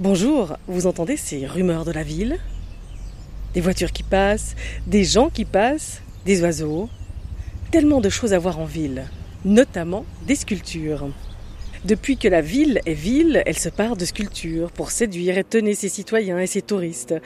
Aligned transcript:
Bonjour, 0.00 0.56
vous 0.68 0.86
entendez 0.86 1.16
ces 1.16 1.44
rumeurs 1.44 1.84
de 1.84 1.90
la 1.90 2.04
ville? 2.04 2.38
Des 3.52 3.60
voitures 3.60 3.90
qui 3.90 4.04
passent, 4.04 4.54
des 4.86 5.02
gens 5.02 5.28
qui 5.28 5.44
passent, 5.44 6.02
des 6.24 6.40
oiseaux. 6.40 6.88
Tellement 7.72 8.00
de 8.00 8.08
choses 8.08 8.32
à 8.32 8.38
voir 8.38 8.60
en 8.60 8.64
ville, 8.64 9.06
notamment 9.44 10.04
des 10.24 10.36
sculptures. 10.36 11.08
Depuis 11.84 12.16
que 12.16 12.28
la 12.28 12.42
ville 12.42 12.80
est 12.86 12.94
ville, 12.94 13.42
elle 13.44 13.58
se 13.58 13.70
part 13.70 13.96
de 13.96 14.04
sculptures 14.04 14.70
pour 14.70 14.92
séduire 14.92 15.36
et 15.36 15.42
tenir 15.42 15.76
ses 15.76 15.88
citoyens 15.88 16.38
et 16.38 16.46
ses 16.46 16.62
touristes. 16.62 17.16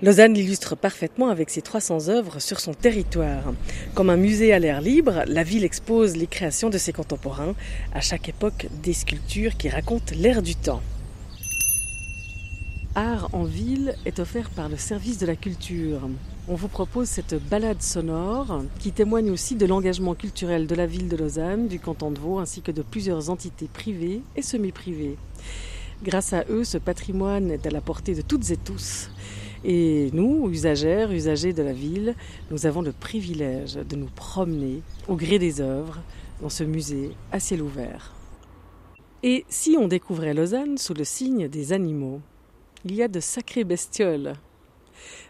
Lausanne 0.00 0.34
l'illustre 0.34 0.76
parfaitement 0.76 1.30
avec 1.30 1.50
ses 1.50 1.60
300 1.60 2.08
œuvres 2.08 2.38
sur 2.38 2.60
son 2.60 2.72
territoire. 2.72 3.52
Comme 3.94 4.10
un 4.10 4.16
musée 4.16 4.52
à 4.52 4.60
l'air 4.60 4.80
libre, 4.80 5.24
la 5.26 5.42
ville 5.42 5.64
expose 5.64 6.16
les 6.16 6.28
créations 6.28 6.70
de 6.70 6.78
ses 6.78 6.92
contemporains, 6.92 7.56
à 7.92 8.00
chaque 8.00 8.28
époque 8.28 8.68
des 8.80 8.92
sculptures 8.92 9.56
qui 9.56 9.68
racontent 9.68 10.14
l'ère 10.16 10.42
du 10.42 10.54
temps. 10.54 10.82
Art 12.98 13.28
en 13.34 13.44
ville 13.44 13.94
est 14.06 14.20
offert 14.20 14.48
par 14.48 14.70
le 14.70 14.78
service 14.78 15.18
de 15.18 15.26
la 15.26 15.36
culture. 15.36 16.08
On 16.48 16.54
vous 16.54 16.68
propose 16.68 17.08
cette 17.08 17.34
balade 17.34 17.82
sonore 17.82 18.62
qui 18.78 18.90
témoigne 18.90 19.30
aussi 19.30 19.54
de 19.54 19.66
l'engagement 19.66 20.14
culturel 20.14 20.66
de 20.66 20.74
la 20.74 20.86
ville 20.86 21.10
de 21.10 21.16
Lausanne, 21.18 21.68
du 21.68 21.78
canton 21.78 22.10
de 22.10 22.18
Vaud 22.18 22.38
ainsi 22.38 22.62
que 22.62 22.72
de 22.72 22.80
plusieurs 22.80 23.28
entités 23.28 23.68
privées 23.70 24.22
et 24.34 24.40
semi-privées. 24.40 25.18
Grâce 26.02 26.32
à 26.32 26.46
eux, 26.48 26.64
ce 26.64 26.78
patrimoine 26.78 27.50
est 27.50 27.66
à 27.66 27.70
la 27.70 27.82
portée 27.82 28.14
de 28.14 28.22
toutes 28.22 28.50
et 28.50 28.56
tous. 28.56 29.10
Et 29.62 30.08
nous, 30.14 30.48
usagères, 30.48 31.12
usagers 31.12 31.52
de 31.52 31.62
la 31.62 31.74
ville, 31.74 32.14
nous 32.50 32.64
avons 32.64 32.80
le 32.80 32.92
privilège 32.92 33.74
de 33.74 33.96
nous 33.96 34.08
promener 34.16 34.80
au 35.06 35.16
gré 35.16 35.38
des 35.38 35.60
œuvres 35.60 36.00
dans 36.40 36.48
ce 36.48 36.64
musée 36.64 37.10
à 37.30 37.40
ciel 37.40 37.60
ouvert. 37.60 38.14
Et 39.22 39.44
si 39.50 39.76
on 39.78 39.86
découvrait 39.86 40.32
Lausanne 40.32 40.78
sous 40.78 40.94
le 40.94 41.04
signe 41.04 41.46
des 41.48 41.74
animaux? 41.74 42.22
Il 42.86 42.94
y 42.94 43.02
a 43.02 43.08
de 43.08 43.18
sacrées 43.18 43.64
bestioles. 43.64 44.34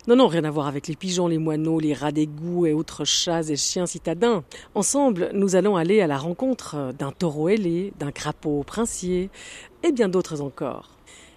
Non, 0.07 0.15
non, 0.15 0.27
rien 0.27 0.45
à 0.45 0.51
voir 0.51 0.67
avec 0.67 0.89
les 0.89 0.95
pigeons, 0.95 1.27
les 1.27 1.39
moineaux, 1.39 1.81
les 1.81 1.95
rats 1.95 2.13
d'égout 2.13 2.67
et 2.67 2.75
autres 2.75 3.07
chats 3.07 3.49
et 3.49 3.57
chiens 3.57 3.87
citadins. 3.87 4.45
Ensemble, 4.75 5.31
nous 5.33 5.57
allons 5.57 5.75
aller 5.75 6.03
à 6.03 6.07
la 6.07 6.19
rencontre 6.19 6.93
d'un 6.99 7.13
taureau 7.13 7.49
ailé, 7.49 7.95
d'un 7.99 8.13
crapaud 8.13 8.63
princier 8.63 9.31
et 9.83 9.91
bien 9.91 10.11
d'autres 10.11 10.43
encore. 10.43 10.91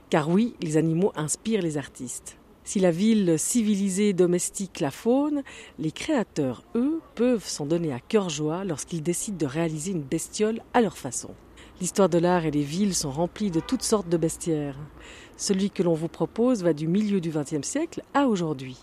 Car 0.10 0.28
oui, 0.28 0.56
les 0.62 0.76
animaux 0.76 1.14
inspirent 1.16 1.62
les 1.62 1.78
artistes. 1.78 2.38
Si 2.66 2.82
la 2.82 2.92
ville 2.92 3.40
civilisée 3.40 4.12
domestique 4.12 4.82
la 4.82 4.92
faune, 4.92 5.42
les 5.80 5.92
créateurs, 5.92 6.64
eux, 6.76 7.00
peuvent 7.16 7.48
s'en 7.48 7.66
donner 7.66 7.94
à 7.94 8.02
cœur 8.02 8.28
joie 8.28 8.66
lorsqu'ils 8.66 9.04
décident 9.04 9.38
de 9.38 9.46
réaliser 9.46 9.92
une 9.92 10.04
bestiole 10.04 10.62
à 10.74 10.82
leur 10.82 10.98
façon. 10.98 11.30
L'histoire 11.82 12.10
de 12.10 12.18
l'art 12.18 12.46
et 12.46 12.52
les 12.52 12.62
villes 12.62 12.94
sont 12.94 13.10
remplies 13.10 13.52
de 13.52 13.62
toutes 13.62 13.84
sortes 13.84 14.10
de 14.10 14.18
bestiaires. 14.18 14.76
Celui 15.40 15.70
que 15.70 15.84
l'on 15.84 15.94
vous 15.94 16.10
propose 16.10 16.64
va 16.64 16.74
du 16.74 16.90
milieu 16.90 17.22
du 17.22 17.30
XXe 17.30 17.66
siècle 17.66 18.04
à 18.14 18.28
aujourd'hui. 18.28 18.76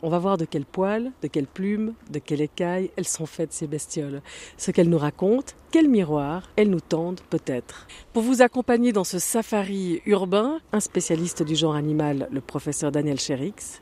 On 0.00 0.10
va 0.10 0.20
voir 0.20 0.38
de 0.38 0.44
quel 0.44 0.64
poil, 0.64 1.10
de 1.22 1.26
quelle 1.26 1.48
plume, 1.48 1.94
de 2.08 2.20
quelle 2.20 2.40
écaille 2.40 2.92
elles 2.96 3.08
sont 3.08 3.26
faites 3.26 3.52
ces 3.52 3.66
bestioles, 3.66 4.22
ce 4.56 4.70
qu'elles 4.70 4.88
nous 4.88 4.96
racontent, 4.96 5.54
quel 5.72 5.88
miroir 5.88 6.50
elles 6.54 6.70
nous 6.70 6.80
tendent 6.80 7.20
peut-être. 7.30 7.88
Pour 8.12 8.22
vous 8.22 8.42
accompagner 8.42 8.92
dans 8.92 9.02
ce 9.02 9.18
safari 9.18 10.00
urbain, 10.06 10.60
un 10.72 10.78
spécialiste 10.78 11.42
du 11.42 11.56
genre 11.56 11.74
animal, 11.74 12.28
le 12.30 12.40
professeur 12.40 12.92
Daniel 12.92 13.18
Cherix, 13.18 13.80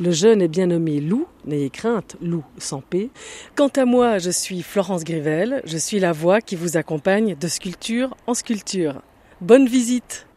le 0.00 0.10
jeune 0.10 0.40
et 0.40 0.48
bien 0.48 0.68
nommé 0.68 1.02
Loup, 1.02 1.26
n'ayez 1.44 1.68
crainte, 1.68 2.16
Loup 2.22 2.44
sans 2.56 2.80
paix. 2.80 3.10
Quant 3.56 3.68
à 3.76 3.84
moi, 3.84 4.16
je 4.16 4.30
suis 4.30 4.62
Florence 4.62 5.04
Grivel, 5.04 5.60
je 5.66 5.76
suis 5.76 6.00
la 6.00 6.12
voix 6.12 6.40
qui 6.40 6.56
vous 6.56 6.78
accompagne 6.78 7.36
de 7.38 7.46
sculpture 7.46 8.16
en 8.26 8.32
sculpture. 8.32 9.02
Bonne 9.42 9.68
visite 9.68 10.27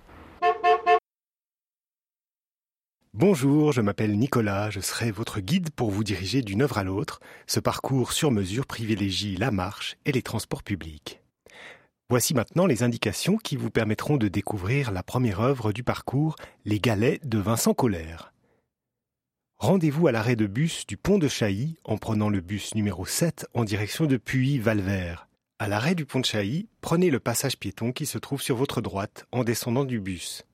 Bonjour, 3.13 3.73
je 3.73 3.81
m'appelle 3.81 4.17
Nicolas, 4.17 4.69
je 4.69 4.79
serai 4.79 5.11
votre 5.11 5.41
guide 5.41 5.69
pour 5.71 5.91
vous 5.91 6.05
diriger 6.05 6.41
d'une 6.41 6.61
œuvre 6.61 6.77
à 6.77 6.85
l'autre. 6.85 7.19
Ce 7.45 7.59
parcours 7.59 8.13
sur 8.13 8.31
mesure 8.31 8.65
privilégie 8.65 9.35
la 9.35 9.51
marche 9.51 9.97
et 10.05 10.13
les 10.13 10.21
transports 10.21 10.63
publics. 10.63 11.21
Voici 12.09 12.33
maintenant 12.33 12.65
les 12.65 12.83
indications 12.83 13.35
qui 13.35 13.57
vous 13.57 13.69
permettront 13.69 14.15
de 14.15 14.29
découvrir 14.29 14.91
la 14.91 15.03
première 15.03 15.41
œuvre 15.41 15.73
du 15.73 15.83
parcours, 15.83 16.37
Les 16.63 16.79
Galets 16.79 17.19
de 17.25 17.37
Vincent 17.37 17.73
Colère. 17.73 18.33
Rendez-vous 19.57 20.07
à 20.07 20.13
l'arrêt 20.13 20.37
de 20.37 20.47
bus 20.47 20.87
du 20.87 20.95
pont 20.95 21.17
de 21.17 21.27
Chailly 21.27 21.75
en 21.83 21.97
prenant 21.97 22.29
le 22.29 22.39
bus 22.39 22.75
numéro 22.75 23.05
7 23.05 23.45
en 23.53 23.65
direction 23.65 24.05
de 24.05 24.15
Puy-Valvert. 24.15 25.27
À 25.59 25.67
l'arrêt 25.67 25.95
du 25.95 26.05
pont 26.05 26.21
de 26.21 26.25
Chailly, 26.25 26.69
prenez 26.79 27.09
le 27.09 27.19
passage 27.19 27.57
piéton 27.59 27.91
qui 27.91 28.05
se 28.05 28.17
trouve 28.17 28.41
sur 28.41 28.55
votre 28.55 28.79
droite 28.79 29.25
en 29.33 29.43
descendant 29.43 29.83
du 29.83 29.99
bus. 29.99 30.45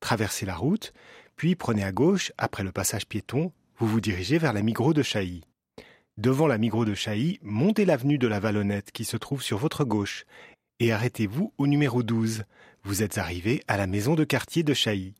Traversez 0.00 0.46
la 0.46 0.54
route, 0.54 0.92
puis 1.36 1.54
prenez 1.54 1.84
à 1.84 1.92
gauche, 1.92 2.32
après 2.38 2.64
le 2.64 2.72
passage 2.72 3.06
piéton, 3.06 3.52
vous 3.78 3.86
vous 3.86 4.00
dirigez 4.00 4.38
vers 4.38 4.54
la 4.54 4.62
Migros 4.62 4.94
de 4.94 5.02
Chailly. 5.02 5.42
Devant 6.16 6.46
la 6.46 6.56
Migros 6.56 6.86
de 6.86 6.94
Chailly, 6.94 7.38
montez 7.42 7.84
l'avenue 7.84 8.16
de 8.16 8.26
la 8.26 8.40
Vallonnette 8.40 8.90
qui 8.90 9.04
se 9.04 9.18
trouve 9.18 9.42
sur 9.42 9.58
votre 9.58 9.84
gauche 9.84 10.24
et 10.80 10.92
arrêtez-vous 10.92 11.52
au 11.58 11.66
numéro 11.66 12.02
12. 12.02 12.44
Vous 12.84 13.02
êtes 13.02 13.18
arrivé 13.18 13.62
à 13.68 13.76
la 13.76 13.86
maison 13.86 14.14
de 14.14 14.24
quartier 14.24 14.62
de 14.62 14.72
Chailly. 14.72 15.14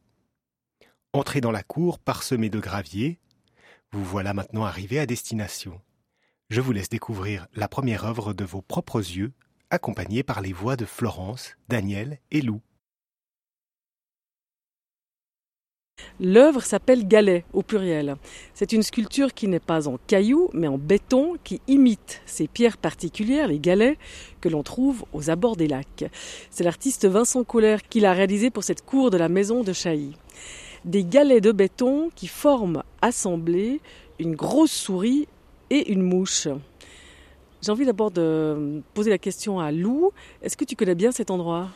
Entrez 1.13 1.43
dans 1.43 1.51
la 1.51 1.63
cour 1.63 1.99
parsemée 1.99 2.51
de 2.51 2.61
graviers. 2.61 3.19
Vous 3.93 4.05
voilà 4.05 4.33
maintenant 4.33 4.65
arrivé 4.65 4.99
à 4.99 5.07
destination. 5.07 5.81
Je 6.49 6.61
vous 6.61 6.73
laisse 6.73 6.89
découvrir 6.89 7.47
la 7.55 7.69
première 7.69 8.05
œuvre 8.05 8.33
de 8.33 8.45
vos 8.45 8.63
propres 8.63 9.01
yeux, 9.01 9.33
accompagnée 9.71 10.23
par 10.23 10.41
les 10.41 10.53
voix 10.53 10.77
de 10.77 10.85
Florence, 10.85 11.57
Daniel 11.69 12.21
et 12.31 12.41
Lou. 12.41 12.63
L'œuvre 16.19 16.63
s'appelle 16.63 17.07
Galet 17.07 17.45
au 17.53 17.63
pluriel. 17.63 18.17
C'est 18.55 18.73
une 18.73 18.83
sculpture 18.83 19.35
qui 19.35 19.49
n'est 19.49 19.61
pas 19.61 19.87
en 19.87 19.99
cailloux 20.07 20.49
mais 20.55 20.67
en 20.67 20.79
béton 20.79 21.37
qui 21.45 21.61
imite 21.69 22.23
ces 22.25 22.49
pierres 22.49 22.79
particulières, 22.79 23.49
les 23.49 23.59
galets, 23.59 23.99
que 24.41 24.49
l'on 24.49 24.63
trouve 24.63 25.05
aux 25.13 25.29
abords 25.29 25.57
des 25.57 25.69
lacs. 25.69 26.05
C'est 26.51 26.65
l'artiste 26.65 27.07
Vincent 27.07 27.45
Colère 27.45 27.87
qui 27.87 28.01
l'a 28.01 28.15
réalisé 28.15 28.49
pour 28.51 28.65
cette 28.65 28.85
cour 28.85 29.11
de 29.11 29.19
la 29.19 29.29
maison 29.29 29.63
de 29.63 29.75
Chailly. 29.75 30.17
Des 30.87 31.05
galets 31.05 31.43
de 31.43 31.53
béton 31.53 32.11
qui 32.15 32.29
forment 32.29 32.83
assemblés 33.03 33.81
une 34.19 34.37
grosse 34.37 34.73
souris 34.73 35.29
et 35.69 35.93
une 35.93 36.03
mouche. 36.03 36.49
J'ai 37.61 37.73
envie 37.73 37.85
d'abord 37.85 38.11
de 38.11 38.81
poser 38.95 39.11
la 39.11 39.19
question 39.19 39.61
à 39.61 39.71
Lou. 39.71 40.13
Est-ce 40.41 40.57
que 40.57 40.65
tu 40.65 40.77
connais 40.77 40.95
bien 40.95 41.13
cet 41.13 41.31
endroit? 41.31 41.69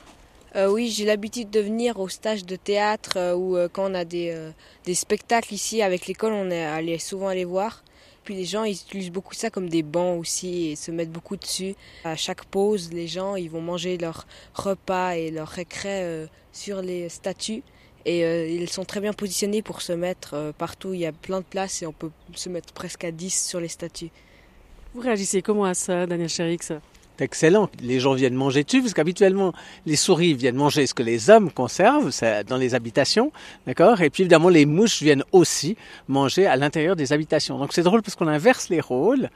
Euh, 0.56 0.68
oui, 0.68 0.90
j'ai 0.90 1.04
l'habitude 1.04 1.48
de 1.50 1.60
venir 1.60 2.00
au 2.00 2.08
stage 2.08 2.44
de 2.44 2.56
théâtre 2.56 3.12
euh, 3.16 3.34
ou 3.34 3.56
euh, 3.56 3.68
quand 3.72 3.88
on 3.88 3.94
a 3.94 4.04
des, 4.04 4.52
spectacles 4.92 5.54
ici 5.54 5.80
avec 5.80 6.06
l'école, 6.06 6.32
on 6.32 6.50
est 6.50 6.64
allé 6.64 6.98
souvent 6.98 7.28
aller 7.28 7.44
voir. 7.44 7.84
Puis 8.24 8.34
les 8.34 8.44
gens 8.44 8.64
ils 8.64 8.72
utilisent 8.72 9.12
beaucoup 9.12 9.34
ça 9.34 9.48
comme 9.48 9.68
des 9.68 9.82
bancs 9.82 10.20
aussi 10.20 10.68
et 10.68 10.76
se 10.76 10.90
mettent 10.90 11.12
beaucoup 11.12 11.36
dessus. 11.36 11.74
À 12.04 12.16
chaque 12.16 12.44
pause, 12.44 12.92
les 12.92 13.06
gens 13.06 13.36
ils 13.36 13.48
vont 13.48 13.60
manger 13.60 13.96
leur 13.96 14.26
repas 14.54 15.12
et 15.12 15.30
leur 15.30 15.48
récré 15.48 16.26
sur 16.52 16.82
les 16.82 17.08
statues. 17.08 17.62
Et 18.04 18.20
ils 18.54 18.68
sont 18.68 18.84
très 18.84 19.00
bien 19.00 19.14
positionnés 19.14 19.62
pour 19.62 19.80
se 19.80 19.92
mettre 19.92 20.52
partout. 20.58 20.92
Il 20.92 21.00
y 21.00 21.06
a 21.06 21.12
plein 21.12 21.40
de 21.40 21.46
places 21.46 21.82
et 21.82 21.86
on 21.86 21.92
peut 21.92 22.10
se 22.34 22.50
mettre 22.50 22.74
presque 22.74 23.04
à 23.04 23.10
10 23.10 23.48
sur 23.48 23.58
les 23.58 23.68
statues. 23.68 24.10
Vous 24.94 25.00
réagissez 25.00 25.40
comment 25.40 25.64
à 25.64 25.74
ça, 25.74 26.06
Daniel 26.06 26.28
Cherix 26.28 26.58
excellent. 27.20 27.68
Les 27.82 28.00
gens 28.00 28.14
viennent 28.14 28.34
manger 28.34 28.64
dessus, 28.64 28.80
parce 28.80 28.94
qu'habituellement, 28.94 29.52
les 29.86 29.96
souris 29.96 30.34
viennent 30.34 30.56
manger 30.56 30.86
ce 30.86 30.94
que 30.94 31.02
les 31.02 31.30
hommes 31.30 31.50
conservent 31.50 32.10
dans 32.46 32.56
les 32.56 32.74
habitations, 32.74 33.32
d'accord? 33.66 34.00
Et 34.00 34.10
puis 34.10 34.22
évidemment, 34.22 34.48
les 34.48 34.66
mouches 34.66 35.02
viennent 35.02 35.24
aussi 35.32 35.76
manger 36.08 36.46
à 36.46 36.56
l'intérieur 36.56 36.96
des 36.96 37.12
habitations. 37.12 37.58
Donc 37.58 37.72
c'est 37.72 37.82
drôle 37.82 38.02
parce 38.02 38.16
qu'on 38.16 38.28
inverse 38.28 38.68
les 38.68 38.80
rôles. 38.80 39.30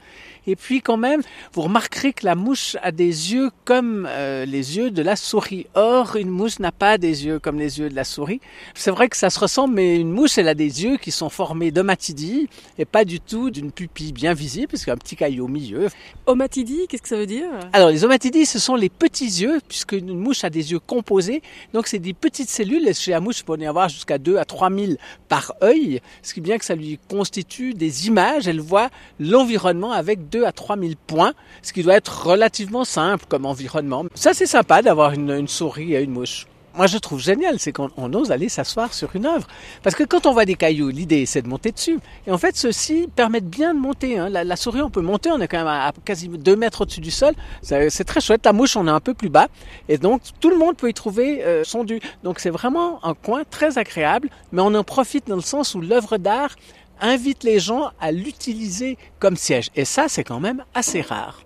Et 0.47 0.55
puis 0.55 0.81
quand 0.81 0.97
même, 0.97 1.21
vous 1.53 1.63
remarquerez 1.63 2.13
que 2.13 2.25
la 2.25 2.35
mouche 2.35 2.77
a 2.83 2.91
des 2.91 3.33
yeux 3.33 3.49
comme 3.63 4.07
euh, 4.07 4.45
les 4.45 4.77
yeux 4.77 4.91
de 4.91 5.01
la 5.01 5.15
souris. 5.15 5.65
Or, 5.73 6.15
une 6.17 6.29
mouche 6.29 6.59
n'a 6.59 6.71
pas 6.71 6.97
des 6.97 7.25
yeux 7.25 7.39
comme 7.39 7.57
les 7.57 7.79
yeux 7.79 7.89
de 7.89 7.95
la 7.95 8.03
souris. 8.03 8.41
C'est 8.75 8.91
vrai 8.91 9.09
que 9.09 9.17
ça 9.17 9.29
se 9.29 9.39
ressemble, 9.39 9.73
mais 9.73 9.99
une 9.99 10.11
mouche, 10.11 10.37
elle 10.37 10.47
a 10.47 10.53
des 10.53 10.83
yeux 10.83 10.97
qui 10.97 11.11
sont 11.11 11.29
formés 11.29 11.71
d'omatidie 11.71 12.47
et 12.77 12.85
pas 12.85 13.05
du 13.05 13.19
tout 13.19 13.49
d'une 13.49 13.71
pupille 13.71 14.13
bien 14.13 14.33
visible, 14.33 14.67
parce 14.67 14.83
qu'il 14.83 14.89
y 14.89 14.91
a 14.91 14.95
un 14.95 14.97
petit 14.97 15.15
caillou 15.15 15.45
au 15.45 15.47
milieu. 15.47 15.87
Omatidie, 16.27 16.85
qu'est-ce 16.87 17.01
que 17.01 17.09
ça 17.09 17.17
veut 17.17 17.25
dire? 17.25 17.47
Alors, 17.75 17.89
les 17.89 18.05
omatidies, 18.05 18.45
ce 18.45 18.57
sont 18.57 18.75
les 18.75 18.87
petits 18.87 19.25
yeux, 19.25 19.59
puisque 19.67 19.91
une 19.91 20.17
mouche 20.17 20.45
a 20.45 20.49
des 20.49 20.71
yeux 20.71 20.79
composés. 20.79 21.41
Donc, 21.73 21.87
c'est 21.87 21.99
des 21.99 22.13
petites 22.13 22.49
cellules. 22.49 22.95
Chez 22.95 23.11
la 23.11 23.19
mouche, 23.19 23.39
il 23.39 23.43
peut 23.43 23.57
y 23.59 23.65
avoir 23.65 23.89
jusqu'à 23.89 24.17
2 24.17 24.37
à 24.37 24.45
3 24.45 24.69
000 24.71 24.93
par 25.27 25.51
œil, 25.61 25.99
ce 26.23 26.33
qui 26.33 26.39
est 26.39 26.41
bien 26.41 26.57
que 26.57 26.63
ça 26.63 26.73
lui 26.73 26.97
constitue 27.09 27.73
des 27.73 28.07
images. 28.07 28.47
Elle 28.47 28.61
voit 28.61 28.89
l'environnement 29.19 29.91
avec 29.91 30.29
2 30.29 30.45
à 30.45 30.53
3 30.53 30.77
000 30.77 30.93
points, 31.05 31.33
ce 31.63 31.73
qui 31.73 31.83
doit 31.83 31.95
être 31.95 32.27
relativement 32.27 32.85
simple 32.85 33.25
comme 33.27 33.45
environnement. 33.45 34.05
Ça, 34.15 34.33
c'est 34.33 34.45
sympa 34.45 34.81
d'avoir 34.81 35.11
une, 35.11 35.45
souris 35.49 35.95
et 35.95 36.01
une 36.01 36.11
mouche. 36.11 36.47
Moi 36.75 36.87
je 36.87 36.97
trouve 36.97 37.19
génial, 37.19 37.59
c'est 37.59 37.71
qu'on 37.71 38.13
ose 38.13 38.31
aller 38.31 38.49
s'asseoir 38.49 38.93
sur 38.93 39.15
une 39.15 39.25
œuvre. 39.25 39.47
Parce 39.83 39.95
que 39.95 40.03
quand 40.03 40.25
on 40.25 40.33
voit 40.33 40.45
des 40.45 40.55
cailloux, 40.55 40.89
l'idée 40.89 41.25
c'est 41.25 41.41
de 41.41 41.47
monter 41.47 41.71
dessus. 41.71 41.99
Et 42.27 42.31
en 42.31 42.37
fait, 42.37 42.55
ceux-ci 42.55 43.07
permettent 43.15 43.49
bien 43.49 43.73
de 43.73 43.79
monter. 43.79 44.17
Hein. 44.17 44.29
La, 44.29 44.55
souris, 44.55 44.81
on 44.81 44.89
peut 44.89 45.01
monter, 45.01 45.31
on 45.31 45.39
est 45.39 45.47
quand 45.47 45.57
même 45.57 45.67
à, 45.67 45.91
quasiment 46.03 46.37
2 46.37 46.55
mètres 46.55 46.81
au-dessus 46.81 47.01
du 47.01 47.11
sol. 47.11 47.33
C'est 47.61 48.03
très 48.03 48.21
chouette. 48.21 48.45
La 48.45 48.53
mouche, 48.53 48.75
on 48.75 48.87
est 48.87 48.91
un 48.91 48.99
peu 48.99 49.13
plus 49.13 49.29
bas. 49.29 49.47
Et 49.89 49.97
donc, 49.97 50.21
tout 50.39 50.49
le 50.49 50.57
monde 50.57 50.75
peut 50.75 50.89
y 50.89 50.93
trouver 50.93 51.43
euh, 51.43 51.63
son 51.63 51.83
dû. 51.83 51.99
Donc, 52.23 52.39
c'est 52.39 52.49
vraiment 52.49 53.03
un 53.05 53.13
coin 53.13 53.43
très 53.49 53.77
agréable, 53.77 54.29
mais 54.51 54.61
on 54.61 54.73
en 54.73 54.83
profite 54.83 55.27
dans 55.27 55.35
le 55.35 55.41
sens 55.41 55.75
où 55.75 55.81
l'œuvre 55.81 56.17
d'art 56.17 56.55
invite 57.01 57.43
les 57.43 57.59
gens 57.59 57.91
à 57.99 58.11
l'utiliser 58.11 58.97
comme 59.19 59.35
siège. 59.35 59.69
Et 59.75 59.85
ça, 59.85 60.05
c'est 60.07 60.23
quand 60.23 60.39
même 60.39 60.63
assez 60.73 61.01
rare. 61.01 61.44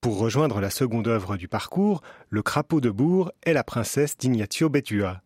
Pour 0.00 0.18
rejoindre 0.18 0.62
la 0.62 0.70
seconde 0.70 1.08
œuvre 1.08 1.36
du 1.36 1.46
parcours, 1.46 2.00
le 2.30 2.42
crapaud 2.42 2.80
de 2.80 2.88
Bourg 2.88 3.32
est 3.42 3.52
la 3.52 3.62
princesse 3.62 4.16
d'Ignazio 4.16 4.70
Betua. 4.70 5.20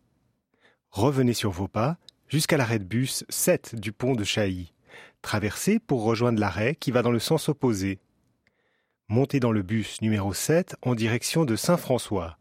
Revenez 0.91 1.33
sur 1.33 1.51
vos 1.51 1.69
pas 1.69 1.97
jusqu'à 2.27 2.57
l'arrêt 2.57 2.79
de 2.79 2.83
bus 2.83 3.23
7 3.29 3.75
du 3.75 3.93
pont 3.93 4.15
de 4.15 4.25
Chailly. 4.25 4.73
Traversez 5.21 5.79
pour 5.79 6.03
rejoindre 6.03 6.41
l'arrêt 6.41 6.75
qui 6.75 6.91
va 6.91 7.03
dans 7.03 7.11
le 7.11 7.19
sens 7.19 7.47
opposé. 7.47 7.99
Montez 9.07 9.39
dans 9.39 9.53
le 9.53 9.61
bus 9.61 10.01
numéro 10.01 10.33
7 10.33 10.75
en 10.81 10.93
direction 10.93 11.45
de 11.45 11.55
Saint-François. 11.55 12.37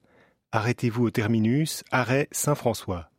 Arrêtez-vous 0.50 1.04
au 1.04 1.10
terminus, 1.10 1.84
arrêt 1.92 2.26
Saint-François. 2.32 3.10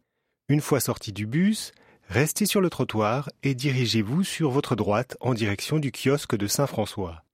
Une 0.50 0.62
fois 0.62 0.82
sorti 0.82 1.14
du 1.14 1.26
bus, 1.26 1.72
restez 2.10 2.46
sur 2.46 2.60
le 2.60 2.70
trottoir 2.70 3.30
et 3.44 3.56
dirigez-vous 3.56 4.26
sur 4.26 4.50
votre 4.50 4.76
droite 4.76 5.16
en 5.22 5.34
direction 5.34 5.80
du 5.80 5.94
kiosque 5.94 6.36
de 6.36 6.48
Saint-François. 6.48 7.25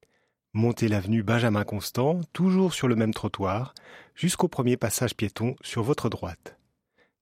Montez 0.54 0.90
l'avenue 0.90 1.24
Benjamin 1.24 1.64
Constant, 1.64 2.20
toujours 2.34 2.74
sur 2.74 2.90
le 2.90 2.98
même 2.98 3.14
trottoir, 3.14 3.74
jusqu'au 4.16 4.50
premier 4.50 4.76
passage 4.76 5.16
piéton 5.16 5.56
sur 5.62 5.82
votre 5.82 6.10
droite. 6.10 6.58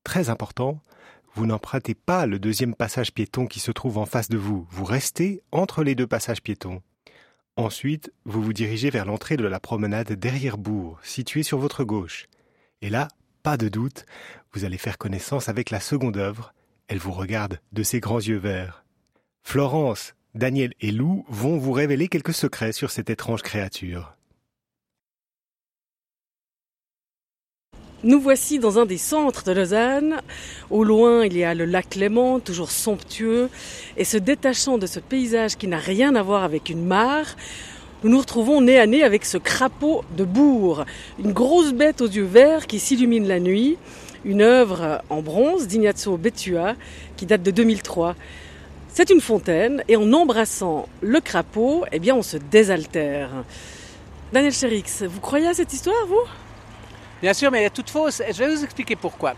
Très 0.03 0.31
important, 0.31 0.81
vous 1.35 1.45
n'empruntez 1.45 1.93
pas 1.93 2.25
le 2.25 2.39
deuxième 2.39 2.73
passage 2.73 3.13
piéton 3.13 3.45
qui 3.45 3.59
se 3.59 3.69
trouve 3.69 3.99
en 3.99 4.07
face 4.07 4.29
de 4.29 4.37
vous, 4.37 4.65
vous 4.71 4.83
restez 4.83 5.43
entre 5.51 5.83
les 5.83 5.93
deux 5.93 6.07
passages 6.07 6.41
piétons. 6.41 6.81
Ensuite, 7.55 8.11
vous 8.25 8.41
vous 8.41 8.53
dirigez 8.53 8.89
vers 8.89 9.05
l'entrée 9.05 9.37
de 9.37 9.45
la 9.45 9.59
promenade 9.59 10.13
derrière 10.13 10.57
Bourg, 10.57 10.97
située 11.03 11.43
sur 11.43 11.59
votre 11.59 11.83
gauche. 11.83 12.25
Et 12.81 12.89
là, 12.89 13.09
pas 13.43 13.57
de 13.57 13.69
doute, 13.69 14.07
vous 14.53 14.65
allez 14.65 14.79
faire 14.79 14.97
connaissance 14.97 15.49
avec 15.49 15.69
la 15.69 15.79
seconde 15.79 16.17
œuvre. 16.17 16.53
Elle 16.87 16.97
vous 16.97 17.11
regarde 17.11 17.59
de 17.73 17.83
ses 17.83 17.99
grands 17.99 18.19
yeux 18.19 18.37
verts. 18.37 18.85
Florence, 19.43 20.15
Daniel 20.35 20.73
et 20.79 20.91
Lou 20.91 21.25
vont 21.27 21.57
vous 21.57 21.71
révéler 21.71 22.07
quelques 22.07 22.35
secrets 22.35 22.71
sur 22.71 22.91
cette 22.91 23.09
étrange 23.09 23.41
créature. 23.41 24.13
Nous 28.03 28.21
voici 28.21 28.59
dans 28.59 28.77
un 28.77 28.85
des 28.85 28.99
centres 28.99 29.43
de 29.43 29.51
Lausanne. 29.51 30.21
Au 30.69 30.83
loin, 30.83 31.25
il 31.25 31.35
y 31.35 31.43
a 31.43 31.55
le 31.55 31.65
lac 31.65 31.95
Léman, 31.95 32.39
toujours 32.39 32.69
somptueux. 32.69 33.49
Et 33.97 34.05
se 34.05 34.17
détachant 34.17 34.77
de 34.77 34.85
ce 34.85 34.99
paysage 34.99 35.57
qui 35.57 35.67
n'a 35.67 35.79
rien 35.79 36.13
à 36.15 36.21
voir 36.21 36.43
avec 36.43 36.69
une 36.69 36.85
mare, 36.85 37.35
nous 38.03 38.11
nous 38.11 38.19
retrouvons 38.19 38.61
nez 38.61 38.79
à 38.79 38.85
nez 38.85 39.03
avec 39.03 39.25
ce 39.25 39.37
crapaud 39.37 40.05
de 40.15 40.23
bourg, 40.23 40.85
une 41.17 41.33
grosse 41.33 41.73
bête 41.73 42.01
aux 42.01 42.07
yeux 42.07 42.23
verts 42.23 42.67
qui 42.67 42.79
s'illumine 42.79 43.27
la 43.27 43.39
nuit, 43.41 43.77
une 44.23 44.41
œuvre 44.41 45.01
en 45.09 45.21
bronze 45.21 45.67
d'Ignazio 45.67 46.15
Betua 46.17 46.75
qui 47.17 47.25
date 47.25 47.43
de 47.43 47.51
2003. 47.51 48.15
C'est 48.91 49.11
une 49.11 49.21
fontaine 49.21 49.83
et 49.87 49.95
en 49.95 50.11
embrassant 50.13 50.89
le 51.01 51.21
crapaud, 51.21 51.85
eh 51.91 51.99
bien, 51.99 52.15
on 52.15 52.23
se 52.23 52.37
désaltère. 52.37 53.29
Daniel 54.33 54.51
Chérix, 54.51 55.03
vous 55.03 55.19
croyez 55.19 55.47
à 55.47 55.53
cette 55.53 55.71
histoire, 55.71 56.05
vous? 56.07 56.27
Bien 57.21 57.33
sûr, 57.33 57.51
mais 57.51 57.59
elle 57.59 57.67
est 57.67 57.69
toute 57.69 57.89
fausse. 57.89 58.21
Je 58.27 58.37
vais 58.43 58.53
vous 58.53 58.63
expliquer 58.63 58.95
pourquoi. 58.95 59.35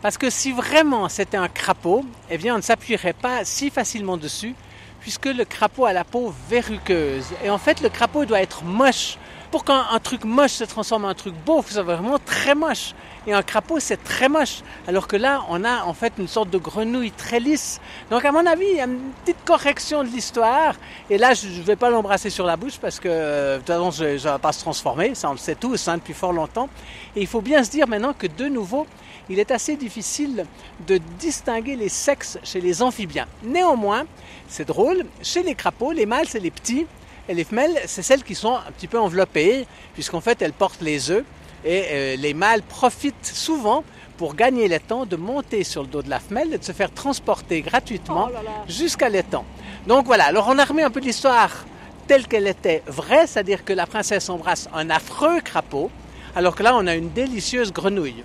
Parce 0.00 0.16
que 0.16 0.30
si 0.30 0.52
vraiment 0.52 1.08
c'était 1.08 1.36
un 1.36 1.48
crapaud, 1.48 2.04
eh 2.30 2.38
bien, 2.38 2.54
on 2.54 2.58
ne 2.58 2.62
s'appuierait 2.62 3.12
pas 3.12 3.44
si 3.44 3.70
facilement 3.70 4.16
dessus, 4.16 4.54
puisque 5.00 5.26
le 5.26 5.44
crapaud 5.44 5.84
a 5.84 5.92
la 5.92 6.04
peau 6.04 6.34
verruqueuse. 6.48 7.26
Et 7.44 7.50
en 7.50 7.58
fait, 7.58 7.82
le 7.82 7.90
crapaud 7.90 8.24
doit 8.24 8.40
être 8.40 8.64
moche. 8.64 9.18
Pour 9.50 9.64
qu'un 9.64 9.84
truc 10.02 10.24
moche 10.24 10.52
se 10.52 10.64
transforme 10.64 11.04
en 11.04 11.08
un 11.08 11.14
truc 11.14 11.34
beau, 11.44 11.62
c'est 11.66 11.80
vraiment 11.80 12.18
très 12.18 12.54
moche. 12.54 12.94
Et 13.26 13.32
un 13.32 13.42
crapaud, 13.42 13.80
c'est 13.80 14.02
très 14.02 14.28
moche. 14.28 14.62
Alors 14.86 15.08
que 15.08 15.16
là, 15.16 15.44
on 15.48 15.64
a 15.64 15.82
en 15.82 15.94
fait 15.94 16.12
une 16.18 16.28
sorte 16.28 16.48
de 16.50 16.58
grenouille 16.58 17.10
très 17.10 17.40
lisse. 17.40 17.80
Donc, 18.10 18.24
à 18.24 18.30
mon 18.30 18.46
avis, 18.46 18.66
il 18.70 18.76
y 18.76 18.80
a 18.80 18.84
une 18.84 19.10
petite 19.24 19.44
correction 19.44 20.04
de 20.04 20.08
l'histoire. 20.08 20.74
Et 21.10 21.18
là, 21.18 21.34
je 21.34 21.48
ne 21.48 21.62
vais 21.62 21.74
pas 21.74 21.90
l'embrasser 21.90 22.30
sur 22.30 22.46
la 22.46 22.56
bouche 22.56 22.78
parce 22.80 23.00
que, 23.00 23.08
euh, 23.10 23.54
de 23.54 23.58
toute 23.58 23.68
façon, 23.68 23.90
je 23.90 24.04
ne 24.04 24.32
vais 24.34 24.38
pas 24.38 24.52
se 24.52 24.60
transformer. 24.60 25.14
Ça, 25.16 25.28
on 25.28 25.32
le 25.32 25.38
sait 25.38 25.56
tous 25.56 25.88
hein, 25.88 25.96
depuis 25.96 26.14
fort 26.14 26.32
longtemps. 26.32 26.68
Et 27.16 27.20
il 27.20 27.26
faut 27.26 27.40
bien 27.40 27.64
se 27.64 27.70
dire 27.70 27.88
maintenant 27.88 28.12
que, 28.12 28.28
de 28.28 28.46
nouveau, 28.46 28.86
il 29.28 29.40
est 29.40 29.50
assez 29.50 29.74
difficile 29.74 30.46
de 30.86 30.98
distinguer 31.18 31.74
les 31.74 31.88
sexes 31.88 32.38
chez 32.44 32.60
les 32.60 32.80
amphibiens. 32.80 33.26
Néanmoins, 33.42 34.04
c'est 34.46 34.68
drôle, 34.68 35.04
chez 35.20 35.42
les 35.42 35.56
crapauds, 35.56 35.90
les 35.90 36.06
mâles, 36.06 36.28
c'est 36.28 36.38
les 36.38 36.52
petits. 36.52 36.86
Et 37.28 37.34
les 37.34 37.42
femelles, 37.42 37.76
c'est 37.86 38.02
celles 38.02 38.22
qui 38.22 38.36
sont 38.36 38.54
un 38.54 38.70
petit 38.70 38.86
peu 38.86 39.00
enveloppées, 39.00 39.66
puisqu'en 39.94 40.20
fait, 40.20 40.40
elles 40.42 40.52
portent 40.52 40.80
les 40.80 41.10
œufs. 41.10 41.24
Et 41.64 41.84
euh, 41.90 42.16
les 42.16 42.34
mâles 42.34 42.62
profitent 42.62 43.26
souvent 43.26 43.84
pour 44.16 44.34
gagner 44.34 44.68
le 44.68 44.78
temps 44.80 45.04
de 45.04 45.16
monter 45.16 45.64
sur 45.64 45.82
le 45.82 45.88
dos 45.88 46.02
de 46.02 46.10
la 46.10 46.20
femelle 46.20 46.54
et 46.54 46.58
de 46.58 46.64
se 46.64 46.72
faire 46.72 46.92
transporter 46.92 47.60
gratuitement 47.60 48.28
oh 48.32 48.48
jusqu'à 48.68 49.08
l'étang. 49.08 49.44
Donc 49.86 50.06
voilà, 50.06 50.24
alors 50.24 50.46
on 50.48 50.58
a 50.58 50.64
remis 50.64 50.82
un 50.82 50.90
peu 50.90 51.00
l'histoire 51.00 51.66
telle 52.06 52.26
qu'elle 52.26 52.46
était 52.46 52.82
vraie, 52.86 53.26
c'est-à-dire 53.26 53.64
que 53.64 53.72
la 53.72 53.86
princesse 53.86 54.28
embrasse 54.28 54.68
un 54.72 54.90
affreux 54.90 55.40
crapaud, 55.40 55.90
alors 56.34 56.54
que 56.54 56.62
là 56.62 56.76
on 56.76 56.86
a 56.86 56.94
une 56.94 57.10
délicieuse 57.10 57.72
grenouille. 57.72 58.22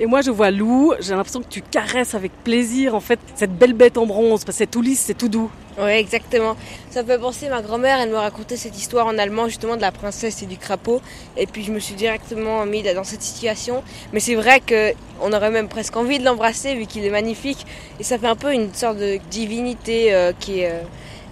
Et 0.00 0.06
moi, 0.06 0.22
je 0.22 0.30
vois 0.30 0.50
Lou, 0.50 0.94
j'ai 1.00 1.14
l'impression 1.14 1.42
que 1.42 1.48
tu 1.48 1.60
caresses 1.60 2.14
avec 2.14 2.32
plaisir, 2.44 2.94
en 2.94 3.00
fait, 3.00 3.20
cette 3.34 3.56
belle 3.56 3.74
bête 3.74 3.98
en 3.98 4.06
bronze, 4.06 4.44
parce 4.44 4.56
que 4.56 4.64
c'est 4.64 4.70
tout 4.70 4.80
lisse, 4.80 5.00
c'est 5.00 5.14
tout 5.16 5.28
doux. 5.28 5.50
Oui, 5.78 5.90
exactement. 5.92 6.54
Ça 6.90 7.02
me 7.02 7.06
fait 7.06 7.18
penser, 7.18 7.48
ma 7.48 7.62
grand-mère, 7.62 7.98
elle 7.98 8.10
me 8.10 8.16
racontait 8.16 8.58
cette 8.58 8.76
histoire 8.76 9.06
en 9.06 9.16
allemand, 9.16 9.48
justement, 9.48 9.76
de 9.76 9.80
la 9.80 9.90
princesse 9.90 10.42
et 10.42 10.46
du 10.46 10.58
crapaud. 10.58 11.00
Et 11.38 11.46
puis, 11.46 11.64
je 11.64 11.72
me 11.72 11.78
suis 11.78 11.94
directement 11.94 12.66
mis 12.66 12.82
dans 12.82 13.04
cette 13.04 13.22
situation. 13.22 13.82
Mais 14.12 14.20
c'est 14.20 14.34
vrai 14.34 14.60
qu'on 14.60 15.32
aurait 15.32 15.50
même 15.50 15.68
presque 15.68 15.96
envie 15.96 16.18
de 16.18 16.24
l'embrasser, 16.24 16.74
vu 16.74 16.84
qu'il 16.84 17.06
est 17.06 17.10
magnifique. 17.10 17.66
Et 17.98 18.02
ça 18.02 18.18
fait 18.18 18.26
un 18.26 18.36
peu 18.36 18.52
une 18.52 18.74
sorte 18.74 18.98
de 18.98 19.18
divinité 19.30 20.12
euh, 20.12 20.32
qui 20.38 20.60
est... 20.60 20.70
Euh, 20.70 20.82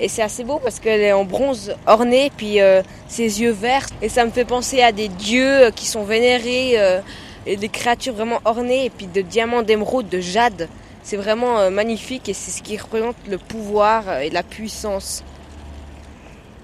et 0.03 0.09
c'est 0.09 0.23
assez 0.23 0.45
beau 0.45 0.59
parce 0.59 0.81
qu'elle 0.81 1.03
est 1.03 1.13
en 1.13 1.27
bronze 1.27 1.75
ornée, 1.87 2.33
puis 2.35 2.63
euh, 2.63 2.81
ses 3.07 3.43
yeux 3.43 3.51
verts. 3.51 3.87
Et 4.01 4.09
ça 4.09 4.25
me 4.25 4.31
fait 4.31 4.47
penser 4.47 4.81
à 4.81 4.93
des 4.93 5.09
dieux 5.09 5.71
qui 5.77 5.85
sont 5.85 6.05
vénérés 6.05 6.79
et 7.45 7.57
des 7.57 7.69
créatures 7.69 8.15
vraiment 8.15 8.41
ornées, 8.47 8.87
et 8.87 8.91
puis 8.91 9.07
de 9.07 9.21
diamants, 9.21 9.61
d'émeraude, 9.61 10.09
de 10.09 10.21
jade. 10.21 10.71
C'est 11.03 11.17
vraiment 11.17 11.59
euh, 11.59 11.71
magnifique 11.71 12.29
et 12.29 12.35
c'est 12.35 12.51
ce 12.51 12.63
qui 12.63 12.77
représente 12.77 13.17
le 13.29 13.39
pouvoir 13.39 14.09
euh, 14.09 14.21
et 14.21 14.31
la 14.31 14.43
puissance. 14.43 15.25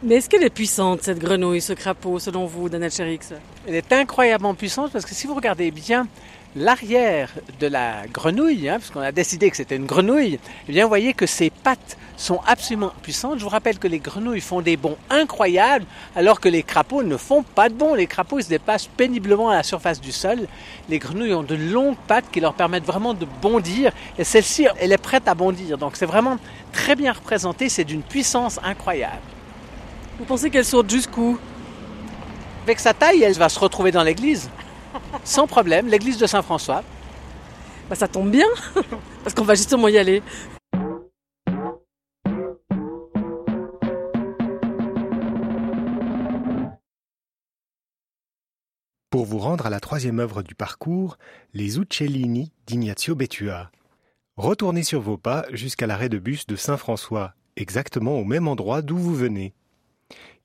Mais 0.03 0.17
est-ce 0.17 0.29
qu'elle 0.29 0.45
est 0.45 0.51
puissante, 0.51 1.03
cette 1.03 1.19
grenouille, 1.19 1.63
ce 1.63 1.73
crapaud, 1.73 2.19
selon 2.19 2.47
vous, 2.47 2.69
Daniel 2.69 2.91
Cherix 2.91 3.21
Elle 3.67 3.75
est 3.75 3.93
incroyablement 3.93 4.55
puissante 4.55 4.93
parce 4.93 5.07
que 5.07 5.15
si 5.15 5.27
vous 5.27 5.35
regardez 5.35 5.71
bien 5.71 6.07
l'arrière 6.57 7.29
de 7.61 7.67
la 7.67 8.07
grenouille, 8.13 8.69
hein, 8.69 8.79
puisqu'on 8.79 9.01
a 9.01 9.13
décidé 9.13 9.51
que 9.51 9.57
c'était 9.57 9.77
une 9.77 9.87
grenouille, 9.87 10.41
eh 10.69 10.73
bien, 10.73 10.85
vous 10.85 10.89
voyez 10.89 11.13
que 11.13 11.27
ses 11.27 11.51
pattes 11.51 11.99
sont 12.17 12.41
absolument 12.47 12.93
puissantes. 13.03 13.39
Je 13.39 13.45
vous 13.45 13.51
rappelle 13.51 13.79
que 13.79 13.87
les 13.87 13.99
grenouilles 13.99 14.41
font 14.41 14.63
des 14.63 14.79
bonds 14.79 14.97
incroyables, 15.11 15.85
alors 16.17 16.41
que 16.41 16.49
les 16.49 16.63
crapauds 16.63 17.03
ne 17.03 17.19
font 17.19 17.43
pas 17.43 17.69
de 17.69 17.75
bonds. 17.75 17.95
Les 17.95 18.07
crapauds 18.07 18.41
se 18.41 18.49
déplacent 18.49 18.87
péniblement 18.87 19.51
à 19.51 19.57
la 19.57 19.63
surface 19.63 20.01
du 20.01 20.13
sol. 20.13 20.49
Les 20.89 20.99
grenouilles 20.99 21.35
ont 21.35 21.43
de 21.43 21.55
longues 21.55 21.99
pattes 22.09 22.31
qui 22.33 22.41
leur 22.41 22.55
permettent 22.55 22.87
vraiment 22.87 23.13
de 23.13 23.27
bondir, 23.43 23.93
et 24.19 24.25
celle-ci, 24.25 24.67
elle 24.81 24.93
est 24.93 24.99
prête 24.99 25.29
à 25.29 25.35
bondir. 25.35 25.77
Donc 25.77 25.97
c'est 25.97 26.07
vraiment 26.07 26.39
très 26.73 26.97
bien 26.97 27.13
représenté, 27.13 27.69
c'est 27.69 27.85
d'une 27.85 28.03
puissance 28.03 28.59
incroyable. 28.65 29.21
Vous 30.19 30.25
pensez 30.25 30.49
qu'elle 30.49 30.65
saute 30.65 30.91
jusqu'où? 30.91 31.39
Avec 32.65 32.81
sa 32.81 32.95
taille, 32.95 33.23
elle 33.23 33.35
va 33.35 33.51
se 33.51 33.59
retrouver 33.59 33.93
dans 33.93 34.03
l'église 34.03 34.49
sans 35.25 35.47
problème, 35.47 35.89
l'église 35.89 36.19
de 36.19 36.27
Saint-François. 36.27 36.83
Bah, 37.89 37.95
ça 37.95 38.09
tombe 38.09 38.31
bien, 38.31 38.47
parce 39.23 39.35
qu'on 39.35 39.45
va 39.45 39.55
justement 39.55 39.89
y 39.89 39.99
aller. 39.99 40.23
Pour 49.11 49.25
vous 49.25 49.39
rendre 49.39 49.65
à 49.67 49.71
la 49.71 49.81
troisième 49.81 50.19
œuvre 50.19 50.43
du 50.43 50.55
parcours, 50.55 51.17
les 51.55 51.79
Uccellini 51.79 52.53
d'Ignazio 52.67 53.15
Betua. 53.15 53.71
Retournez 54.37 54.83
sur 54.83 55.01
vos 55.01 55.17
pas 55.17 55.47
jusqu'à 55.53 55.87
l'arrêt 55.87 56.11
de 56.11 56.19
bus 56.19 56.47
de 56.47 56.57
Saint-François, 56.57 57.33
exactement 57.57 58.19
au 58.19 58.25
même 58.25 58.47
endroit 58.47 58.83
d'où 58.83 58.99
vous 58.99 59.15
venez. 59.15 59.55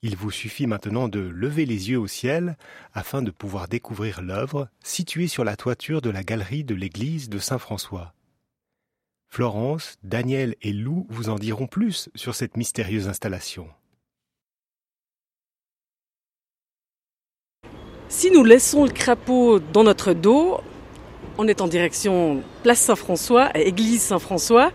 Il 0.04 0.16
vous 0.16 0.32
suffit 0.32 0.66
maintenant 0.66 1.06
de 1.06 1.20
lever 1.20 1.64
les 1.64 1.90
yeux 1.90 1.98
au 1.98 2.08
ciel 2.08 2.56
afin 2.92 3.22
de 3.22 3.30
pouvoir 3.30 3.68
découvrir 3.68 4.20
l'œuvre 4.20 4.68
située 4.82 5.28
sur 5.28 5.44
la 5.44 5.54
toiture 5.54 6.02
de 6.02 6.10
la 6.10 6.24
galerie 6.24 6.64
de 6.64 6.74
l'église 6.74 7.28
de 7.28 7.38
Saint-François. 7.38 8.12
Florence, 9.28 9.98
Daniel 10.02 10.56
et 10.60 10.72
Lou 10.72 11.06
vous 11.08 11.28
en 11.28 11.36
diront 11.36 11.68
plus 11.68 12.10
sur 12.16 12.34
cette 12.34 12.56
mystérieuse 12.56 13.06
installation. 13.06 13.68
Si 18.08 18.32
nous 18.32 18.42
laissons 18.42 18.84
le 18.84 18.90
crapaud 18.90 19.60
dans 19.60 19.84
notre 19.84 20.14
dos, 20.14 20.60
on 21.38 21.48
est 21.48 21.62
en 21.62 21.68
direction 21.68 22.42
place 22.62 22.80
Saint-François, 22.80 23.56
église 23.56 24.02
Saint-François. 24.02 24.70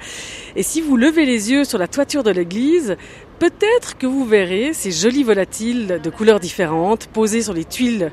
Et 0.56 0.64
si 0.64 0.82
vous 0.82 0.98
levez 0.98 1.26
les 1.26 1.52
yeux 1.52 1.64
sur 1.64 1.78
la 1.78 1.88
toiture 1.88 2.24
de 2.24 2.32
l'église, 2.32 2.98
peut-être 3.39 3.98
que 3.98 4.08
vous 4.08 4.25
verrez 4.25 4.74
ces 4.74 4.91
jolis 4.91 5.24
volatiles 5.24 6.00
de 6.01 6.10
couleurs 6.10 6.39
différentes 6.39 7.08
posés 7.08 7.41
sur 7.41 7.53
les 7.53 7.65
tuiles 7.65 8.12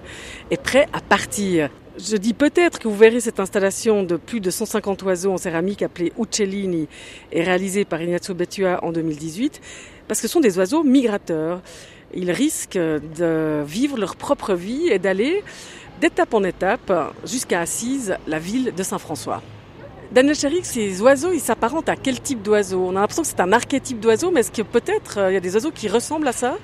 et 0.51 0.57
prêts 0.57 0.87
à 0.93 1.01
partir. 1.01 1.71
Je 1.97 2.17
dis 2.17 2.35
peut-être 2.35 2.79
que 2.79 2.89
vous 2.89 2.97
verrez 2.97 3.21
cette 3.21 3.41
installation 3.41 4.03
de 4.03 4.17
plus 4.17 4.41
de 4.41 4.51
150 4.51 5.03
oiseaux 5.03 5.33
en 5.33 5.37
céramique 5.37 5.83
appelée 5.83 6.13
Uccellini 6.19 6.89
et 7.33 7.43
réalisée 7.43 7.85
par 7.85 8.03
Ignazio 8.03 8.35
Bettua 8.35 8.83
en 8.83 8.93
2018, 8.93 9.61
parce 10.09 10.21
que 10.21 10.27
ce 10.27 10.33
sont 10.33 10.41
des 10.41 10.59
oiseaux 10.59 10.83
migrateurs. 10.83 11.63
Ils 12.13 12.31
risquent 12.31 12.77
de 12.77 13.63
vivre 13.65 13.97
leur 13.97 14.17
propre 14.17 14.55
vie 14.55 14.89
et 14.89 14.99
d'aller 14.99 15.43
d'étape 16.01 16.35
en 16.35 16.43
étape 16.43 16.93
jusqu'à 17.25 17.61
Assise, 17.61 18.17
la 18.27 18.39
ville 18.39 18.75
de 18.77 18.83
Saint-François. 18.83 19.43
Daniel 20.15 20.37
Chéric, 20.37 20.65
ces 20.65 21.03
oiseaux, 21.03 21.33
ils 21.33 21.41
s'apparentent 21.41 21.89
à 21.89 21.97
quel 21.97 22.21
type 22.21 22.41
d'oiseau? 22.41 22.87
On 22.87 22.95
a 22.95 23.01
l'impression 23.01 23.23
que 23.23 23.29
c'est 23.29 23.41
un 23.41 23.53
archétype 23.53 23.99
d'oiseau, 23.99 24.31
mais 24.31 24.41
est-ce 24.41 24.53
que 24.53 24.63
peut-être 24.63 25.19
euh, 25.19 25.33
il 25.33 25.35
y 25.35 25.37
a 25.37 25.41
des 25.41 25.55
oiseaux 25.57 25.73
qui 25.73 25.89
ressemblent 25.89 26.29
à 26.29 26.33
ça? 26.33 26.57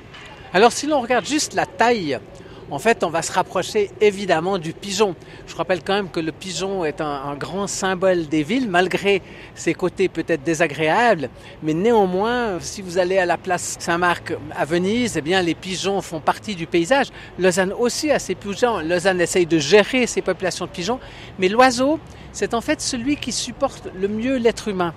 Alors 0.55 0.71
si 0.71 0.87
l'on 0.87 1.01
regarde 1.01 1.27
juste 1.27 1.55
la 1.55 1.67
taille 1.67 2.21
en 2.71 2.79
fait, 2.79 3.03
on 3.03 3.11
va 3.11 3.23
se 3.23 3.33
rapprocher 3.33 3.91
évidemment 4.01 4.57
du 4.57 4.73
pigeon. 4.73 5.17
Je 5.49 5.57
rappelle 5.57 5.83
quand 5.83 5.95
même 5.95 6.09
que 6.09 6.21
le 6.21 6.31
pigeon 6.31 6.85
est 6.85 7.01
un, 7.01 7.35
grand 7.35 7.67
symbole 7.67 8.29
des 8.29 8.45
villes, 8.45 8.69
malgré 8.69 9.23
ses 9.57 9.75
côtés 9.75 10.09
peut-être 10.09 10.45
désagréables. 10.45 11.31
Mais 11.65 11.75
néanmoins, 11.75 12.61
si 12.61 12.81
vous 12.81 12.99
allez 12.99 13.19
à 13.19 13.27
la 13.27 13.37
place 13.37 13.77
Saint-Marc 13.81 14.35
à 14.57 14.65
Venise, 14.65 15.17
eh 15.17 15.21
bien, 15.21 15.43
les 15.43 15.57
pigeons 15.57 16.01
font 16.01 16.21
partie 16.21 16.55
du 16.55 16.69
paysage. 16.69 17.09
Lausanne 17.41 17.73
aussi 17.73 18.13
a 18.13 18.21
ses 18.21 18.37
pigeons. 18.37 18.79
Lausanne 18.79 19.21
essaye 19.21 19.47
de 19.47 19.59
gérer 19.59 20.07
ses 20.07 20.23
populations 20.23 20.67
de 20.67 20.71
pigeons. 20.71 21.01
Mais 21.41 21.49
l'oiseau, 21.49 21.99
c'est 22.33 22.55
en 22.55 22.61
fait 22.61 22.81
celui 22.81 23.17
qui 23.17 23.33
supporte 23.33 23.89
le 23.95 24.09
mieux 24.09 24.37
l'être 24.37 24.69
humain. 24.69 24.95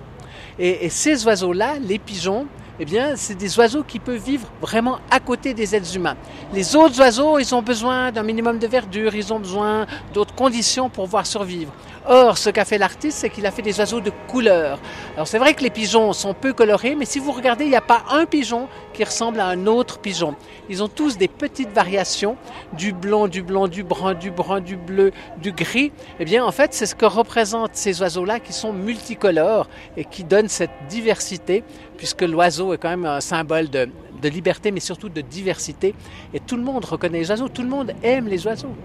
et 0.60 0.90
ces 0.90 1.26
oiseaux-là, 1.26 1.76
les 1.80 2.00
pigeons, 2.00 2.48
eh 2.80 2.86
bien, 2.86 3.16
c'est 3.16 3.36
des 3.36 3.60
oiseaux 3.60 3.84
qui 3.84 4.00
peuvent 4.00 4.24
vivre 4.24 4.48
vraiment 4.60 4.98
à 5.12 5.20
côté 5.20 5.54
des 5.54 5.76
êtres 5.76 5.96
humains. 5.96 6.18
Les 6.54 6.76
autres 6.76 7.00
oiseaux, 7.00 7.38
ils 7.38 7.54
ont 7.54 7.62
besoin 7.62 8.12
d'un 8.12 8.24
minimum 8.24 8.58
de 8.58 8.66
verdure, 8.66 9.14
ils 9.14 9.32
ont 9.32 9.40
besoin 9.40 9.86
d'autres 10.14 10.34
conditions 10.34 10.90
pour 10.90 11.04
pouvoir 11.04 11.28
survivre. 11.28 11.72
Or, 12.06 12.38
ce 12.38 12.50
qu'a 12.50 12.66
fait 12.66 12.78
l'artiste, 12.78 13.20
c'est 13.20 13.30
qu'il 13.30 13.46
a 13.46 13.52
fait 13.52 13.62
des 13.62 13.80
oiseaux 13.80 14.02
de 14.02 14.12
couleur. 14.28 14.80
Alors, 15.16 15.28
c'est 15.28 15.38
vrai 15.38 15.54
que 15.54 15.64
les 15.64 15.70
pigeons 15.70 16.12
sont 16.12 16.34
peu 16.34 16.52
colorés, 16.52 16.96
mais 16.96 17.06
si 17.06 17.20
vous 17.20 17.32
regardez, 17.32 17.64
il 17.64 17.70
n'y 17.70 17.78
a 17.78 17.82
pas 17.82 18.04
un 18.12 18.26
pigeon 18.26 18.68
qui 18.94 19.06
ressemble 19.06 19.40
à 19.40 19.48
un 19.48 19.68
autre 19.68 20.00
pigeon. 20.00 20.36
Ils 20.70 20.84
ont 20.84 20.90
tous 20.90 21.18
des 21.18 21.30
petites 21.30 21.72
variations, 21.72 22.36
du 22.74 22.92
blanc, 22.92 23.30
du 23.30 23.42
blanc, 23.42 23.70
du 23.70 23.84
brun, 23.84 24.16
du 24.16 24.32
brun, 24.32 24.60
du 24.60 24.76
bleu, 24.76 25.12
du 25.38 25.54
gris. 25.54 25.94
Eh 26.20 26.26
bien, 26.26 26.44
en 26.44 26.52
fait, 26.52 26.74
c'est 26.74 26.86
ce 26.86 26.96
que 26.96 27.06
représentent 27.06 27.76
ces 27.76 28.02
oiseaux-là 28.02 28.42
qui 28.42 28.52
sont 28.52 28.74
multicolores 28.74 29.70
et 29.96 30.04
qui 30.04 30.26
donnent 30.26 30.50
cette 30.50 30.72
diversité, 30.90 31.64
puisque 31.96 32.24
l'oiseau 32.24 32.74
est 32.74 32.78
quand 32.78 32.90
même 32.90 33.06
un 33.06 33.22
symbole 33.22 33.70
de 33.70 33.90
liberté, 34.24 34.72
mais 34.72 34.82
surtout 34.82 35.10
de 35.10 35.22
diversité. 35.22 35.96
Et 36.34 36.42
tout 36.42 36.58
le 36.58 36.64
monde 36.64 36.84
reconnaît 36.84 37.20
les 37.20 37.30
oiseaux, 37.30 37.48
tout 37.48 37.62
le 37.62 37.70
monde 37.70 37.94
aime 38.04 38.28
les 38.28 38.46
oiseaux. 38.46 38.76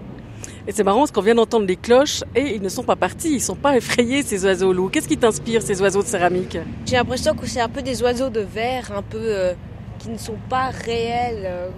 Et 0.67 0.71
c'est 0.71 0.83
marrant 0.83 0.99
parce 0.99 1.11
qu'on 1.11 1.21
vient 1.21 1.35
d'entendre 1.35 1.65
les 1.65 1.75
cloches 1.75 2.23
et 2.35 2.55
ils 2.55 2.61
ne 2.61 2.69
sont 2.69 2.83
pas 2.83 2.95
partis, 2.95 3.29
ils 3.29 3.35
ne 3.35 3.39
sont 3.39 3.55
pas 3.55 3.77
effrayés 3.77 4.23
ces 4.23 4.45
oiseaux 4.45 4.73
loups. 4.73 4.89
Qu'est-ce 4.89 5.07
qui 5.07 5.17
t'inspire 5.17 5.61
ces 5.61 5.81
oiseaux 5.81 6.01
de 6.01 6.07
céramique? 6.07 6.57
J'ai 6.85 6.95
l'impression 6.95 7.33
que 7.33 7.47
c'est 7.47 7.61
un 7.61 7.69
peu 7.69 7.81
des 7.81 8.01
oiseaux 8.03 8.29
de 8.29 8.41
verre, 8.41 8.91
un 8.95 9.01
peu 9.01 9.17
euh, 9.19 9.53
qui 9.99 10.09
ne 10.09 10.17
sont 10.17 10.37
pas 10.49 10.69
réels. 10.69 11.45
Euh. 11.45 11.69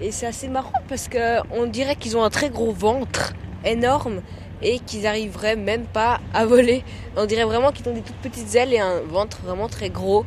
et 0.00 0.10
c'est 0.10 0.26
assez 0.26 0.48
marrant 0.48 0.72
parce 0.88 1.08
qu'on 1.08 1.66
dirait 1.66 1.96
qu'ils 1.96 2.16
ont 2.16 2.24
un 2.24 2.30
très 2.30 2.50
gros 2.50 2.72
ventre 2.72 3.34
énorme 3.64 4.22
et 4.62 4.78
qu'ils 4.78 5.02
n'arriveraient 5.02 5.56
même 5.56 5.84
pas 5.84 6.20
à 6.32 6.46
voler. 6.46 6.84
On 7.16 7.26
dirait 7.26 7.44
vraiment 7.44 7.70
qu'ils 7.70 7.88
ont 7.88 7.94
des 7.94 8.00
toutes 8.00 8.16
petites 8.16 8.54
ailes 8.54 8.72
et 8.72 8.78
un 8.78 9.00
ventre 9.00 9.40
vraiment 9.44 9.68
très 9.68 9.90
gros 9.90 10.24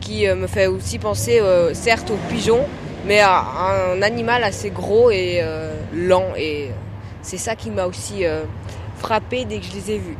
qui 0.00 0.26
euh, 0.26 0.34
me 0.34 0.48
fait 0.48 0.66
aussi 0.66 0.98
penser 0.98 1.40
certes 1.72 2.10
aux 2.10 2.32
pigeons 2.34 2.64
mais 3.06 3.20
à 3.20 3.44
un 3.92 4.00
animal 4.00 4.44
assez 4.44 4.70
gros 4.70 5.10
et 5.10 5.42
lent 5.92 6.32
et 6.38 6.70
c'est 7.24 7.38
ça 7.38 7.56
qui 7.56 7.70
m'a 7.70 7.86
aussi 7.86 8.24
euh, 8.24 8.44
frappé 8.98 9.44
dès 9.46 9.58
que 9.58 9.64
je 9.64 9.72
les 9.72 9.92
ai 9.92 9.98
vus. 9.98 10.16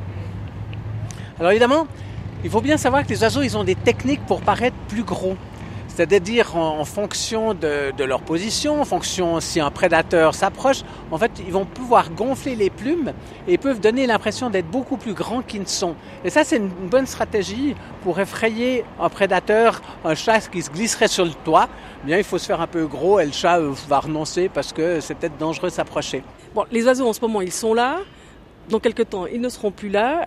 Alors 1.38 1.52
évidemment, 1.52 1.86
il 2.42 2.50
faut 2.50 2.62
bien 2.62 2.78
savoir 2.78 3.04
que 3.04 3.10
les 3.10 3.22
oiseaux, 3.22 3.42
ils 3.42 3.56
ont 3.56 3.64
des 3.64 3.74
techniques 3.74 4.24
pour 4.26 4.40
paraître 4.40 4.76
plus 4.88 5.04
gros. 5.04 5.36
C'est-à-dire 5.88 6.56
en, 6.56 6.84
fonction 6.84 7.54
de, 7.54 7.92
leur 8.02 8.20
position, 8.20 8.80
en 8.80 8.84
fonction 8.84 9.38
si 9.38 9.60
un 9.60 9.70
prédateur 9.70 10.34
s'approche, 10.34 10.82
en 11.12 11.18
fait, 11.18 11.30
ils 11.46 11.52
vont 11.52 11.66
pouvoir 11.66 12.10
gonfler 12.10 12.56
les 12.56 12.68
plumes 12.68 13.12
et 13.46 13.58
peuvent 13.58 13.78
donner 13.78 14.08
l'impression 14.08 14.50
d'être 14.50 14.68
beaucoup 14.68 14.96
plus 14.96 15.14
grands 15.14 15.42
qu'ils 15.42 15.60
ne 15.60 15.66
sont. 15.66 15.94
Et 16.24 16.30
ça, 16.30 16.42
c'est 16.42 16.56
une 16.56 16.68
bonne 16.68 17.06
stratégie 17.06 17.76
pour 18.02 18.18
effrayer 18.18 18.84
un 19.00 19.08
prédateur, 19.08 19.82
un 20.04 20.16
chat 20.16 20.40
qui 20.50 20.62
se 20.62 20.70
glisserait 20.70 21.06
sur 21.06 21.26
le 21.26 21.34
toit. 21.44 21.68
Bien, 22.02 22.18
il 22.18 22.24
faut 22.24 22.38
se 22.38 22.46
faire 22.46 22.60
un 22.60 22.66
peu 22.66 22.86
gros 22.86 23.20
et 23.20 23.26
le 23.26 23.32
chat 23.32 23.60
euh, 23.60 23.72
va 23.86 24.00
renoncer 24.00 24.48
parce 24.48 24.72
que 24.72 24.98
c'est 24.98 25.14
peut-être 25.14 25.38
dangereux 25.38 25.70
s'approcher. 25.70 26.24
Les 26.70 26.84
oiseaux 26.86 27.08
en 27.08 27.12
ce 27.12 27.20
moment, 27.20 27.40
ils 27.40 27.52
sont 27.52 27.74
là. 27.74 27.98
Dans 28.68 28.80
quelques 28.80 29.10
temps, 29.10 29.26
ils 29.26 29.40
ne 29.40 29.48
seront 29.48 29.70
plus 29.70 29.88
là. 29.88 30.26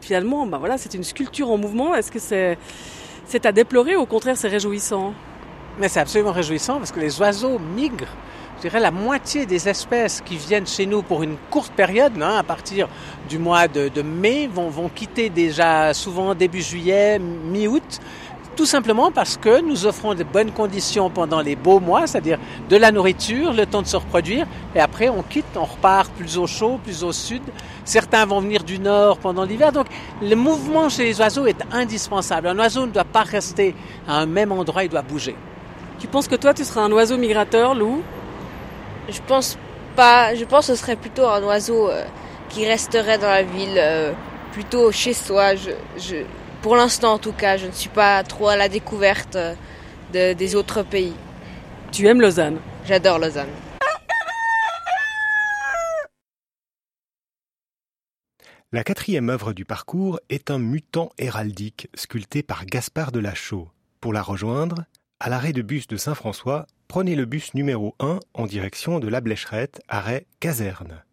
Finalement, 0.00 0.46
ben 0.46 0.58
voilà, 0.58 0.78
c'est 0.78 0.94
une 0.94 1.04
sculpture 1.04 1.50
en 1.50 1.58
mouvement. 1.58 1.94
Est-ce 1.94 2.10
que 2.10 2.18
c'est 2.18 3.46
à 3.46 3.52
déplorer, 3.52 3.96
au 3.96 4.06
contraire, 4.06 4.36
c'est 4.36 4.48
réjouissant? 4.48 5.14
Mais 5.78 5.88
c'est 5.88 6.00
absolument 6.00 6.32
réjouissant 6.32 6.78
parce 6.78 6.92
que 6.92 7.00
les 7.00 7.20
oiseaux 7.20 7.58
migrent. 7.58 8.06
Je 8.56 8.68
dirais 8.68 8.80
la 8.80 8.90
moitié 8.92 9.44
des 9.44 9.68
espèces 9.68 10.20
qui 10.20 10.36
viennent 10.36 10.66
chez 10.66 10.86
nous 10.86 11.02
pour 11.02 11.24
une 11.24 11.36
courte 11.50 11.72
période, 11.72 12.12
hein, 12.22 12.36
à 12.36 12.42
partir 12.44 12.88
du 13.28 13.38
mois 13.38 13.66
de, 13.66 14.02
mai, 14.02 14.46
vont, 14.46 14.68
vont 14.68 14.88
quitter 14.88 15.30
déjà 15.30 15.92
souvent 15.94 16.34
début 16.34 16.62
juillet, 16.62 17.18
mi-août, 17.18 18.00
tout 18.56 18.66
simplement 18.66 19.10
parce 19.10 19.36
que 19.36 19.60
nous 19.60 19.86
offrons 19.86 20.14
de 20.14 20.24
bonnes 20.24 20.52
conditions 20.52 21.10
pendant 21.10 21.40
les 21.40 21.56
beaux 21.56 21.80
mois, 21.80 22.06
c'est-à-dire 22.06 22.38
de 22.68 22.76
la 22.76 22.92
nourriture, 22.92 23.52
le 23.52 23.66
temps 23.66 23.82
de 23.82 23.86
se 23.86 23.96
reproduire, 23.96 24.46
et 24.74 24.80
après 24.80 25.08
on 25.08 25.22
quitte, 25.22 25.46
on 25.56 25.64
repart 25.64 26.10
plus 26.12 26.38
au 26.38 26.46
chaud, 26.46 26.78
plus 26.82 27.02
au 27.04 27.12
sud. 27.12 27.42
Certains 27.84 28.26
vont 28.26 28.40
venir 28.40 28.62
du 28.64 28.78
nord 28.78 29.18
pendant 29.18 29.44
l'hiver, 29.44 29.72
donc 29.72 29.86
le 30.20 30.34
mouvement 30.34 30.88
chez 30.88 31.04
les 31.04 31.20
oiseaux 31.20 31.46
est 31.46 31.60
indispensable. 31.72 32.48
Un 32.48 32.58
oiseau 32.58 32.86
ne 32.86 32.92
doit 32.92 33.04
pas 33.04 33.22
rester 33.22 33.74
à 34.06 34.18
un 34.18 34.26
même 34.26 34.52
endroit, 34.52 34.84
il 34.84 34.90
doit 34.90 35.02
bouger. 35.02 35.36
Tu 35.98 36.06
penses 36.06 36.28
que 36.28 36.36
toi 36.36 36.52
tu 36.52 36.64
seras 36.64 36.82
un 36.82 36.92
oiseau 36.92 37.16
migrateur, 37.16 37.74
Lou? 37.74 38.02
Je 39.08 39.20
pense 39.26 39.58
pas, 39.96 40.34
je 40.34 40.44
pense 40.44 40.66
que 40.66 40.74
ce 40.74 40.80
serait 40.80 40.96
plutôt 40.96 41.26
un 41.26 41.42
oiseau 41.42 41.88
euh, 41.88 42.04
qui 42.48 42.66
resterait 42.66 43.18
dans 43.18 43.28
la 43.28 43.42
ville, 43.42 43.76
euh, 43.76 44.12
plutôt 44.52 44.92
chez 44.92 45.12
soi. 45.12 45.54
je, 45.54 46.24
pour 46.62 46.76
l'instant, 46.76 47.14
en 47.14 47.18
tout 47.18 47.32
cas, 47.32 47.56
je 47.56 47.66
ne 47.66 47.72
suis 47.72 47.88
pas 47.88 48.22
trop 48.22 48.48
à 48.48 48.56
la 48.56 48.68
découverte 48.68 49.36
des 50.12 50.54
autres 50.54 50.82
pays. 50.82 51.14
Tu 51.90 52.06
aimes 52.06 52.20
Lausanne? 52.20 52.58
J'adore 52.86 53.18
Lausanne. 53.18 53.50
La 58.70 58.84
quatrième 58.84 59.28
œuvre 59.28 59.52
du 59.52 59.66
parcours 59.66 60.18
est 60.30 60.50
un 60.50 60.58
mutant 60.58 61.10
héraldique 61.18 61.88
sculpté 61.94 62.42
par 62.42 62.64
Gaspard 62.64 63.12
de 63.12 63.18
Lachaud. 63.18 63.68
Pour 64.00 64.14
la 64.14 64.22
rejoindre, 64.22 64.86
à 65.20 65.28
l'arrêt 65.28 65.52
de 65.52 65.60
bus 65.60 65.86
de 65.88 65.98
Saint-François, 65.98 66.66
prenez 66.88 67.14
le 67.14 67.26
bus 67.26 67.52
numéro 67.52 67.94
1 68.00 68.18
en 68.32 68.46
direction 68.46 68.98
de 68.98 69.08
la 69.08 69.20
Blécherette, 69.20 69.82
arrêt 69.88 70.26
Caserne. 70.40 71.04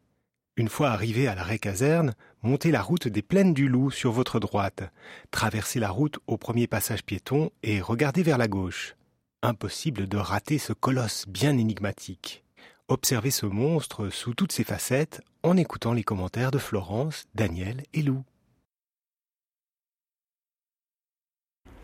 Une 0.59 0.67
fois 0.67 0.89
arrivé 0.89 1.25
à 1.29 1.35
l'arrêt 1.35 1.57
caserne, 1.57 2.15
montez 2.43 2.69
la 2.69 2.81
route 2.81 3.07
des 3.07 3.21
plaines 3.21 3.53
du 3.53 3.69
Loup 3.69 3.91
sur 3.91 4.11
votre 4.11 4.41
droite, 4.41 4.91
traversez 5.31 5.79
la 5.79 5.89
route 5.89 6.19
au 6.27 6.35
premier 6.35 6.67
passage 6.67 7.05
piéton 7.05 7.49
et 7.63 7.79
regardez 7.79 8.23
vers 8.23 8.37
la 8.37 8.49
gauche. 8.49 8.97
Impossible 9.41 10.09
de 10.09 10.17
rater 10.17 10.57
ce 10.57 10.73
colosse 10.73 11.29
bien 11.29 11.57
énigmatique. 11.57 12.43
Observez 12.89 13.31
ce 13.31 13.45
monstre 13.45 14.09
sous 14.09 14.33
toutes 14.33 14.51
ses 14.51 14.65
facettes 14.65 15.21
en 15.43 15.55
écoutant 15.55 15.93
les 15.93 16.03
commentaires 16.03 16.51
de 16.51 16.57
Florence, 16.57 17.23
Daniel 17.35 17.83
et 17.93 18.01
Lou. 18.01 18.25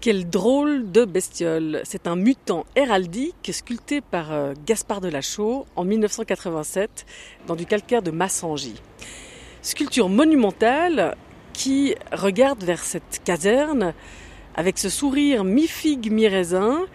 Quelle 0.05 0.29
drôle 0.29 0.91
de 0.91 1.03
bestiole 1.03 1.81
C'est 1.83 2.05
un 2.05 2.15
mutant 2.15 2.67
héraldique 2.75 3.49
sculpté 3.51 4.01
par 4.01 4.31
euh, 4.31 4.53
Gaspard 4.63 5.01
de 5.01 5.09
Lachaud 5.09 5.65
en 5.75 5.83
1987 5.83 7.07
dans 7.47 7.55
du 7.55 7.65
calcaire 7.65 8.03
de 8.03 8.11
Massangy. 8.11 8.75
Sculpture 9.63 10.07
monumentale 10.07 11.17
qui 11.53 11.95
regarde 12.11 12.63
vers 12.63 12.83
cette 12.83 13.23
caserne 13.23 13.95
avec 14.53 14.77
ce 14.77 14.89
sourire 14.89 15.43
mi-figue 15.43 16.11
mi-raisin 16.11 16.85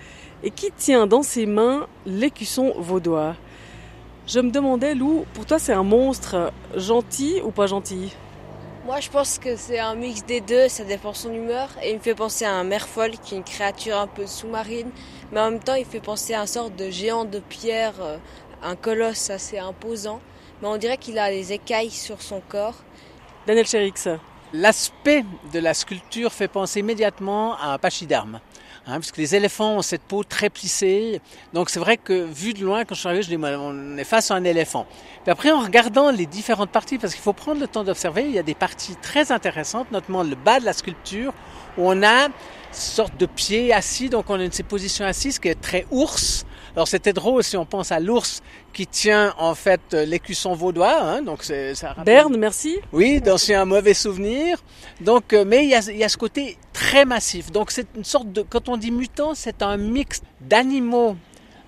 et 0.44 0.52
qui 0.52 0.70
tient 0.70 1.08
dans 1.08 1.24
ses 1.24 1.46
mains 1.46 1.88
l'écusson 2.06 2.74
vaudois. 2.78 3.34
Je 4.28 4.38
me 4.38 4.52
demandais, 4.52 4.94
Lou, 4.94 5.24
pour 5.34 5.46
toi 5.46 5.58
c'est 5.58 5.72
un 5.72 5.82
monstre 5.82 6.52
gentil 6.76 7.40
ou 7.44 7.50
pas 7.50 7.66
gentil? 7.66 8.14
Moi, 8.90 8.99
je 8.99 9.09
pense 9.09 9.38
que 9.38 9.54
c'est 9.54 9.78
un 9.78 9.94
mix 9.94 10.25
des 10.25 10.40
deux, 10.40 10.66
ça 10.66 10.82
dépend 10.82 11.12
de 11.12 11.16
son 11.16 11.32
humeur. 11.32 11.68
Et 11.80 11.92
il 11.92 11.99
me 11.99 12.00
fait 12.00 12.16
penser 12.16 12.44
à 12.44 12.54
un 12.54 12.64
merfolk, 12.64 13.20
qui 13.23 13.37
est 13.37 13.38
une 13.38 13.44
créature 13.44 13.97
un 13.97 14.09
peu 14.09 14.26
sous-marine, 14.26 14.90
mais 15.30 15.38
en 15.38 15.52
même 15.52 15.61
temps, 15.61 15.76
il 15.76 15.85
fait 15.85 16.00
penser 16.00 16.35
à 16.35 16.40
un 16.40 16.47
sorte 16.47 16.75
de 16.75 16.90
géant 16.90 17.25
de 17.25 17.38
pierre, 17.38 17.94
euh, 18.00 18.16
un 18.64 18.75
colosse 18.75 19.30
assez 19.30 19.61
imposant, 19.61 20.20
mais 20.61 20.66
on 20.66 20.76
dirait 20.76 20.99
qu'il 20.99 21.20
a 21.20 21.30
des 21.30 21.52
écailles 21.52 21.92
sur 21.92 22.20
son 22.20 22.40
corps. 22.40 22.75
Daniel 23.47 23.64
Chérix. 23.64 24.09
L'aspect 24.52 25.25
de 25.52 25.61
la 25.61 25.73
sculpture 25.73 26.32
fait 26.32 26.49
penser 26.49 26.80
immédiatement 26.80 27.56
à 27.59 27.75
un 27.75 27.78
pachyderme. 27.78 28.40
Hein, 28.90 28.99
puisque 28.99 29.18
les 29.18 29.37
éléphants 29.37 29.76
ont 29.76 29.82
cette 29.82 30.02
peau 30.02 30.25
très 30.25 30.50
plissée. 30.50 31.20
Donc 31.52 31.70
c'est 31.70 31.78
vrai 31.78 31.97
que 31.97 32.25
vu 32.25 32.54
de 32.54 32.64
loin, 32.64 32.85
quand 32.85 32.97
je 32.97 33.00
suis 33.00 33.09
arrivé, 33.09 33.23
je 33.23 33.28
dis, 33.28 33.37
on 33.40 33.97
est 33.97 34.04
face 34.04 34.32
à 34.32 34.35
un 34.35 34.42
éléphant. 34.42 34.85
Puis 35.23 35.30
après, 35.30 35.52
en 35.52 35.61
regardant 35.61 36.11
les 36.11 36.26
différentes 36.26 36.70
parties, 36.70 36.99
parce 36.99 37.14
qu'il 37.14 37.23
faut 37.23 37.32
prendre 37.32 37.61
le 37.61 37.68
temps 37.68 37.85
d'observer, 37.85 38.25
il 38.25 38.32
y 38.32 38.38
a 38.38 38.42
des 38.42 38.56
parties 38.56 38.97
très 38.97 39.30
intéressantes, 39.30 39.92
notamment 39.92 40.25
le 40.25 40.35
bas 40.35 40.59
de 40.59 40.64
la 40.64 40.73
sculpture, 40.73 41.32
où 41.78 41.88
on 41.88 42.02
a 42.02 42.25
une 42.26 42.32
sorte 42.73 43.16
de 43.16 43.26
pied 43.26 43.73
assis, 43.73 44.09
donc 44.09 44.28
on 44.28 44.40
a 44.40 44.42
une 44.42 44.50
position 44.50 45.04
assise 45.04 45.38
qui 45.38 45.47
est 45.47 45.61
très 45.61 45.87
ours, 45.92 46.44
alors 46.74 46.88
c'était 46.88 47.12
drôle 47.12 47.42
si 47.42 47.56
on 47.56 47.64
pense 47.64 47.92
à 47.92 48.00
l'ours 48.00 48.42
qui 48.72 48.86
tient 48.86 49.34
en 49.38 49.54
fait 49.54 49.92
l'écusson 49.92 50.54
vaudois. 50.54 51.00
Hein, 51.00 51.22
donc 51.22 51.42
c'est 51.42 51.74
ça 51.74 51.94
Berne, 52.04 52.36
merci. 52.36 52.78
Oui, 52.92 53.20
d'anciens 53.20 53.64
mauvais 53.64 53.94
souvenirs. 53.94 54.62
Donc, 55.00 55.32
euh, 55.32 55.44
mais 55.46 55.64
il 55.64 55.70
y, 55.70 55.74
a, 55.74 55.80
il 55.90 55.96
y 55.96 56.04
a 56.04 56.08
ce 56.08 56.16
côté 56.16 56.56
très 56.72 57.04
massif. 57.04 57.50
Donc 57.50 57.70
c'est 57.70 57.86
une 57.96 58.04
sorte 58.04 58.30
de, 58.32 58.42
quand 58.42 58.68
on 58.68 58.76
dit 58.76 58.90
mutant, 58.90 59.34
c'est 59.34 59.62
un 59.62 59.76
mix 59.76 60.22
d'animaux 60.40 61.16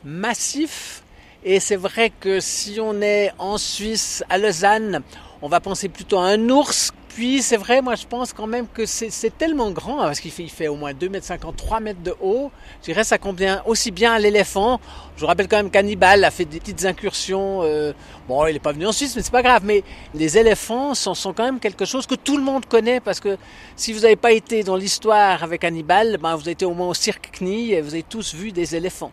massifs. 0.04 1.02
Et 1.44 1.59
c'est 1.59 1.76
vrai 1.76 2.12
que 2.21 2.38
si 2.38 2.78
on 2.80 3.02
est 3.02 3.32
en 3.38 3.59
Suisse, 3.59 4.23
à 4.28 4.38
Lausanne, 4.38 5.02
on 5.42 5.49
va 5.49 5.59
penser 5.59 5.88
plutôt 5.88 6.18
à 6.18 6.26
un 6.26 6.49
ours 6.50 6.92
puis 7.14 7.42
c'est 7.42 7.59
vrai, 7.59 7.83
moi 7.83 7.95
je 7.95 8.07
pense 8.07 8.33
quand 8.33 8.47
même 8.47 8.66
que 8.66 8.87
c'est 8.87 9.37
tellement 9.37 9.71
grand, 9.71 10.00
hein, 10.00 10.07
parce 10.07 10.21
qu'il 10.21 10.31
fait, 10.31 10.47
fait 10.47 10.69
au 10.69 10.76
moins 10.76 10.95
2 10.95 11.11
mètres 11.11 11.26
50, 11.26 11.57
3 11.57 11.81
mètres 11.81 12.02
de 12.02 12.14
haut. 12.23 12.50
Je 12.81 12.87
dirais 12.87 13.04
ça 13.04 13.19
convient 13.19 13.62
aussi 13.66 13.90
bien 13.90 14.14
à 14.14 14.19
l'éléphant. 14.19 14.81
Je 15.16 15.21
vous 15.21 15.26
rappelle 15.26 15.47
quand 15.47 15.59
même 15.59 15.71
qu'Hannibal 15.71 16.25
a 16.25 16.31
fait 16.31 16.47
des 16.47 16.59
petites 16.59 16.87
incursions. 16.87 17.61
Euh, 17.64 17.92
bon, 18.28 18.47
il 18.47 18.54
n'est 18.54 18.59
pas 18.59 18.73
venu 18.73 18.87
en 18.87 18.92
Suisse, 18.92 19.14
mais 19.14 19.23
c'est 19.23 19.31
pas 19.31 19.42
grave. 19.42 19.62
Mais 19.64 19.85
les 20.14 20.38
éléphants 20.38 20.95
sont, 20.95 21.14
sont, 21.14 21.35
quand 21.35 21.45
même 21.45 21.61
quelque 21.61 21.85
chose 21.85 22.07
que 22.07 22.14
tout 22.14 22.38
le 22.38 22.42
monde 22.42 22.64
connaît, 22.64 23.00
parce 23.00 23.21
que 23.21 23.37
si 23.76 23.92
vous 23.92 24.00
n'avez 24.00 24.16
pas 24.16 24.33
été 24.33 24.62
dans 24.62 24.76
l'histoire 24.76 25.42
avec 25.42 25.64
Hannibal, 25.64 26.16
ben, 26.16 26.35
vous 26.35 26.42
avez 26.42 26.52
été 26.52 26.64
au 26.64 26.73
moins 26.73 26.88
au 26.88 26.95
cirque 26.95 27.31
Knie 27.38 27.73
et 27.73 27.83
vous 27.83 27.92
avez 27.92 28.04
tous 28.04 28.35
vu 28.35 28.52
des 28.52 28.75
éléphants. 28.75 29.12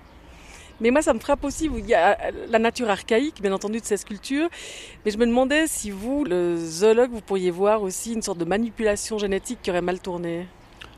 Mais 0.81 0.91
moi, 0.91 1.01
ça 1.01 1.13
me 1.13 1.19
frappe 1.19 1.43
aussi. 1.43 1.69
Il 1.77 1.86
y 1.86 1.93
a 1.93 2.17
la 2.50 2.59
nature 2.59 2.89
archaïque, 2.89 3.41
bien 3.41 3.51
entendu, 3.51 3.79
de 3.79 3.86
ces 3.86 3.98
sculptures. 3.98 4.50
Mais 5.05 5.12
je 5.12 5.17
me 5.17 5.25
demandais 5.25 5.67
si 5.67 5.91
vous, 5.91 6.24
le 6.24 6.57
zoologue, 6.57 7.12
vous 7.12 7.21
pourriez 7.21 7.51
voir 7.51 7.81
aussi 7.81 8.13
une 8.13 8.21
sorte 8.21 8.38
de 8.38 8.45
manipulation 8.45 9.17
génétique 9.17 9.59
qui 9.62 9.69
aurait 9.69 9.81
mal 9.81 10.00
tourné. 10.00 10.48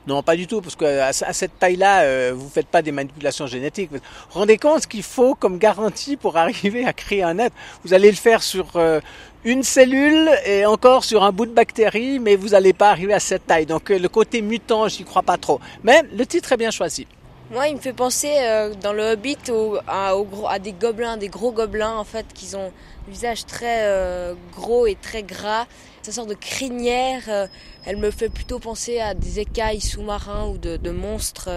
Non, 0.08 0.24
pas 0.24 0.36
du 0.36 0.48
tout, 0.48 0.62
parce 0.62 0.76
qu'à 0.76 1.14
cette 1.14 1.60
taille-là, 1.60 2.02
euh, 2.02 2.34
vous 2.36 2.50
faites 2.50 2.66
pas 2.66 2.82
des 2.82 2.92
manipulations 2.92 3.46
génétiques. 3.46 3.92
Vous 3.92 4.00
vous 4.00 4.40
rendez 4.40 4.58
compte 4.58 4.82
ce 4.82 4.88
qu'il 4.88 5.04
faut 5.04 5.36
comme 5.36 5.60
garantie 5.60 6.18
pour 6.18 6.38
arriver 6.46 6.86
à 6.86 6.94
créer 6.94 7.22
un 7.22 7.38
être? 7.38 7.56
Vous 7.84 7.94
allez 7.94 8.10
le 8.10 8.18
faire 8.18 8.42
sur 8.42 8.76
euh, 8.78 9.00
une 9.44 9.62
cellule 9.62 10.30
et 10.46 10.66
encore 10.66 11.04
sur 11.04 11.24
un 11.24 11.32
bout 11.32 11.46
de 11.46 11.52
bactérie, 11.52 12.20
mais 12.20 12.36
vous 12.36 12.50
n'allez 12.50 12.74
pas 12.74 12.90
arriver 12.90 13.14
à 13.14 13.20
cette 13.20 13.46
taille. 13.46 13.68
Donc 13.68 13.92
euh, 13.92 14.00
le 14.00 14.10
côté 14.10 14.42
mutant, 14.42 14.88
j'y 14.88 15.04
crois 15.04 15.22
pas 15.22 15.38
trop. 15.38 15.60
Mais 15.84 16.02
le 16.12 16.26
titre 16.26 16.52
est 16.52 16.58
bien 16.58 16.72
choisi. 16.72 17.06
Moi, 17.52 17.68
il 17.68 17.76
me 17.76 17.82
fait 17.82 17.92
penser 17.92 18.34
euh, 18.38 18.74
dans 18.76 18.94
le 18.94 19.12
Hobbit 19.12 19.38
à, 19.86 20.60
des 20.60 20.72
gobelins, 20.72 21.18
des 21.18 21.28
gros 21.28 21.52
gobelins 21.52 21.98
en 21.98 22.06
fait, 22.06 22.26
qui 22.34 22.56
ont 22.56 22.68
un 22.68 23.12
visage 23.12 23.46
très 23.46 23.88
euh, 23.88 24.36
gros 24.54 24.88
et 24.88 24.96
très 24.96 25.22
gras. 25.22 25.66
Cette 26.02 26.14
sorte 26.14 26.30
de 26.30 26.34
crinière, 26.34 27.24
euh, 27.28 27.48
elle 27.86 27.98
me 27.98 28.10
fait 28.10 28.30
plutôt 28.30 28.60
penser 28.60 29.02
à 29.02 29.14
des 29.14 29.40
écailles 29.40 29.82
sous-marins 29.82 30.48
ou 30.48 30.58
de, 30.58 30.78
de, 30.78 30.92
monstres. 30.92 31.50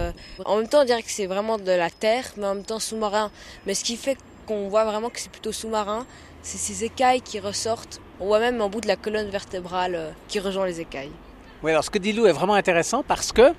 En 0.43 0.57
même 0.57 0.67
temps, 0.67 0.81
on 0.81 0.83
dirait 0.83 1.01
que 1.01 1.09
c'est 1.09 1.27
vraiment 1.27 1.57
de 1.57 1.71
la 1.71 1.89
terre, 1.89 2.25
mais 2.35 2.45
en 2.45 2.55
même 2.55 2.65
temps 2.65 2.79
sous-marin. 2.79 3.31
Mais 3.65 3.73
ce 3.73 3.85
qui 3.85 3.95
fait 3.95 4.17
qu'on 4.47 4.67
voit 4.67 4.83
vraiment 4.83 5.09
que 5.09 5.21
c'est 5.21 5.31
plutôt 5.31 5.53
sous-marin, 5.53 6.05
c'est 6.41 6.57
ces 6.57 6.83
écailles 6.83 7.21
qui 7.21 7.39
ressortent. 7.39 8.01
On 8.19 8.25
voit 8.25 8.41
même 8.41 8.59
en 8.59 8.67
bout 8.67 8.81
de 8.81 8.87
la 8.89 8.97
colonne 8.97 9.29
vertébrale 9.29 10.13
qui 10.27 10.41
rejoint 10.41 10.65
les 10.65 10.81
écailles. 10.81 11.13
Oui, 11.63 11.71
alors 11.71 11.85
ce 11.85 11.89
que 11.89 11.99
dit 11.99 12.11
Lou 12.11 12.27
est 12.27 12.33
vraiment 12.33 12.55
intéressant 12.55 13.01
parce 13.01 13.31
que 13.31 13.53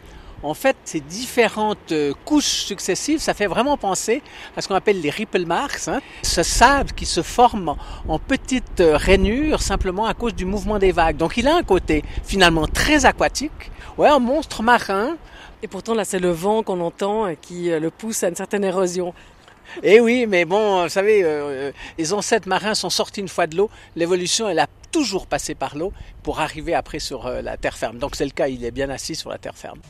en 0.47 0.55
fait, 0.55 0.77
ces 0.85 1.01
différentes 1.01 1.91
euh, 1.91 2.13
couches 2.25 2.45
successives, 2.45 3.19
ça 3.19 3.35
fait 3.35 3.47
vraiment 3.47 3.77
penser 3.77 4.23
à 4.57 4.61
ce 4.61 4.69
qu'on 4.69 4.77
appelle 4.77 5.01
les 5.01 5.11
ripple 5.11 5.45
marks, 5.45 5.89
hein. 5.89 6.01
ce 6.23 6.45
sable 6.45 6.93
qui 6.93 7.05
se 7.05 7.21
forme 7.23 7.75
en 8.07 8.19
petites 8.21 8.81
euh, 8.81 8.97
rainures 8.97 9.61
simplement 9.61 10.07
à 10.07 10.15
cause 10.15 10.35
du 10.35 10.45
mouvement 10.45 10.79
des 10.79 10.93
vagues. 10.93 11.17
Donc 11.17 11.37
il 11.37 11.49
a 11.49 11.57
un 11.57 11.65
côté 11.65 12.05
finalement 12.25 12.69
très 12.69 13.07
aquatique, 13.07 13.73
ouais, 13.99 14.09
un 14.09 14.21
monstre 14.21 14.63
marin. 14.63 15.17
Et 15.65 15.69
pourtant 15.69 15.95
là, 15.95 16.05
c'est 16.05 16.21
le 16.21 16.31
vent 16.31 16.63
qu'on 16.63 16.81
entend 16.81 17.35
qui 17.43 17.73
euh, 17.73 17.81
le 17.81 17.91
pousse 17.91 18.23
à 18.23 18.29
une 18.29 18.37
certaine 18.37 18.63
érosion. 18.63 19.15
Eh 19.83 19.99
oui, 19.99 20.27
mais 20.29 20.45
bon, 20.45 20.85
vous 20.85 20.89
savez, 20.89 21.27
les 21.99 22.13
ancêtres 22.13 22.49
marins 22.49 22.75
sont 22.75 22.89
sortis 22.89 23.21
une 23.21 23.29
fois 23.29 23.49
de 23.49 23.57
l'eau. 23.57 23.69
L'évolution, 23.97 24.49
elle 24.49 24.61
a 24.61 24.69
toujours 24.93 25.27
passé 25.27 25.57
par 25.57 25.77
l'eau 25.77 25.93
pour 26.23 26.39
arriver 26.39 26.73
après 26.73 27.01
sur 27.01 27.29
la 27.29 27.57
terre 27.57 27.77
ferme. 27.77 27.99
Donc 27.99 28.15
c'est 28.15 28.25
le 28.25 28.31
cas, 28.31 28.47
il 28.47 28.65
est 28.65 28.71
bien 28.71 28.89
assis 28.91 29.17
sur 29.17 29.29
la 29.29 29.39
terre 29.39 29.57
ferme. 29.57 29.81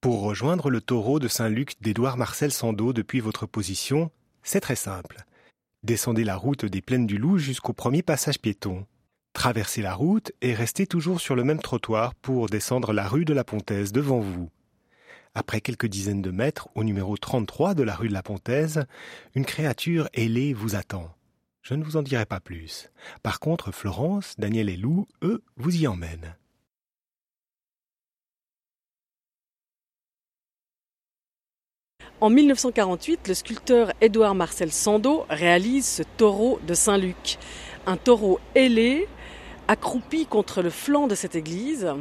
Pour 0.00 0.20
rejoindre 0.20 0.70
le 0.70 0.80
taureau 0.80 1.18
de 1.18 1.26
Saint-Luc 1.26 1.72
d'Édouard 1.80 2.16
Marcel 2.16 2.52
Sando 2.52 2.92
depuis 2.92 3.18
votre 3.18 3.46
position, 3.46 4.12
c'est 4.44 4.60
très 4.60 4.76
simple. 4.76 5.24
Descendez 5.82 6.22
la 6.22 6.36
route 6.36 6.64
des 6.64 6.80
Plaines 6.80 7.08
du 7.08 7.18
Loup 7.18 7.38
jusqu'au 7.38 7.72
premier 7.72 8.02
passage 8.02 8.38
piéton. 8.38 8.86
Traversez 9.32 9.82
la 9.82 9.94
route 9.94 10.30
et 10.40 10.54
restez 10.54 10.86
toujours 10.86 11.20
sur 11.20 11.34
le 11.34 11.42
même 11.42 11.58
trottoir 11.58 12.14
pour 12.14 12.46
descendre 12.46 12.92
la 12.92 13.08
rue 13.08 13.24
de 13.24 13.34
la 13.34 13.42
Pontaise 13.42 13.90
devant 13.90 14.20
vous. 14.20 14.50
Après 15.34 15.60
quelques 15.60 15.88
dizaines 15.88 16.22
de 16.22 16.30
mètres, 16.30 16.68
au 16.76 16.84
numéro 16.84 17.16
33 17.16 17.74
de 17.74 17.82
la 17.82 17.96
rue 17.96 18.08
de 18.08 18.14
la 18.14 18.22
Pontaise, 18.22 18.86
une 19.34 19.44
créature 19.44 20.08
ailée 20.14 20.54
vous 20.54 20.76
attend. 20.76 21.12
Je 21.62 21.74
ne 21.74 21.82
vous 21.82 21.96
en 21.96 22.02
dirai 22.02 22.24
pas 22.24 22.38
plus. 22.38 22.92
Par 23.24 23.40
contre, 23.40 23.72
Florence, 23.72 24.36
Daniel 24.38 24.68
et 24.68 24.76
Lou, 24.76 25.08
eux, 25.22 25.42
vous 25.56 25.76
y 25.76 25.88
emmènent. 25.88 26.36
En 32.20 32.30
1948, 32.30 33.28
le 33.28 33.34
sculpteur 33.34 33.92
Édouard 34.00 34.34
Marcel 34.34 34.72
Sando 34.72 35.24
réalise 35.30 35.86
ce 35.86 36.02
taureau 36.02 36.58
de 36.66 36.74
Saint-Luc. 36.74 37.38
Un 37.86 37.96
taureau 37.96 38.40
ailé, 38.56 39.06
accroupi 39.68 40.26
contre 40.26 40.60
le 40.60 40.70
flanc 40.70 41.06
de 41.06 41.14
cette 41.14 41.36
église. 41.36 41.94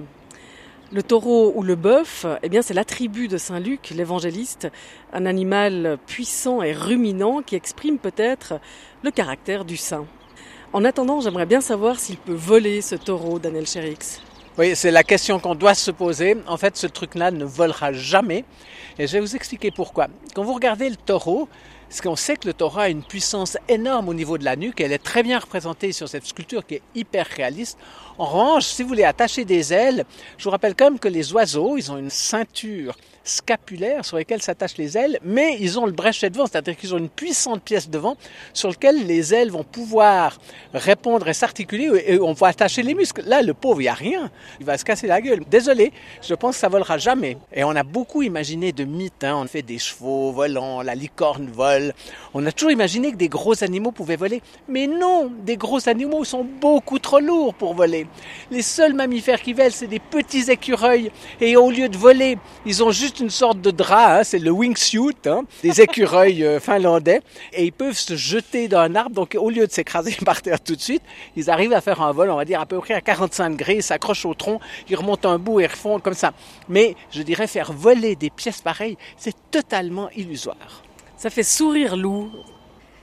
Le 0.92 1.04
taureau 1.04 1.54
ou 1.56 1.62
le 1.62 1.76
bœuf, 1.76 2.26
eh 2.42 2.50
bien, 2.50 2.64
c'est 2.64 2.74
l'attribut 2.74 3.28
de 3.28 3.38
Saint 3.38 3.60
Luc, 3.60 3.92
l'évangéliste, 3.92 4.70
un 5.14 5.28
animal 5.28 6.00
puissant 6.08 6.64
et 6.64 6.74
ruminant 6.74 7.44
qui 7.44 7.56
exprime 7.56 8.00
peut-être 8.00 8.60
le 9.04 9.12
caractère 9.12 9.66
du 9.66 9.78
saint. 9.78 10.08
En 10.74 10.84
attendant, 10.84 11.22
j'aimerais 11.22 11.46
bien 11.46 11.62
savoir 11.62 12.00
s'il 12.00 12.18
peut 12.18 12.34
voler 12.34 12.82
ce 12.82 12.96
taureau, 12.96 13.38
Daniel 13.38 13.68
Chérix. 13.68 14.20
Oui, 14.58 14.76
c'est 14.76 14.90
la 14.90 15.04
question 15.04 15.40
qu'on 15.40 15.54
doit 15.54 15.76
se 15.76 15.92
poser. 15.92 16.36
En 16.48 16.58
fait, 16.58 16.76
ce 16.78 16.88
truc-là 16.88 17.30
ne 17.30 17.46
volera 17.46 17.94
jamais. 17.94 18.44
Et 18.98 19.06
je 19.06 19.14
vais 19.14 19.20
vous 19.20 19.36
expliquer 19.36 19.70
pourquoi. 19.70 20.08
Quand 20.34 20.44
vous 20.44 20.54
regardez 20.56 20.90
le 20.90 20.96
taureau, 20.96 21.48
ce 21.92 22.02
qu'on 22.02 22.16
sait 22.16 22.38
que 22.38 22.48
le 22.48 22.56
taureau 22.56 22.80
a 22.80 22.90
une 22.90 23.04
puissance 23.04 23.56
énorme 23.70 24.10
au 24.10 24.16
niveau 24.16 24.40
de 24.40 24.44
la 24.44 24.56
nuque. 24.56 24.82
Elle 24.82 24.94
est 24.94 24.98
très 25.04 25.22
bien 25.22 25.38
représentée 25.38 25.92
sur 25.92 26.10
cette 26.10 26.26
sculpture 26.26 26.66
qui 26.66 26.76
est 26.76 26.82
hyper 26.96 27.28
réaliste. 27.28 27.78
En 28.18 28.26
revanche, 28.26 28.66
si 28.66 28.82
vous 28.82 28.90
voulez 28.90 29.04
attacher 29.04 29.46
des 29.46 29.74
ailes, 29.74 30.06
je 30.40 30.46
vous 30.46 30.50
rappelle 30.50 30.74
quand 30.74 30.86
même 30.86 31.00
que 31.00 31.08
les 31.08 31.32
oiseaux, 31.34 31.78
ils 31.78 31.92
ont 31.92 31.98
une 32.00 32.10
ceinture 32.10 32.98
scapulaire 33.28 34.06
sur 34.06 34.18
lesquelles 34.18 34.42
s'attachent 34.42 34.78
les 34.78 34.98
ailes, 34.98 35.20
mais 35.24 35.58
ils 35.60 35.80
ont 35.80 35.86
le 35.86 35.92
bréchet 35.92 36.30
devant, 36.30 36.46
c'est-à-dire 36.46 36.76
qu'ils 36.76 36.96
ont 36.96 36.98
une 36.98 37.10
puissante 37.10 37.62
pièce 37.62 37.90
devant 37.90 38.18
sur 38.54 38.70
laquelle 38.70 39.06
les 39.06 39.34
ailes 39.34 39.52
vont 39.52 39.64
pouvoir 39.64 40.38
répondre 40.74 41.28
et 41.28 41.34
s'articuler 41.34 41.90
et 42.06 42.20
on 42.20 42.34
va 42.34 42.48
attacher 42.48 42.84
les 42.84 42.94
muscles. 42.94 43.24
Là, 43.26 43.42
le 43.42 43.54
pauvre, 43.54 43.82
il 43.82 43.86
n'y 43.86 43.90
a 43.90 43.94
rien. 43.94 44.32
Il 44.60 44.66
va 44.66 44.78
se 44.78 44.86
casser 44.86 45.08
la 45.08 45.22
gueule. 45.22 45.42
Désolé, 45.50 45.92
je 46.22 46.34
pense 46.34 46.56
que 46.56 46.62
ça 46.62 46.70
volera 46.70 46.98
jamais. 46.98 47.38
Et 47.54 47.64
on 47.64 47.72
a 47.72 47.84
beaucoup 47.84 48.22
imaginé 48.22 48.72
de 48.72 48.84
mythes. 48.84 49.24
Hein. 49.24 49.40
On 49.44 49.48
fait 49.48 49.62
des 49.62 49.80
chevaux 49.80 50.32
volants, 50.32 50.82
la 50.82 50.96
licorne 50.96 51.48
vole. 51.48 51.94
On 52.34 52.46
a 52.46 52.52
toujours 52.52 52.72
imaginé 52.72 53.12
que 53.12 53.18
des 53.18 53.30
gros 53.30 53.64
animaux 53.64 53.92
pouvaient 53.92 54.16
voler. 54.16 54.42
Mais 54.68 54.88
non, 54.88 55.32
des 55.44 55.58
gros 55.58 55.88
animaux 55.90 56.24
sont 56.24 56.44
beaucoup 56.44 57.00
trop 57.00 57.20
lourds 57.20 57.54
pour 57.54 57.74
voler. 57.74 58.08
Les 58.52 58.62
seuls 58.62 58.94
mammifères 58.94 59.42
qui 59.42 59.54
volent, 59.54 59.70
c'est 59.72 59.88
des 59.88 60.00
petits 60.00 60.50
écureuils. 60.50 61.12
Et 61.42 61.58
au 61.58 61.70
lieu 61.70 61.90
de 61.90 61.98
voler, 61.98 62.38
ils 62.66 62.84
ont 62.84 62.92
juste 62.92 63.17
une 63.20 63.30
sorte 63.30 63.62
de 63.62 63.72
drap, 63.72 64.20
hein, 64.20 64.24
c'est 64.24 64.40
le 64.40 64.52
wingsuit 64.52 65.16
hein, 65.26 65.44
des 65.64 65.82
écureuils 65.88 66.44
euh, 66.44 66.60
finlandais, 66.60 67.22
et 67.54 67.66
ils 67.66 67.72
peuvent 67.72 67.98
se 67.98 68.16
jeter 68.16 68.68
d'un 68.68 68.96
arbre. 68.96 69.16
Donc 69.16 69.36
au 69.40 69.50
lieu 69.50 69.66
de 69.68 69.72
s'écraser 69.72 70.16
par 70.26 70.42
terre 70.42 70.62
tout 70.62 70.76
de 70.76 70.82
suite, 70.82 71.04
ils 71.36 71.50
arrivent 71.50 71.74
à 71.74 71.82
faire 71.82 72.02
un 72.02 72.12
vol, 72.12 72.30
on 72.30 72.36
va 72.36 72.46
dire 72.46 72.62
à 72.62 72.66
peu 72.66 72.80
près 72.80 72.94
à 72.94 73.02
45 73.02 73.52
degrés, 73.52 73.82
s'accrochent 73.82 74.26
au 74.26 74.34
tronc, 74.34 74.60
ils 74.90 74.96
remontent 74.96 75.30
un 75.30 75.40
bout 75.40 75.60
et 75.60 75.68
refont 75.68 76.00
comme 76.00 76.14
ça. 76.14 76.34
Mais 76.70 76.96
je 77.12 77.22
dirais 77.22 77.48
faire 77.48 77.74
voler 77.74 78.16
des 78.16 78.30
pièces 78.30 78.62
pareilles, 78.62 78.98
c'est 79.18 79.36
totalement 79.52 80.10
illusoire. 80.12 80.84
Ça 81.18 81.30
fait 81.30 81.44
sourire 81.44 81.96
Lou. 81.96 82.32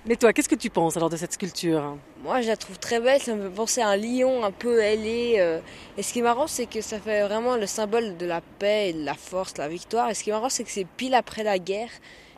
Mais 0.06 0.16
toi, 0.16 0.34
qu'est-ce 0.34 0.50
que 0.50 0.54
tu 0.54 0.68
penses 0.68 0.98
alors 0.98 1.08
de 1.08 1.16
cette 1.16 1.32
sculpture? 1.32 1.96
Moi, 2.22 2.42
je 2.42 2.48
la 2.48 2.58
trouve 2.58 2.78
très 2.78 3.00
belle. 3.00 3.22
Ça 3.22 3.34
me 3.34 3.48
fait 3.48 3.54
penser 3.54 3.80
à 3.80 3.88
un 3.88 3.96
lion 3.96 4.44
un 4.44 4.50
peu 4.50 4.82
ailé. 4.82 5.36
euh. 5.38 5.60
Et 5.96 6.02
ce 6.02 6.12
qui 6.12 6.18
est 6.18 6.22
marrant, 6.22 6.46
c'est 6.46 6.66
que 6.66 6.82
ça 6.82 6.98
fait 7.00 7.22
vraiment 7.22 7.56
le 7.56 7.66
symbole 7.66 8.18
de 8.18 8.26
la 8.26 8.42
paix, 8.42 8.90
et 8.90 8.92
de 8.92 9.02
la 9.02 9.14
force, 9.14 9.54
de 9.54 9.62
la 9.62 9.68
victoire. 9.68 10.10
Et 10.10 10.14
ce 10.14 10.22
qui 10.22 10.28
est 10.28 10.32
marrant, 10.34 10.50
c'est 10.50 10.64
que 10.64 10.70
c'est 10.70 10.86
pile 10.86 11.14
après 11.14 11.42
la 11.42 11.58
guerre 11.58 11.88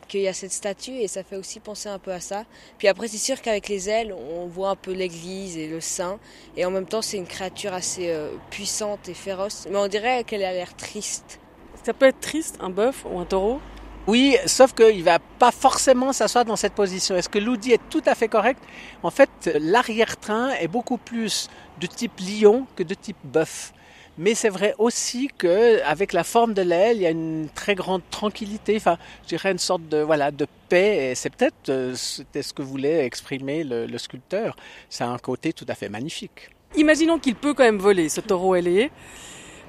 qu'il 0.07 0.21
y 0.21 0.29
a 0.29 0.33
cette 0.33 0.53
statue 0.53 0.93
et 0.93 1.09
ça 1.09 1.21
fait 1.21 1.35
aussi 1.35 1.59
penser 1.59 1.89
un 1.89 1.99
peu 1.99 2.11
à 2.11 2.21
ça. 2.21 2.45
Puis 2.77 2.87
après, 2.87 3.09
c'est 3.09 3.17
sûr 3.17 3.41
qu'avec 3.41 3.67
les 3.67 3.89
ailes, 3.89 4.13
on 4.13 4.45
voit 4.45 4.69
un 4.69 4.75
peu 4.77 4.93
l'église 4.93 5.57
et 5.57 5.67
le 5.67 5.81
saint. 5.81 6.19
Et 6.55 6.63
en 6.63 6.71
même 6.71 6.85
temps, 6.85 7.01
c'est 7.01 7.17
une 7.17 7.27
créature 7.27 7.73
assez 7.73 8.09
euh, 8.11 8.29
puissante 8.49 9.09
et 9.09 9.13
féroce. 9.13 9.67
Mais 9.69 9.77
on 9.77 9.89
dirait 9.89 10.23
qu'elle 10.23 10.45
a 10.45 10.53
l'air 10.53 10.73
triste. 10.77 11.41
Ça 11.83 11.93
peut 11.93 12.05
être 12.05 12.21
triste, 12.21 12.57
un 12.61 12.69
bœuf 12.69 13.05
ou 13.09 13.19
un 13.19 13.25
taureau? 13.25 13.59
Oui, 14.07 14.37
sauf 14.45 14.73
qu'il 14.73 15.03
va 15.03 15.19
pas 15.19 15.51
forcément 15.51 16.13
s'asseoir 16.13 16.45
dans 16.45 16.55
cette 16.55 16.71
position. 16.71 17.17
Est-ce 17.17 17.27
que 17.27 17.39
Lou 17.39 17.57
dit 17.57 17.73
est 17.73 17.89
tout 17.89 18.03
à 18.05 18.15
fait 18.15 18.29
correct? 18.29 18.63
En 19.03 19.11
fait, 19.11 19.29
l'arrière-train 19.59 20.51
est 20.51 20.69
beaucoup 20.69 20.97
plus 20.97 21.49
de 21.81 21.87
type 21.87 22.13
lion 22.21 22.65
que 22.77 22.83
de 22.83 22.93
type 22.93 23.17
bœuf. 23.25 23.73
Mais 24.17 24.33
c'est 24.33 24.49
vrai 24.49 24.73
aussi 24.77 25.29
que 25.37 25.83
avec 25.83 26.13
la 26.13 26.23
forme 26.23 26.53
de 26.53 26.61
l'aile, 26.61 26.97
il 26.97 27.03
y 27.03 27.05
a 27.05 27.09
une 27.09 27.49
très 27.53 27.75
grande 27.75 28.01
tranquillité, 28.09 28.77
enfin, 28.77 28.97
je 29.23 29.27
dirais 29.27 29.51
une 29.51 29.59
sorte 29.59 29.87
de 29.89 29.97
voilà 29.97 30.31
de 30.31 30.47
paix. 30.69 31.11
Et 31.11 31.15
c'est 31.15 31.29
peut-être 31.29 31.69
euh, 31.69 31.93
c'était 31.93 32.43
ce 32.43 32.53
que 32.53 32.61
voulait 32.61 33.05
exprimer 33.05 33.65
le, 33.65 33.97
sculpteur. 33.97 34.55
Ça 34.89 35.05
a 35.05 35.09
un 35.09 35.17
côté 35.17 35.51
tout 35.51 35.65
à 35.67 35.75
fait 35.75 35.89
magnifique. 35.89 36.49
Imaginons 36.77 37.19
qu'il 37.19 37.35
peut 37.35 37.53
quand 37.53 37.63
même 37.63 37.77
voler, 37.77 38.07
ce 38.07 38.21
taureau 38.21 38.55
ailé. 38.55 38.89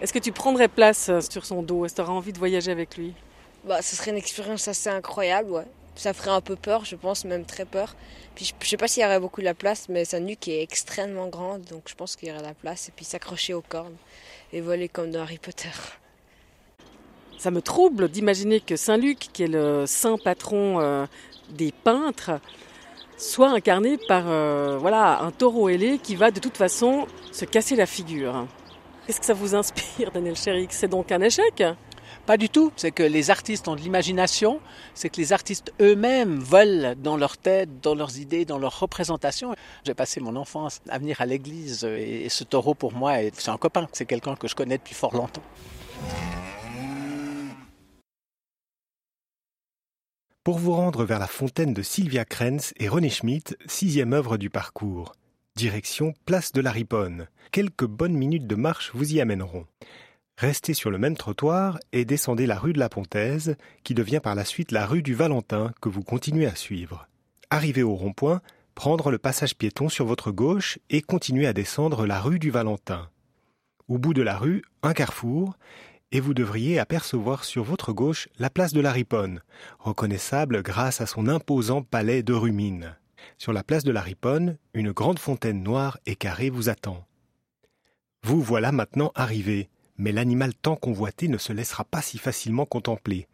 Est-ce 0.01 0.12
que 0.12 0.20
tu 0.20 0.31
prendrais 0.31 0.68
place 0.68 1.09
euh, 1.09 1.20
sur 1.20 1.44
son 1.44 1.62
dos? 1.62 1.85
Est-ce 1.85 1.94
que 1.94 1.96
tu 1.96 2.03
aurais 2.03 2.16
envie 2.16 2.33
de 2.33 2.38
voyager 2.38 2.70
avec 2.70 2.96
lui? 2.96 3.14
Bah, 3.68 3.83
ce 3.83 3.96
serait 3.96 4.12
une 4.12 4.16
expérience 4.16 4.66
assez 4.66 4.88
incroyable, 4.88 5.50
ouais. 5.50 5.66
Ça 5.94 6.14
ferait 6.14 6.31
un 6.31 6.40
peu 6.40 6.57
peur, 6.57 6.87
je 6.87 6.96
pense, 6.96 7.26
même 7.26 7.44
très 7.44 7.66
peur. 7.66 7.96
Puis 8.35 8.46
je, 8.46 8.54
je 8.61 8.66
sais 8.66 8.78
pas 8.78 8.88
s'il 8.88 9.02
y 9.02 9.07
aurait 9.07 9.20
beaucoup 9.20 9.42
de 9.42 9.44
la 9.44 9.52
place, 9.52 9.90
mais 9.90 10.07
sa 10.07 10.20
nuque 10.20 10.48
est 10.48 10.62
extrêmement 10.62 11.26
grande, 11.26 11.62
donc 11.64 11.83
je 11.87 11.94
pense 11.94 12.16
qu'il 12.16 12.28
y 12.28 12.31
aurait 12.31 12.40
de 12.40 12.46
la 12.46 12.54
place. 12.54 12.88
Et 12.88 12.92
puis 12.96 13.04
s'accrocher 13.04 13.52
aux 13.52 13.61
cornes 13.61 13.96
et 14.54 14.62
voler 14.62 14.88
comme 14.88 15.11
dans 15.11 15.20
Harry 15.20 15.37
Potter. 15.37 15.68
Ça 17.37 17.50
me 17.50 17.61
trouble 17.61 18.09
d'imaginer 18.09 18.61
que 18.61 18.76
Saint 18.76 18.96
Luc, 18.96 19.18
qui 19.35 19.42
est 19.42 19.48
le 19.48 19.85
saint 19.87 20.16
patron 20.16 20.81
euh, 20.81 21.04
des 21.50 21.72
peintres, 21.72 22.40
soit 23.18 23.50
incarné 23.50 23.98
par 24.09 24.24
euh, 24.28 24.78
voilà 24.78 25.20
un 25.20 25.31
taureau 25.31 25.68
ailé 25.68 25.98
qui 25.98 26.16
va 26.16 26.31
de 26.31 26.40
toute 26.40 26.57
façon 26.57 27.07
se 27.33 27.44
casser 27.44 27.76
la 27.76 27.87
figure. 27.87 28.46
Qu'est-ce 29.07 29.20
que 29.20 29.26
ça 29.26 29.35
vous 29.35 29.54
inspire, 29.54 30.11
Daniel 30.11 30.37
Chéric 30.37 30.72
C'est 30.72 30.88
donc 30.88 31.12
un 31.12 31.20
échec? 31.20 31.62
Pas 32.28 32.36
du 32.36 32.50
tout. 32.50 32.72
C'est 32.76 32.90
que 32.90 33.02
les 33.02 33.30
artistes 33.30 33.68
ont 33.68 33.74
de 33.74 33.80
l'imagination. 33.80 34.60
C'est 34.92 35.08
que 35.08 35.16
les 35.16 35.32
artistes 35.32 35.72
eux-mêmes 35.80 36.38
volent 36.38 36.94
dans 36.94 37.16
leur 37.16 37.38
tête, 37.38 37.80
dans 37.80 37.94
leurs 37.94 38.18
idées, 38.18 38.44
dans 38.44 38.58
leurs 38.58 38.80
représentations. 38.80 39.54
J'ai 39.86 39.94
passé 39.94 40.20
mon 40.20 40.36
enfance 40.36 40.82
à 40.90 40.98
venir 40.98 41.22
à 41.22 41.24
l'église 41.24 41.84
et 41.84 42.28
ce 42.28 42.44
taureau 42.44 42.74
pour 42.74 42.92
moi, 42.92 43.14
c'est 43.32 43.48
un 43.48 43.56
copain. 43.56 43.88
C'est 43.94 44.04
quelqu'un 44.04 44.36
que 44.36 44.46
je 44.46 44.54
connais 44.54 44.76
depuis 44.76 44.94
fort 44.94 45.14
longtemps. 45.14 45.42
Pour 50.44 50.58
vous 50.58 50.74
rendre 50.74 51.06
vers 51.06 51.20
la 51.20 51.28
fontaine 51.28 51.72
de 51.72 51.82
Sylvia 51.82 52.26
Krenz 52.26 52.74
et 52.76 52.88
René 52.88 53.08
Schmitt, 53.08 53.56
sixième 53.64 54.12
œuvre 54.12 54.36
du 54.36 54.50
parcours. 54.50 55.14
Direction 55.56 56.12
Place 56.26 56.52
de 56.52 56.60
la 56.60 56.72
Riponne. 56.72 57.28
Quelques 57.52 57.86
bonnes 57.86 58.18
minutes 58.18 58.46
de 58.46 58.54
marche 58.54 58.90
vous 58.92 59.14
y 59.14 59.22
amèneront. 59.22 59.64
Restez 60.38 60.72
sur 60.72 60.92
le 60.92 60.98
même 60.98 61.16
trottoir 61.16 61.81
et 61.90 62.05
descendez 62.05 62.46
la 62.46 62.61
rue 62.61 62.72
de 62.72 62.79
la 62.79 62.88
Pontaise, 62.88 63.57
qui 63.83 63.92
devient 63.92 64.20
par 64.22 64.37
la 64.37 64.44
suite 64.44 64.70
la 64.70 64.87
rue 64.87 65.03
du 65.03 65.12
Valentin, 65.12 65.72
que 65.81 65.88
vous 65.88 66.05
continuez 66.05 66.46
à 66.46 66.55
suivre. 66.55 67.09
Arrivé 67.51 67.83
au 67.83 67.96
rond-point, 67.96 68.40
prendre 68.77 69.11
le 69.11 69.18
passage 69.18 69.57
piéton 69.57 69.88
sur 69.88 70.07
votre 70.07 70.31
gauche 70.31 70.79
et 70.90 71.03
continuer 71.03 71.48
à 71.48 71.53
descendre 71.53 72.07
la 72.07 72.20
rue 72.20 72.38
du 72.38 72.53
Valentin. 72.53 73.11
Au 73.88 73.98
bout 73.98 74.14
de 74.14 74.22
la 74.22 74.38
rue, 74.38 74.62
un 74.85 74.92
carrefour, 74.92 75.59
et 76.12 76.20
vous 76.20 76.35
devriez 76.35 76.79
apercevoir 76.79 77.42
sur 77.42 77.64
votre 77.64 77.92
gauche 77.92 78.29
la 78.38 78.48
place 78.48 78.72
de 78.72 78.81
la 78.81 78.92
Riponne, 78.92 79.42
reconnaissable 79.81 80.62
grâce 80.62 81.01
à 81.01 81.07
son 81.07 81.27
imposant 81.27 81.83
palais 81.83 82.22
de 82.22 82.33
rumines. 82.33 82.96
Sur 83.38 83.53
la 83.53 83.64
place 83.64 83.83
de 83.83 83.90
la 83.90 84.03
Riponne, 84.03 84.57
une 84.72 84.92
grande 84.92 85.18
fontaine 85.18 85.64
noire 85.64 85.98
et 86.07 86.14
carrée 86.14 86.51
vous 86.51 86.68
attend. 86.68 87.05
Vous 88.22 88.40
voilà 88.40 88.70
maintenant 88.70 89.11
arrivé, 89.16 89.68
mais 89.98 90.12
l'animal 90.12 90.54
tant 90.54 90.76
convoité 90.76 91.28
ne 91.28 91.38
se 91.38 91.52
laissera 91.52 91.84
pas 91.84 92.00
si 92.00 92.18
facilement 92.18 92.64
contempler. 92.64 93.26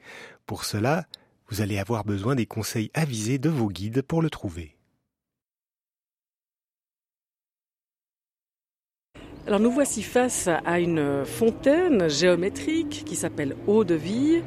Pour 0.46 0.64
cela, 0.64 1.06
vous 1.48 1.60
allez 1.60 1.78
avoir 1.78 2.04
besoin 2.04 2.34
des 2.34 2.46
conseils 2.46 2.90
avisés 2.94 3.38
de 3.38 3.50
vos 3.50 3.68
guides 3.68 4.02
pour 4.02 4.22
le 4.22 4.30
trouver. 4.30 4.74
Alors 9.46 9.60
nous 9.60 9.70
voici 9.70 10.02
face 10.02 10.48
à 10.48 10.80
une 10.80 11.26
fontaine 11.26 12.08
géométrique 12.08 13.04
qui 13.04 13.14
s'appelle 13.14 13.54
Eau 13.66 13.84
de 13.84 13.94
Vie. 13.94 14.42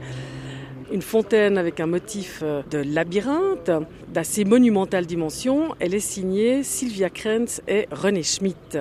Une 0.91 1.03
fontaine 1.03 1.59
avec 1.59 1.79
un 1.79 1.85
motif 1.85 2.41
de 2.41 2.79
labyrinthe 2.79 3.69
d'assez 4.07 4.43
monumentale 4.43 5.05
dimension. 5.05 5.75
Elle 5.79 5.93
est 5.93 5.99
signée 5.99 6.63
Sylvia 6.63 7.11
Krenz 7.11 7.61
et 7.67 7.87
René 7.91 8.23
Schmitt. 8.23 8.79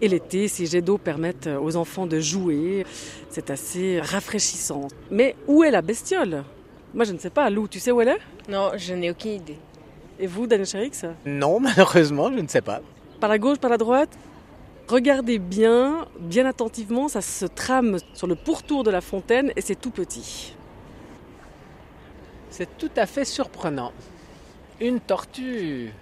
Et 0.00 0.08
l'été, 0.08 0.46
ces 0.48 0.66
jets 0.66 0.82
d'eau 0.82 0.96
permettent 0.96 1.48
aux 1.60 1.76
enfants 1.76 2.06
de 2.06 2.20
jouer. 2.20 2.86
C'est 3.30 3.50
assez 3.50 4.00
rafraîchissant. 4.00 4.88
Mais 5.10 5.34
où 5.48 5.64
est 5.64 5.70
la 5.70 5.82
bestiole? 5.82 6.44
Moi, 6.94 7.04
je 7.04 7.12
ne 7.12 7.18
sais 7.18 7.30
pas. 7.30 7.50
Lou, 7.50 7.66
tu 7.68 7.80
sais 7.80 7.90
où 7.90 8.00
elle 8.00 8.08
est? 8.08 8.20
Non, 8.48 8.70
je 8.76 8.94
n'ai 8.94 9.10
aucune 9.10 9.32
idée. 9.32 9.58
Et 10.20 10.26
vous, 10.26 10.46
Daniel 10.46 10.66
Cherix 10.66 10.92
Non, 11.26 11.60
malheureusement, 11.60 12.30
je 12.32 12.40
ne 12.40 12.48
sais 12.48 12.60
pas. 12.60 12.80
Par 13.20 13.28
la 13.28 13.38
gauche, 13.38 13.58
par 13.58 13.70
la 13.70 13.78
droite? 13.78 14.10
Regardez 14.88 15.38
bien, 15.38 16.06
bien 16.18 16.46
attentivement, 16.46 17.08
ça 17.08 17.20
se 17.20 17.44
trame 17.44 17.98
sur 18.14 18.26
le 18.26 18.34
pourtour 18.34 18.84
de 18.84 18.90
la 18.90 19.02
fontaine 19.02 19.52
et 19.54 19.60
c'est 19.60 19.78
tout 19.78 19.90
petit. 19.90 20.54
C'est 22.48 22.78
tout 22.78 22.90
à 22.96 23.04
fait 23.04 23.26
surprenant. 23.26 23.92
Une 24.80 24.98
tortue 25.00 25.92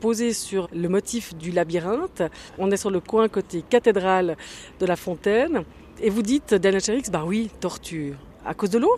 posée 0.00 0.32
sur 0.32 0.68
le 0.74 0.88
motif 0.88 1.34
du 1.34 1.50
labyrinthe. 1.50 2.22
On 2.58 2.70
est 2.70 2.76
sur 2.76 2.90
le 2.90 3.00
coin 3.00 3.28
côté 3.28 3.62
cathédrale 3.68 4.36
de 4.80 4.86
la 4.86 4.96
fontaine. 4.96 5.64
Et 6.00 6.10
vous 6.10 6.22
dites, 6.22 6.54
Daniel 6.54 6.82
Cherix, 6.82 7.04
bah 7.10 7.24
oui, 7.26 7.50
tortue. 7.60 8.14
À 8.44 8.54
cause 8.54 8.70
de 8.70 8.78
l'eau? 8.78 8.96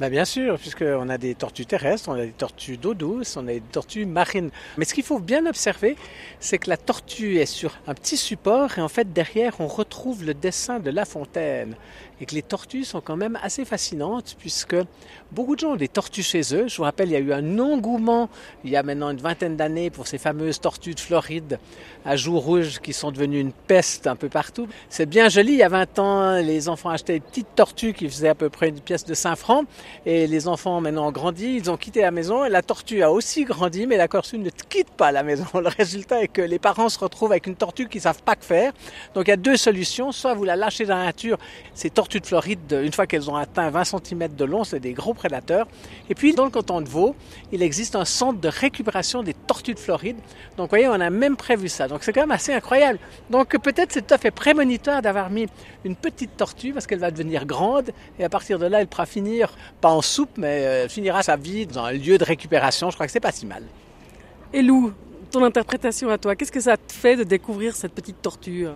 Bah 0.00 0.08
bien 0.08 0.24
sûr, 0.24 0.58
puisqu'on 0.58 1.10
a 1.10 1.18
des 1.18 1.34
tortues 1.34 1.66
terrestres, 1.66 2.08
on 2.08 2.14
a 2.14 2.24
des 2.24 2.32
tortues 2.32 2.78
d'eau 2.78 2.94
douce, 2.94 3.36
on 3.36 3.46
a 3.46 3.52
des 3.52 3.60
tortues 3.60 4.06
marines. 4.06 4.50
Mais 4.78 4.86
ce 4.86 4.94
qu'il 4.94 5.04
faut 5.04 5.18
bien 5.18 5.44
observer, 5.44 5.94
c'est 6.38 6.56
que 6.56 6.70
la 6.70 6.78
tortue 6.78 7.36
est 7.36 7.44
sur 7.44 7.76
un 7.86 7.92
petit 7.92 8.16
support 8.16 8.78
et 8.78 8.80
en 8.80 8.88
fait 8.88 9.12
derrière 9.12 9.60
on 9.60 9.66
retrouve 9.66 10.24
le 10.24 10.32
dessin 10.32 10.80
de 10.80 10.88
la 10.88 11.04
fontaine. 11.04 11.76
Et 12.20 12.26
que 12.26 12.34
les 12.34 12.42
tortues 12.42 12.84
sont 12.84 13.00
quand 13.00 13.16
même 13.16 13.38
assez 13.42 13.64
fascinantes 13.64 14.36
puisque 14.38 14.76
beaucoup 15.32 15.54
de 15.54 15.60
gens 15.60 15.72
ont 15.72 15.76
des 15.76 15.88
tortues 15.88 16.22
chez 16.22 16.42
eux. 16.54 16.68
Je 16.68 16.76
vous 16.76 16.82
rappelle, 16.82 17.08
il 17.08 17.12
y 17.12 17.16
a 17.16 17.20
eu 17.20 17.32
un 17.32 17.58
engouement 17.58 18.28
il 18.64 18.70
y 18.70 18.76
a 18.76 18.82
maintenant 18.82 19.10
une 19.10 19.18
vingtaine 19.18 19.56
d'années 19.56 19.90
pour 19.90 20.06
ces 20.06 20.18
fameuses 20.18 20.60
tortues 20.60 20.94
de 20.94 21.00
Floride 21.00 21.58
à 22.04 22.16
joues 22.16 22.38
rouges 22.38 22.80
qui 22.80 22.92
sont 22.92 23.10
devenues 23.10 23.40
une 23.40 23.52
peste 23.52 24.06
un 24.06 24.16
peu 24.16 24.28
partout. 24.28 24.66
C'est 24.88 25.06
bien 25.06 25.28
joli, 25.28 25.52
il 25.52 25.58
y 25.58 25.62
a 25.62 25.68
20 25.68 25.98
ans, 25.98 26.32
les 26.40 26.68
enfants 26.68 26.90
achetaient 26.90 27.14
des 27.14 27.20
petites 27.20 27.54
tortues 27.54 27.92
qui 27.92 28.08
faisaient 28.08 28.28
à 28.28 28.34
peu 28.34 28.48
près 28.48 28.70
une 28.70 28.80
pièce 28.80 29.04
de 29.04 29.14
5 29.14 29.36
francs. 29.36 29.66
Et 30.06 30.26
les 30.26 30.48
enfants 30.48 30.80
maintenant 30.80 31.08
ont 31.08 31.12
grandi, 31.12 31.56
ils 31.56 31.70
ont 31.70 31.76
quitté 31.76 32.00
la 32.00 32.10
maison 32.10 32.44
et 32.44 32.48
la 32.48 32.62
tortue 32.62 33.02
a 33.02 33.10
aussi 33.10 33.44
grandi, 33.44 33.86
mais 33.86 33.96
la 33.96 34.08
tortue 34.08 34.38
ne 34.38 34.50
quitte 34.50 34.90
pas 34.90 35.12
la 35.12 35.22
maison. 35.22 35.44
Le 35.54 35.68
résultat 35.68 36.22
est 36.22 36.28
que 36.28 36.42
les 36.42 36.58
parents 36.58 36.88
se 36.88 36.98
retrouvent 36.98 37.32
avec 37.32 37.46
une 37.46 37.56
tortue 37.56 37.88
qui 37.88 37.98
ne 37.98 38.02
savent 38.02 38.22
pas 38.22 38.36
que 38.36 38.44
faire. 38.44 38.72
Donc 39.14 39.26
il 39.26 39.30
y 39.30 39.34
a 39.34 39.36
deux 39.36 39.56
solutions, 39.56 40.12
soit 40.12 40.34
vous 40.34 40.44
la 40.44 40.56
lâchez 40.56 40.86
dans 40.86 40.96
la 40.96 41.04
nature, 41.04 41.38
ces 41.74 41.90
tortues 41.90 42.09
de 42.18 42.26
Floride, 42.26 42.80
une 42.82 42.92
fois 42.92 43.06
qu'elles 43.06 43.30
ont 43.30 43.36
atteint 43.36 43.70
20 43.70 43.84
cm 43.84 44.34
de 44.34 44.44
long, 44.44 44.64
c'est 44.64 44.80
des 44.80 44.92
gros 44.92 45.14
prédateurs. 45.14 45.68
Et 46.08 46.16
puis 46.16 46.34
dans 46.34 46.44
le 46.44 46.50
canton 46.50 46.80
de 46.80 46.88
Vaud, 46.88 47.14
il 47.52 47.62
existe 47.62 47.94
un 47.94 48.04
centre 48.04 48.40
de 48.40 48.48
récupération 48.48 49.22
des 49.22 49.34
tortues 49.34 49.74
de 49.74 49.78
Floride. 49.78 50.16
Donc 50.56 50.66
vous 50.66 50.70
voyez, 50.70 50.88
on 50.88 51.00
a 51.00 51.10
même 51.10 51.36
prévu 51.36 51.68
ça. 51.68 51.86
Donc 51.86 52.02
c'est 52.02 52.12
quand 52.12 52.22
même 52.22 52.32
assez 52.32 52.52
incroyable. 52.52 52.98
Donc 53.30 53.56
peut-être 53.58 53.92
c'est 53.92 54.04
tout 54.04 54.14
à 54.14 54.18
fait 54.18 54.32
prémonitoire 54.32 55.02
d'avoir 55.02 55.30
mis 55.30 55.46
une 55.84 55.94
petite 55.94 56.36
tortue 56.36 56.72
parce 56.72 56.86
qu'elle 56.88 56.98
va 56.98 57.12
devenir 57.12 57.46
grande 57.46 57.90
et 58.18 58.24
à 58.24 58.28
partir 58.28 58.58
de 58.58 58.66
là, 58.66 58.80
elle 58.80 58.88
pourra 58.88 59.06
finir, 59.06 59.56
pas 59.80 59.90
en 59.90 60.02
soupe, 60.02 60.36
mais 60.36 60.66
euh, 60.66 60.88
finira 60.88 61.22
sa 61.22 61.36
vie 61.36 61.66
dans 61.66 61.84
un 61.84 61.92
lieu 61.92 62.18
de 62.18 62.24
récupération. 62.24 62.90
Je 62.90 62.96
crois 62.96 63.06
que 63.06 63.12
c'est 63.12 63.20
pas 63.20 63.32
si 63.32 63.46
mal. 63.46 63.62
Et 64.52 64.62
Lou, 64.62 64.92
ton 65.30 65.44
interprétation 65.44 66.10
à 66.10 66.18
toi, 66.18 66.34
qu'est-ce 66.34 66.52
que 66.52 66.60
ça 66.60 66.76
te 66.76 66.92
fait 66.92 67.16
de 67.16 67.24
découvrir 67.24 67.76
cette 67.76 67.92
petite 67.92 68.20
tortue? 68.20 68.66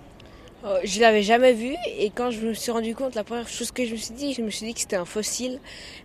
Je 0.84 1.00
l'avais 1.00 1.22
jamais 1.22 1.52
vue 1.52 1.76
et 1.98 2.10
quand 2.10 2.30
je 2.30 2.40
me 2.40 2.54
suis 2.54 2.72
rendu 2.72 2.94
compte, 2.94 3.14
la 3.14 3.24
première 3.24 3.48
chose 3.48 3.70
que 3.70 3.84
je 3.84 3.92
me 3.92 3.96
suis 3.96 4.14
dit, 4.14 4.32
je 4.32 4.42
me 4.42 4.50
suis 4.50 4.66
dit 4.66 4.74
que 4.74 4.80
c'était 4.80 4.96
un 4.96 5.04
fossile. 5.04 5.60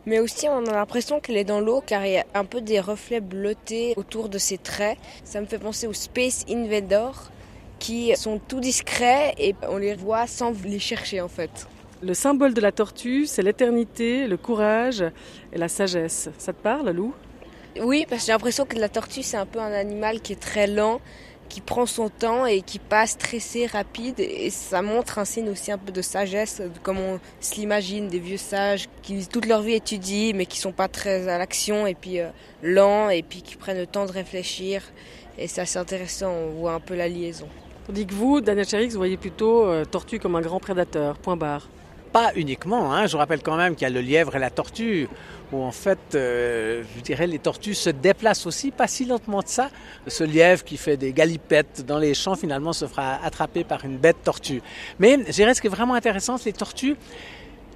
Mais 0.06 0.20
aussi, 0.20 0.48
on 0.50 0.66
a 0.66 0.72
l'impression 0.72 1.20
qu'elle 1.20 1.38
est 1.38 1.44
dans 1.44 1.62
l'eau 1.62 1.82
car 1.86 2.06
il 2.06 2.14
y 2.14 2.18
a 2.18 2.26
un 2.34 2.46
peu 2.46 2.62
des 2.62 2.80
reflets 2.80 3.22
bleutés 3.22 3.94
autour 3.96 4.30
de 4.30 4.38
ses 4.38 4.58
traits. 4.58 4.98
Ça 5.24 5.40
me 5.40 5.46
fait 5.46 5.60
penser 5.60 5.88
aux 5.88 5.94
Space 5.94 6.46
Invaders 6.50 7.32
qui 7.80 8.14
sont 8.18 8.40
tout 8.40 8.60
discrets 8.60 9.34
et 9.38 9.56
on 9.70 9.78
les 9.78 9.96
voit 9.96 10.28
sans 10.28 10.54
les 10.66 10.80
chercher 10.80 11.22
en 11.22 11.30
fait. 11.30 11.68
Le 12.02 12.14
symbole 12.14 12.54
de 12.54 12.62
la 12.62 12.72
tortue, 12.72 13.26
c'est 13.26 13.42
l'éternité, 13.42 14.28
le 14.28 14.38
courage 14.38 15.04
et 15.54 15.58
la 15.58 15.68
sagesse. 15.68 16.30
Ça 16.38 16.54
te 16.54 16.62
parle, 16.62 16.92
Lou? 16.92 17.14
Oui, 17.82 18.06
parce 18.10 18.22
que 18.22 18.28
j'ai 18.28 18.32
l'impression 18.34 18.66
que 18.66 18.78
la 18.78 18.90
tortue, 18.90 19.24
c'est 19.24 19.38
un 19.38 19.46
peu 19.46 19.60
un 19.60 19.72
animal 19.72 20.22
qui 20.22 20.34
est 20.34 20.40
très 20.40 20.68
lent, 20.68 21.00
qui 21.50 21.62
prend 21.62 21.86
son 21.86 22.10
temps 22.10 22.46
et 22.46 22.62
qui 22.62 22.80
passe 22.80 23.12
stressé, 23.12 23.66
rapide. 23.66 24.20
Et 24.20 24.50
ça 24.50 24.82
montre 24.82 25.20
un 25.20 25.26
signe 25.26 25.50
aussi 25.50 25.72
un 25.72 25.78
peu 25.78 25.92
de 25.92 26.02
sagesse, 26.02 26.62
comme 26.84 27.00
on 27.00 27.20
se 27.42 27.56
l'imagine, 27.56 28.08
des 28.08 28.20
vieux 28.20 28.38
sages 28.38 28.88
qui 29.02 29.28
toute 29.28 29.48
leur 29.48 29.62
vie 29.62 29.74
étudient, 29.74 30.34
mais 30.36 30.46
qui 30.46 30.60
sont 30.60 30.72
pas 30.72 30.88
très 30.88 31.28
à 31.28 31.38
l'action, 31.38 31.88
et 31.88 31.96
puis 31.96 32.20
euh, 32.20 32.30
lents, 32.64 33.10
et 33.10 33.24
puis 33.24 33.42
qui 33.42 33.56
prennent 33.58 33.80
le 33.80 33.88
temps 33.88 34.06
de 34.06 34.12
réfléchir. 34.12 34.84
Et 35.38 35.48
c'est 35.48 35.62
assez 35.62 35.80
intéressant, 35.80 36.32
on 36.32 36.50
voit 36.52 36.74
un 36.74 36.80
peu 36.80 36.96
la 36.96 37.08
liaison. 37.08 37.48
Tandis 37.88 38.06
que 38.06 38.14
vous, 38.14 38.40
Daniel 38.40 38.68
Cherix, 38.68 38.90
vous 38.90 38.98
voyez 38.98 39.18
plutôt 39.18 39.66
euh, 39.66 39.84
tortue 39.84 40.20
comme 40.20 40.36
un 40.36 40.42
grand 40.42 40.60
prédateur, 40.60 41.18
point 41.18 41.36
barre. 41.36 41.68
Pas 42.14 42.32
uniquement, 42.36 42.94
hein. 42.94 43.08
je 43.08 43.18
rappelle 43.18 43.42
quand 43.42 43.56
même 43.56 43.76
qu'il 43.76 43.88
y 43.88 43.92
a 43.92 43.94
le 43.94 44.02
lièvre 44.02 44.36
et 44.36 44.40
la 44.40 44.50
tortue, 44.50 45.08
où 45.52 45.62
en 45.62 45.72
fait, 45.72 46.00
euh, 46.16 46.84
je 46.96 47.02
dirais, 47.02 47.28
les 47.28 47.40
tortues 47.40 47.74
se 47.74 47.90
déplacent 47.90 48.46
aussi, 48.46 48.72
pas 48.72 48.88
si 48.88 49.06
lentement 49.06 49.42
de 49.42 49.48
ça. 49.48 49.70
Ce 50.08 50.24
lièvre 50.24 50.64
qui 50.64 50.78
fait 50.78 50.98
des 50.98 51.14
galipettes 51.14 51.86
dans 51.86 51.98
les 51.98 52.14
champs, 52.14 52.36
finalement, 52.36 52.74
se 52.74 52.86
fera 52.86 53.16
attraper 53.24 53.64
par 53.64 53.86
une 53.86 53.98
bête 53.98 54.24
tortue. 54.24 54.62
Mais 55.00 55.20
je 55.28 55.32
dirais, 55.32 55.54
ce 55.54 55.62
qui 55.62 55.68
est 55.68 55.72
vraiment 55.72 55.96
intéressant, 55.96 56.38
c'est 56.38 56.50
les 56.50 56.54
tortues 56.54 56.96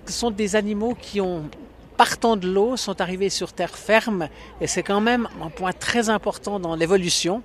sont 0.06 0.32
des 0.32 0.56
animaux 0.56 0.98
qui 1.00 1.22
ont 1.22 1.44
partant 1.98 2.36
de 2.36 2.48
l'eau, 2.48 2.76
sont 2.76 3.00
arrivés 3.02 3.30
sur 3.30 3.54
terre 3.54 3.78
ferme, 3.78 4.28
et 4.60 4.68
c'est 4.68 4.84
quand 4.84 5.02
même 5.02 5.28
un 5.42 5.50
point 5.50 5.72
très 5.72 6.10
important 6.10 6.60
dans 6.60 6.76
l'évolution. 6.76 7.44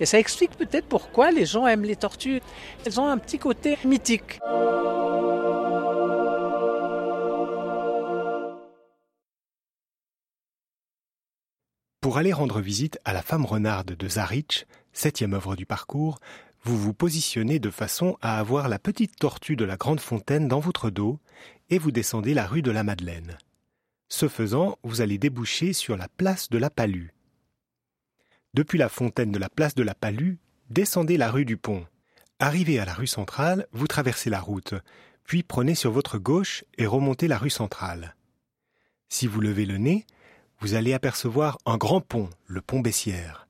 Et 0.00 0.06
ça 0.06 0.18
explique 0.18 0.52
peut-être 0.52 0.86
pourquoi 0.86 1.30
les 1.30 1.44
gens 1.44 1.66
aiment 1.66 1.84
les 1.84 1.96
tortues. 1.96 2.40
Elles 2.84 2.98
ont 2.98 3.06
un 3.06 3.18
petit 3.18 3.38
côté 3.38 3.78
mythique. 3.84 4.40
Pour 12.00 12.16
aller 12.16 12.32
rendre 12.32 12.62
visite 12.62 12.98
à 13.04 13.12
la 13.12 13.20
femme 13.20 13.44
renarde 13.44 13.94
de 13.94 14.08
Zarich, 14.08 14.66
septième 14.94 15.34
œuvre 15.34 15.54
du 15.54 15.66
parcours, 15.66 16.18
vous 16.62 16.78
vous 16.78 16.94
positionnez 16.94 17.58
de 17.58 17.68
façon 17.68 18.16
à 18.22 18.38
avoir 18.38 18.70
la 18.70 18.78
petite 18.78 19.16
tortue 19.16 19.54
de 19.54 19.66
la 19.66 19.76
grande 19.76 20.00
fontaine 20.00 20.48
dans 20.48 20.60
votre 20.60 20.88
dos 20.88 21.20
et 21.68 21.78
vous 21.78 21.90
descendez 21.90 22.32
la 22.32 22.46
rue 22.46 22.62
de 22.62 22.70
la 22.70 22.84
Madeleine. 22.84 23.36
Ce 24.08 24.28
faisant, 24.28 24.78
vous 24.82 25.02
allez 25.02 25.18
déboucher 25.18 25.74
sur 25.74 25.98
la 25.98 26.08
place 26.08 26.48
de 26.48 26.56
la 26.56 26.70
Palue. 26.70 27.12
Depuis 28.54 28.78
la 28.78 28.88
fontaine 28.88 29.30
de 29.30 29.38
la 29.38 29.50
place 29.50 29.74
de 29.74 29.82
la 29.82 29.94
Palue, 29.94 30.38
descendez 30.70 31.18
la 31.18 31.30
rue 31.30 31.44
du 31.44 31.58
Pont. 31.58 31.86
Arrivé 32.38 32.78
à 32.78 32.86
la 32.86 32.94
rue 32.94 33.06
centrale, 33.06 33.66
vous 33.72 33.86
traversez 33.86 34.30
la 34.30 34.40
route, 34.40 34.72
puis 35.24 35.42
prenez 35.42 35.74
sur 35.74 35.92
votre 35.92 36.16
gauche 36.16 36.64
et 36.78 36.86
remontez 36.86 37.28
la 37.28 37.36
rue 37.36 37.50
centrale. 37.50 38.16
Si 39.10 39.26
vous 39.26 39.42
levez 39.42 39.66
le 39.66 39.76
nez, 39.76 40.06
vous 40.60 40.74
allez 40.74 40.92
apercevoir 40.92 41.58
un 41.64 41.78
grand 41.78 42.00
pont, 42.00 42.28
le 42.46 42.60
pont 42.60 42.80
Bessières. 42.80 43.48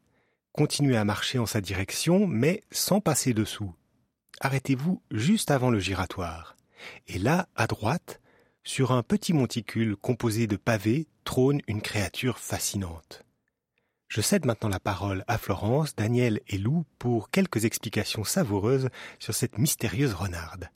Continuez 0.53 0.96
à 0.96 1.05
marcher 1.05 1.38
en 1.38 1.46
sa 1.46 1.61
direction, 1.61 2.27
mais 2.27 2.62
sans 2.70 3.01
passer 3.01 3.35
dessous. 3.35 3.75
Arrêtez-vous 4.40 5.03
juste 5.11 5.51
avant 5.51 5.70
le 5.70 5.81
giratoire. 5.81 6.57
Et 7.09 7.18
là, 7.18 7.49
à 7.57 7.66
droite, 7.66 8.20
sur 8.62 8.92
un 8.92 9.03
petit 9.03 9.33
monticule 9.33 9.96
composé 9.96 10.46
de 10.46 10.57
pavés, 10.57 11.09
trône 11.25 11.61
une 11.66 11.83
créature 11.83 12.38
fascinante. 12.38 13.25
Je 14.09 14.20
cède 14.20 14.44
maintenant 14.44 14.68
la 14.68 14.81
parole 14.81 15.25
à 15.29 15.38
Florence, 15.38 15.94
Daniel 15.94 16.40
et 16.49 16.59
Lou 16.59 16.85
pour 16.99 17.31
quelques 17.31 17.64
explications 17.64 18.25
savoureuses 18.25 18.88
sur 19.18 19.35
cette 19.35 19.59
mystérieuse 19.59 20.14
renarde. 20.14 20.68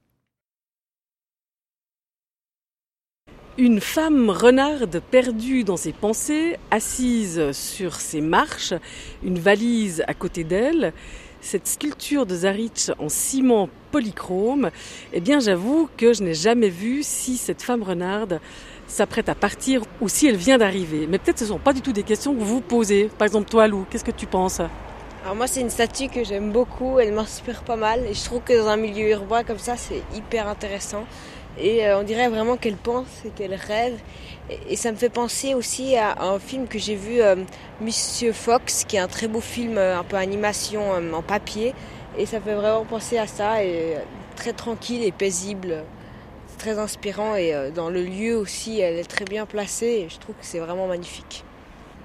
Une 3.57 3.81
femme 3.81 4.31
renarde 4.31 5.01
perdue 5.13 5.63
dans 5.63 5.77
ses 5.77 5.93
pensées, 5.93 6.57
assise 6.73 7.53
sur 7.53 7.95
ses 7.95 8.21
marches, 8.21 8.75
une 9.23 9.39
valise 9.39 10.03
à 10.09 10.15
côté 10.15 10.43
d'elle, 10.43 10.93
cette 11.41 11.69
sculpture 11.69 12.27
de 12.27 12.35
Zarich 12.35 12.91
en 12.99 13.09
ciment 13.09 13.69
polychrome, 13.93 14.71
eh 15.13 15.21
bien 15.21 15.39
j'avoue 15.39 15.89
que 15.97 16.13
je 16.13 16.25
n'ai 16.25 16.35
jamais 16.35 16.69
vu 16.69 17.05
si 17.05 17.37
cette 17.37 17.63
femme 17.63 17.85
renarde 17.85 18.41
s'apprête 18.89 19.29
à 19.29 19.37
partir 19.37 19.83
ou 20.01 20.09
si 20.09 20.27
elle 20.27 20.37
vient 20.37 20.59
d'arriver. 20.59 21.07
Mais 21.09 21.19
peut-être 21.21 21.39
ce 21.39 21.45
ne 21.45 21.51
sont 21.51 21.59
pas 21.61 21.73
du 21.73 21.81
tout 21.81 21.93
des 21.93 22.03
questions 22.03 22.35
que 22.35 22.41
vous 22.41 22.57
vous 22.57 22.61
posez. 22.61 23.09
Par 23.19 23.27
exemple, 23.27 23.49
toi 23.49 23.69
Lou, 23.69 23.87
qu'est-ce 23.89 24.05
que 24.05 24.11
tu 24.11 24.27
penses? 24.27 24.63
Alors 25.23 25.37
moi 25.37 25.47
c'est 25.47 25.61
une 25.61 25.71
statue 25.71 26.09
que 26.09 26.25
j'aime 26.25 26.51
beaucoup, 26.51 26.99
elle 26.99 27.13
m'inspire 27.13 27.63
pas 27.63 27.77
mal 27.77 28.05
et 28.05 28.15
je 28.15 28.25
trouve 28.25 28.43
que 28.43 28.53
dans 28.53 28.69
un 28.69 28.77
milieu 28.77 29.11
urbain 29.11 29.45
comme 29.45 29.59
ça 29.59 29.77
c'est 29.77 30.03
hyper 30.13 30.49
intéressant. 30.49 31.05
Et 31.59 31.87
euh, 31.87 32.01
on 32.01 32.03
dirait 32.03 32.29
vraiment 32.29 32.57
qu'elle 32.57 32.77
pense 32.77 33.25
et 33.25 33.31
qu'elle 33.31 33.55
rêve. 33.55 33.99
Et, 34.69 34.77
ça 34.77 34.93
me 34.93 34.97
fait 34.97 35.09
penser 35.09 35.55
aussi 35.55 35.97
à, 35.97 36.23
un 36.23 36.39
film 36.39 36.67
que 36.67 36.79
j'ai 36.79 36.97
vu, 36.97 37.21
euh, 37.21 37.37
Monsieur 37.81 38.33
Fox, 38.33 38.85
qui 38.85 38.97
est 38.97 39.01
un 39.01 39.09
très 39.09 39.29
beau 39.29 39.41
film, 39.41 39.79
euh, 39.79 39.99
un 39.99 40.05
peu 40.05 40.17
animation 40.17 40.83
en 41.13 41.23
papier. 41.23 41.75
Et 42.19 42.27
ça 42.27 42.41
fait 42.41 42.55
vraiment 42.55 42.85
penser 42.85 43.19
à 43.19 43.27
ça, 43.27 43.65
et 43.65 43.97
très 44.37 44.53
tranquille 44.53 45.03
et 45.03 45.13
paisible. 45.13 45.85
C'est 46.47 46.59
très 46.59 46.79
inspirant 46.79 47.35
et 47.35 47.53
dans 47.75 47.91
le 47.91 48.05
lieu 48.05 48.37
aussi, 48.37 48.79
elle 48.79 48.97
est 48.97 49.11
très 49.11 49.25
bien 49.25 49.47
placée 49.47 50.05
et 50.05 50.09
je 50.09 50.19
trouve 50.21 50.37
que 50.37 50.45
c'est 50.45 50.61
vraiment 50.61 50.87
magnifique. 50.87 51.45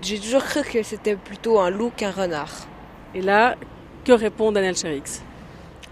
J'ai 0.02 0.18
toujours 0.18 0.44
cru 0.44 0.64
que 0.64 0.82
c'était 0.82 1.16
plutôt 1.16 1.60
un 1.60 1.70
loup 1.70 1.92
qu'un 1.96 2.10
renard. 2.10 2.68
Et 3.14 3.22
là, 3.22 3.56
que 4.04 4.14
répond 4.14 4.52
Daniel 4.52 4.76
Cherix 4.76 5.22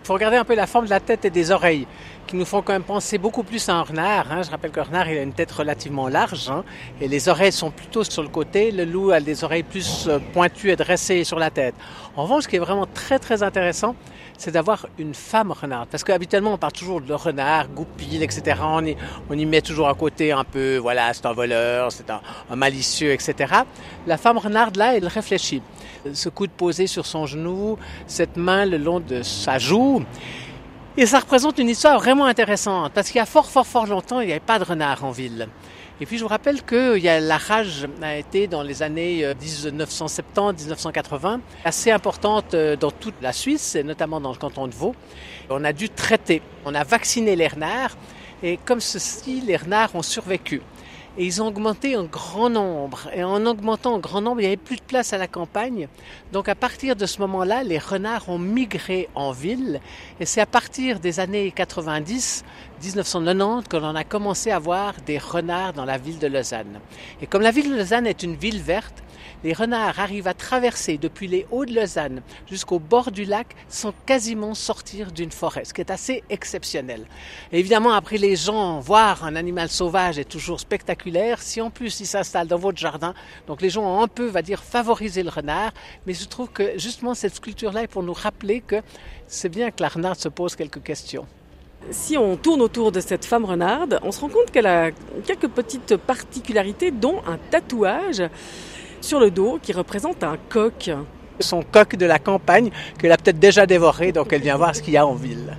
faut 0.07 0.13
regarder 0.13 0.37
un 0.37 0.45
peu 0.45 0.55
la 0.55 0.67
forme 0.67 0.85
de 0.85 0.89
la 0.89 1.01
tête 1.01 1.25
et 1.25 1.29
des 1.29 1.51
oreilles 1.51 1.85
qui 2.27 2.35
nous 2.35 2.45
font 2.45 2.61
quand 2.61 2.73
même 2.73 2.83
penser 2.83 3.17
beaucoup 3.17 3.43
plus 3.43 3.67
à 3.69 3.75
un 3.75 3.81
renard. 3.81 4.31
Hein. 4.31 4.43
Je 4.43 4.51
rappelle 4.51 4.71
que 4.71 4.79
le 4.79 4.85
renard 4.85 5.09
il 5.09 5.17
a 5.17 5.23
une 5.23 5.33
tête 5.33 5.51
relativement 5.51 6.07
large 6.09 6.49
hein, 6.49 6.63
et 7.01 7.07
les 7.07 7.29
oreilles 7.29 7.51
sont 7.51 7.71
plutôt 7.71 8.03
sur 8.03 8.21
le 8.21 8.29
côté. 8.29 8.71
Le 8.71 8.85
loup 8.85 9.11
a 9.11 9.19
des 9.19 9.43
oreilles 9.43 9.63
plus 9.63 10.07
euh, 10.07 10.19
pointues 10.33 10.69
et 10.69 10.75
dressées 10.75 11.23
sur 11.23 11.39
la 11.39 11.49
tête. 11.49 11.73
En 12.15 12.23
revanche, 12.23 12.43
ce 12.43 12.47
qui 12.49 12.57
est 12.57 12.59
vraiment 12.59 12.85
très 12.85 13.17
très 13.17 13.41
intéressant, 13.41 13.95
c'est 14.37 14.51
d'avoir 14.51 14.87
une 14.99 15.13
femme 15.13 15.51
renard. 15.51 15.87
Parce 15.87 16.03
qu'habituellement, 16.03 16.53
on 16.53 16.57
parle 16.57 16.73
toujours 16.73 17.01
de 17.01 17.13
renard, 17.13 17.69
goupil, 17.69 18.21
etc. 18.21 18.61
On 19.29 19.35
y, 19.35 19.45
met 19.45 19.61
toujours 19.61 19.87
à 19.87 19.95
côté 19.95 20.31
un 20.31 20.43
peu, 20.43 20.77
voilà, 20.77 21.13
c'est 21.13 21.25
un 21.25 21.33
voleur, 21.33 21.91
c'est 21.91 22.09
un, 22.09 22.21
un, 22.49 22.55
malicieux, 22.55 23.11
etc. 23.13 23.53
La 24.05 24.17
femme 24.17 24.37
renard, 24.37 24.71
là, 24.75 24.95
elle 24.95 25.07
réfléchit. 25.07 25.61
Ce 26.13 26.29
coude 26.29 26.51
posé 26.51 26.87
sur 26.87 27.05
son 27.05 27.25
genou, 27.25 27.77
cette 28.05 28.37
main 28.37 28.65
le 28.65 28.77
long 28.77 28.99
de 28.99 29.23
sa 29.23 29.57
joue, 29.57 30.03
et 30.97 31.05
ça 31.05 31.19
représente 31.19 31.59
une 31.59 31.69
histoire 31.69 31.99
vraiment 31.99 32.25
intéressante, 32.25 32.91
parce 32.91 33.09
qu'il 33.09 33.17
y 33.17 33.21
a 33.21 33.27
fort, 33.27 33.49
fort, 33.49 33.67
fort 33.67 33.85
longtemps, 33.85 34.19
il 34.19 34.25
n'y 34.25 34.31
avait 34.31 34.39
pas 34.39 34.57
de 34.57 34.63
renard 34.63 35.05
en 35.05 35.11
ville. 35.11 35.47
Et 36.01 36.05
puis 36.05 36.17
je 36.17 36.23
vous 36.23 36.27
rappelle 36.27 36.63
que 36.63 36.99
la 37.19 37.37
rage 37.37 37.87
a 38.01 38.15
été 38.17 38.47
dans 38.47 38.63
les 38.63 38.81
années 38.83 39.23
1970-1980 39.33 41.25
euh, 41.25 41.37
assez 41.63 41.91
importante 41.91 42.53
euh, 42.53 42.75
dans 42.75 42.91
toute 42.91 43.15
la 43.21 43.31
Suisse, 43.31 43.75
et 43.75 43.83
notamment 43.83 44.19
dans 44.19 44.31
le 44.31 44.37
canton 44.37 44.67
de 44.67 44.73
Vaud. 44.73 44.95
On 45.49 45.63
a 45.63 45.71
dû 45.71 45.89
traiter, 45.89 46.41
on 46.65 46.73
a 46.73 46.83
vacciné 46.83 47.35
les 47.35 47.47
renards, 47.47 47.95
et 48.41 48.57
comme 48.65 48.81
ceci, 48.81 49.41
les 49.41 49.57
renards 49.57 49.95
ont 49.95 50.03
survécu. 50.03 50.61
Et 51.17 51.25
ils 51.25 51.41
ont 51.41 51.47
augmenté 51.47 51.97
en 51.97 52.03
grand 52.03 52.49
nombre. 52.49 53.09
Et 53.13 53.23
en 53.23 53.45
augmentant 53.45 53.95
en 53.95 53.99
grand 53.99 54.21
nombre, 54.21 54.39
il 54.39 54.43
n'y 54.43 54.47
avait 54.47 54.57
plus 54.57 54.75
de 54.75 54.81
place 54.81 55.13
à 55.13 55.17
la 55.17 55.27
campagne. 55.27 55.87
Donc 56.31 56.47
à 56.47 56.53
partir 56.53 56.95
de 56.95 57.05
ce 57.07 57.19
moment-là, 57.21 57.63
les 57.63 57.79
renards 57.79 58.29
ont 58.29 58.37
migré 58.37 59.09
en 59.15 59.31
ville. 59.31 59.81
Et 60.19 60.25
c'est 60.25 60.41
à 60.41 60.45
partir 60.45 60.99
des 60.99 61.19
années 61.19 61.51
90, 61.51 62.43
1990, 62.83 63.67
que 63.67 63.77
l'on 63.77 63.95
a 63.95 64.03
commencé 64.03 64.51
à 64.51 64.59
voir 64.59 64.93
des 65.05 65.17
renards 65.17 65.73
dans 65.73 65.85
la 65.85 65.97
ville 65.97 66.19
de 66.19 66.27
Lausanne. 66.27 66.79
Et 67.21 67.25
comme 67.25 67.41
la 67.41 67.51
ville 67.51 67.71
de 67.71 67.77
Lausanne 67.77 68.05
est 68.05 68.21
une 68.21 68.35
ville 68.35 68.61
verte, 68.61 69.03
les 69.43 69.53
renards 69.53 69.99
arrivent 69.99 70.27
à 70.27 70.33
traverser 70.33 70.97
depuis 70.97 71.27
les 71.27 71.45
hauts 71.51 71.65
de 71.65 71.73
Lausanne 71.73 72.21
jusqu'au 72.49 72.79
bord 72.79 73.11
du 73.11 73.25
lac 73.25 73.55
sans 73.67 73.93
quasiment 74.05 74.53
sortir 74.53 75.11
d'une 75.11 75.31
forêt, 75.31 75.65
ce 75.65 75.73
qui 75.73 75.81
est 75.81 75.91
assez 75.91 76.23
exceptionnel. 76.29 77.05
évidemment, 77.51 77.93
après 77.93 78.17
les 78.17 78.35
gens, 78.35 78.79
voir 78.79 79.23
un 79.23 79.35
animal 79.35 79.69
sauvage 79.69 80.19
est 80.19 80.29
toujours 80.29 80.59
spectaculaire. 80.59 81.41
Si 81.41 81.61
en 81.61 81.69
plus 81.69 81.99
il 81.99 82.05
s'installe 82.05 82.47
dans 82.47 82.57
votre 82.57 82.77
jardin, 82.77 83.13
donc 83.47 83.61
les 83.61 83.69
gens 83.69 83.83
ont 83.83 84.01
un 84.01 84.07
peu, 84.07 84.25
va 84.27 84.41
dire, 84.41 84.63
favorisé 84.63 85.23
le 85.23 85.29
renard, 85.29 85.71
mais 86.05 86.13
je 86.13 86.25
trouve 86.25 86.49
que 86.49 86.77
justement 86.77 87.13
cette 87.13 87.35
sculpture-là 87.35 87.83
est 87.83 87.87
pour 87.87 88.03
nous 88.03 88.13
rappeler 88.13 88.61
que 88.61 88.81
c'est 89.27 89.49
bien 89.49 89.71
que 89.71 89.81
la 89.81 89.89
renarde 89.89 90.19
se 90.19 90.29
pose 90.29 90.55
quelques 90.55 90.83
questions. 90.83 91.25
Si 91.91 92.17
on 92.17 92.35
tourne 92.35 92.61
autour 92.61 92.91
de 92.91 92.99
cette 92.99 93.23
femme 93.23 93.45
renarde, 93.45 93.99
on 94.03 94.11
se 94.11 94.19
rend 94.19 94.29
compte 94.29 94.51
qu'elle 94.51 94.65
a 94.65 94.91
quelques 95.25 95.47
petites 95.47 95.95
particularités, 95.95 96.91
dont 96.91 97.21
un 97.25 97.37
tatouage 97.37 98.23
sur 99.01 99.19
le 99.19 99.31
dos 99.31 99.59
qui 99.61 99.73
représente 99.73 100.23
un 100.23 100.37
coq. 100.49 100.91
Son 101.39 101.61
coq 101.61 101.95
de 101.95 102.05
la 102.05 102.17
campagne 102.19 102.71
qu'elle 102.97 103.11
a 103.11 103.17
peut-être 103.17 103.39
déjà 103.39 103.65
dévoré, 103.65 104.11
donc 104.11 104.33
elle 104.33 104.41
vient 104.41 104.57
voir 104.57 104.75
ce 104.75 104.81
qu'il 104.81 104.93
y 104.93 104.97
a 104.97 105.05
en 105.05 105.13
ville. 105.13 105.55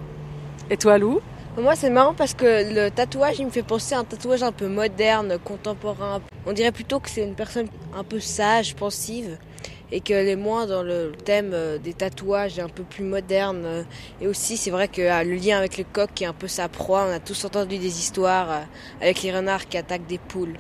Et 0.71 0.77
toi, 0.77 0.99
Lou? 0.99 1.21
Moi, 1.57 1.75
c'est 1.75 1.91
marrant 1.91 2.15
parce 2.15 2.35
que 2.35 2.73
le 2.73 2.91
tatouage, 2.91 3.41
il 3.41 3.47
me 3.47 3.51
fait 3.51 3.63
penser 3.63 3.95
à 3.95 3.99
un 3.99 4.05
tatouage 4.05 4.43
un 4.43 4.53
peu 4.53 4.69
moderne, 4.69 5.39
contemporain. 5.43 6.21
On 6.47 6.53
dirait 6.53 6.73
plutôt 6.73 7.01
que 7.01 7.11
c'est 7.11 7.25
une 7.25 7.35
personne 7.35 7.67
un 7.97 8.05
peu 8.05 8.21
sage, 8.21 8.77
pensive, 8.77 9.39
et 9.91 10.01
qu'elle 10.01 10.29
est 10.29 10.37
moins 10.37 10.67
dans 10.67 10.83
le 10.83 11.13
thème 11.25 11.51
euh, 11.53 11.79
des 11.79 11.95
tatouages 11.95 12.59
un 12.59 12.69
peu 12.69 12.83
plus 12.83 13.03
moderne. 13.05 13.85
Et 14.21 14.29
aussi, 14.29 14.57
c'est 14.57 14.71
vrai 14.71 14.87
que 14.87 15.01
le 15.01 15.35
lien 15.35 15.59
avec 15.59 15.79
le 15.79 15.85
coq 15.85 16.11
qui 16.15 16.25
est 16.25 16.29
un 16.29 16.33
peu 16.33 16.47
sa 16.47 16.69
proie, 16.69 17.07
on 17.09 17.13
a 17.13 17.19
tous 17.19 17.45
entendu 17.45 17.79
des 17.79 17.99
histoires 17.99 18.51
euh, 18.51 18.61
avec 19.01 19.23
les 19.23 19.35
renards 19.35 19.67
qui 19.67 19.79
attaquent 19.79 20.07
des 20.07 20.19
poules. 20.19 20.55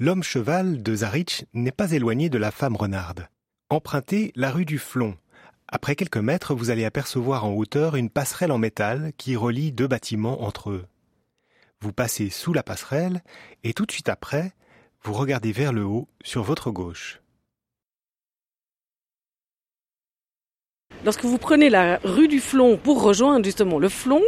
L'homme-cheval 0.00 0.80
de 0.84 0.94
Zaritch 0.94 1.44
n'est 1.54 1.72
pas 1.72 1.90
éloigné 1.90 2.28
de 2.28 2.38
la 2.38 2.52
femme 2.52 2.76
renarde. 2.76 3.28
Empruntez 3.68 4.32
la 4.36 4.52
rue 4.52 4.64
du 4.64 4.78
Flon. 4.78 5.16
Après 5.66 5.96
quelques 5.96 6.18
mètres, 6.18 6.54
vous 6.54 6.70
allez 6.70 6.84
apercevoir 6.84 7.44
en 7.44 7.52
hauteur 7.52 7.96
une 7.96 8.08
passerelle 8.08 8.52
en 8.52 8.58
métal 8.58 9.12
qui 9.18 9.34
relie 9.34 9.72
deux 9.72 9.88
bâtiments 9.88 10.44
entre 10.44 10.70
eux. 10.70 10.86
Vous 11.80 11.92
passez 11.92 12.30
sous 12.30 12.52
la 12.52 12.62
passerelle 12.62 13.22
et 13.64 13.74
tout 13.74 13.86
de 13.86 13.92
suite 13.92 14.08
après, 14.08 14.52
vous 15.02 15.14
regardez 15.14 15.50
vers 15.50 15.72
le 15.72 15.84
haut 15.84 16.08
sur 16.22 16.44
votre 16.44 16.70
gauche. 16.70 17.20
Lorsque 21.04 21.24
vous 21.24 21.38
prenez 21.38 21.70
la 21.70 22.00
rue 22.02 22.26
du 22.26 22.40
Flon 22.40 22.76
pour 22.76 23.02
rejoindre 23.02 23.44
justement 23.44 23.78
le 23.78 23.88
Flon, 23.88 24.20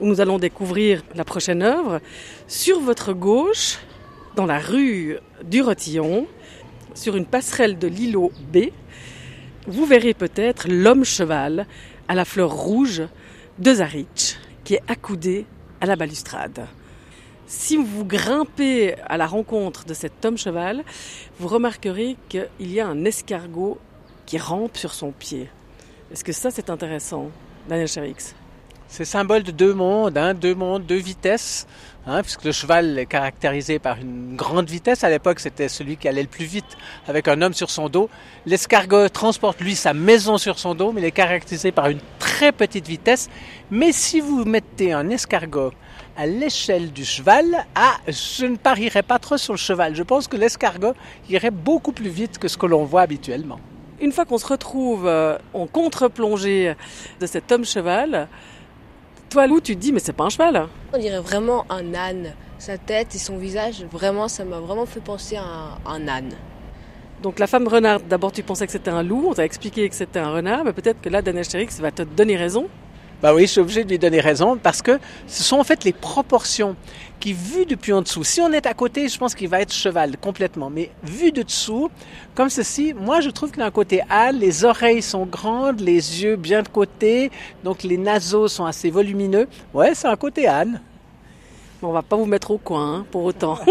où 0.00 0.06
nous 0.06 0.20
allons 0.20 0.38
découvrir 0.38 1.04
la 1.14 1.24
prochaine 1.24 1.62
œuvre, 1.62 2.00
sur 2.48 2.80
votre 2.80 3.12
gauche, 3.12 3.78
dans 4.34 4.46
la 4.46 4.58
rue 4.58 5.18
du 5.44 5.62
Rotillon, 5.62 6.26
sur 6.94 7.16
une 7.16 7.24
passerelle 7.24 7.78
de 7.78 7.86
l'îlot 7.86 8.32
B, 8.52 8.70
vous 9.68 9.86
verrez 9.86 10.12
peut-être 10.12 10.66
l'homme 10.68 11.04
cheval 11.04 11.66
à 12.08 12.16
la 12.16 12.24
fleur 12.24 12.50
rouge 12.50 13.02
de 13.60 13.74
Zarich, 13.74 14.38
qui 14.64 14.74
est 14.74 14.82
accoudé 14.88 15.46
à 15.80 15.86
la 15.86 15.94
balustrade. 15.94 16.66
Si 17.46 17.76
vous 17.76 18.04
grimpez 18.04 18.96
à 19.06 19.16
la 19.18 19.26
rencontre 19.26 19.84
de 19.84 19.94
cet 19.94 20.24
homme 20.24 20.36
cheval, 20.36 20.82
vous 21.38 21.46
remarquerez 21.46 22.16
qu'il 22.28 22.48
y 22.60 22.80
a 22.80 22.88
un 22.88 23.04
escargot 23.04 23.78
qui 24.26 24.36
rampe 24.36 24.76
sur 24.76 24.92
son 24.92 25.12
pied. 25.12 25.48
Est-ce 26.10 26.24
que 26.24 26.32
ça 26.32 26.50
c'est 26.50 26.70
intéressant, 26.70 27.30
Daniel 27.68 27.86
Cherix 27.86 28.32
C'est 28.88 29.04
symbole 29.04 29.42
de 29.42 29.50
deux 29.50 29.74
mondes, 29.74 30.16
hein, 30.16 30.32
deux 30.32 30.54
mondes, 30.54 30.86
deux 30.86 30.96
vitesses, 30.96 31.66
hein, 32.06 32.22
puisque 32.22 32.44
le 32.44 32.52
cheval 32.52 32.98
est 32.98 33.04
caractérisé 33.04 33.78
par 33.78 33.98
une 33.98 34.34
grande 34.34 34.70
vitesse. 34.70 35.04
À 35.04 35.10
l'époque, 35.10 35.38
c'était 35.38 35.68
celui 35.68 35.98
qui 35.98 36.08
allait 36.08 36.22
le 36.22 36.28
plus 36.28 36.46
vite 36.46 36.78
avec 37.06 37.28
un 37.28 37.42
homme 37.42 37.52
sur 37.52 37.68
son 37.68 37.90
dos. 37.90 38.08
L'escargot 38.46 39.10
transporte 39.10 39.60
lui 39.60 39.74
sa 39.74 39.92
maison 39.92 40.38
sur 40.38 40.58
son 40.58 40.74
dos, 40.74 40.92
mais 40.92 41.02
il 41.02 41.04
est 41.04 41.10
caractérisé 41.10 41.72
par 41.72 41.88
une 41.88 42.00
très 42.18 42.52
petite 42.52 42.88
vitesse. 42.88 43.28
Mais 43.70 43.92
si 43.92 44.22
vous 44.22 44.46
mettez 44.46 44.94
un 44.94 45.10
escargot 45.10 45.72
à 46.16 46.24
l'échelle 46.24 46.90
du 46.90 47.04
cheval, 47.04 47.66
ah, 47.74 47.98
je 48.08 48.46
ne 48.46 48.56
parierais 48.56 49.02
pas 49.02 49.18
trop 49.18 49.36
sur 49.36 49.52
le 49.52 49.58
cheval. 49.58 49.94
Je 49.94 50.02
pense 50.02 50.26
que 50.26 50.38
l'escargot 50.38 50.94
irait 51.28 51.50
beaucoup 51.50 51.92
plus 51.92 52.08
vite 52.08 52.38
que 52.38 52.48
ce 52.48 52.56
que 52.56 52.64
l'on 52.64 52.86
voit 52.86 53.02
habituellement. 53.02 53.60
Une 54.00 54.12
fois 54.12 54.24
qu'on 54.24 54.38
se 54.38 54.46
retrouve 54.46 55.06
euh, 55.06 55.36
en 55.54 55.66
contre-plongée 55.66 56.74
de 57.20 57.26
cet 57.26 57.50
homme 57.50 57.64
cheval, 57.64 58.28
toi 59.28 59.46
Lou, 59.46 59.60
tu 59.60 59.74
te 59.74 59.80
dis 59.80 59.92
mais 59.92 59.98
c'est 59.98 60.12
pas 60.12 60.24
un 60.24 60.28
cheval. 60.30 60.68
On 60.92 60.98
dirait 60.98 61.20
vraiment 61.20 61.66
un 61.68 61.94
âne. 61.94 62.32
Sa 62.58 62.76
tête 62.78 63.14
et 63.14 63.18
son 63.18 63.38
visage, 63.38 63.84
vraiment, 63.90 64.26
ça 64.26 64.44
m'a 64.44 64.58
vraiment 64.58 64.86
fait 64.86 65.00
penser 65.00 65.36
à 65.36 65.42
un, 65.44 65.78
un 65.86 66.08
âne. 66.08 66.32
Donc 67.22 67.38
la 67.40 67.46
femme 67.48 67.66
renard, 67.66 68.00
d'abord 68.00 68.30
tu 68.30 68.42
pensais 68.42 68.66
que 68.66 68.72
c'était 68.72 68.90
un 68.90 69.02
loup, 69.02 69.26
on 69.28 69.34
t'a 69.34 69.44
expliqué 69.44 69.88
que 69.88 69.94
c'était 69.94 70.20
un 70.20 70.30
renard, 70.30 70.64
mais 70.64 70.72
peut-être 70.72 71.00
que 71.00 71.08
là 71.08 71.20
Daniel 71.20 71.44
va 71.80 71.90
te 71.90 72.02
donner 72.02 72.36
raison. 72.36 72.68
Bah 73.20 73.34
oui, 73.34 73.42
je 73.42 73.52
suis 73.52 73.60
obligé 73.60 73.82
de 73.82 73.88
lui 73.88 73.98
donner 73.98 74.20
raison 74.20 74.56
parce 74.56 74.80
que 74.80 74.98
ce 75.26 75.42
sont 75.42 75.58
en 75.58 75.64
fait 75.64 75.82
les 75.82 75.92
proportions 75.92 76.76
qui, 77.18 77.32
vues 77.32 77.66
depuis 77.66 77.92
en 77.92 78.02
dessous, 78.02 78.22
si 78.22 78.40
on 78.40 78.52
est 78.52 78.64
à 78.64 78.74
côté, 78.74 79.08
je 79.08 79.18
pense 79.18 79.34
qu'il 79.34 79.48
va 79.48 79.60
être 79.60 79.72
cheval 79.72 80.16
complètement, 80.18 80.70
mais 80.70 80.90
vu 81.02 81.32
de 81.32 81.42
dessous, 81.42 81.90
comme 82.36 82.48
ceci, 82.48 82.94
moi 82.94 83.20
je 83.20 83.30
trouve 83.30 83.50
qu'il 83.50 83.60
a 83.62 83.66
un 83.66 83.72
côté 83.72 84.02
âne, 84.08 84.38
les 84.38 84.64
oreilles 84.64 85.02
sont 85.02 85.26
grandes, 85.26 85.80
les 85.80 86.22
yeux 86.22 86.36
bien 86.36 86.62
de 86.62 86.68
côté, 86.68 87.32
donc 87.64 87.82
les 87.82 87.98
naseaux 87.98 88.46
sont 88.46 88.66
assez 88.66 88.88
volumineux. 88.88 89.48
Ouais, 89.74 89.96
c'est 89.96 90.06
un 90.06 90.16
côté 90.16 90.46
âne. 90.46 90.80
Bon, 91.82 91.88
on 91.88 91.92
va 91.92 92.02
pas 92.02 92.16
vous 92.16 92.26
mettre 92.26 92.52
au 92.52 92.58
coin 92.58 92.98
hein, 92.98 93.06
pour 93.10 93.24
autant. 93.24 93.58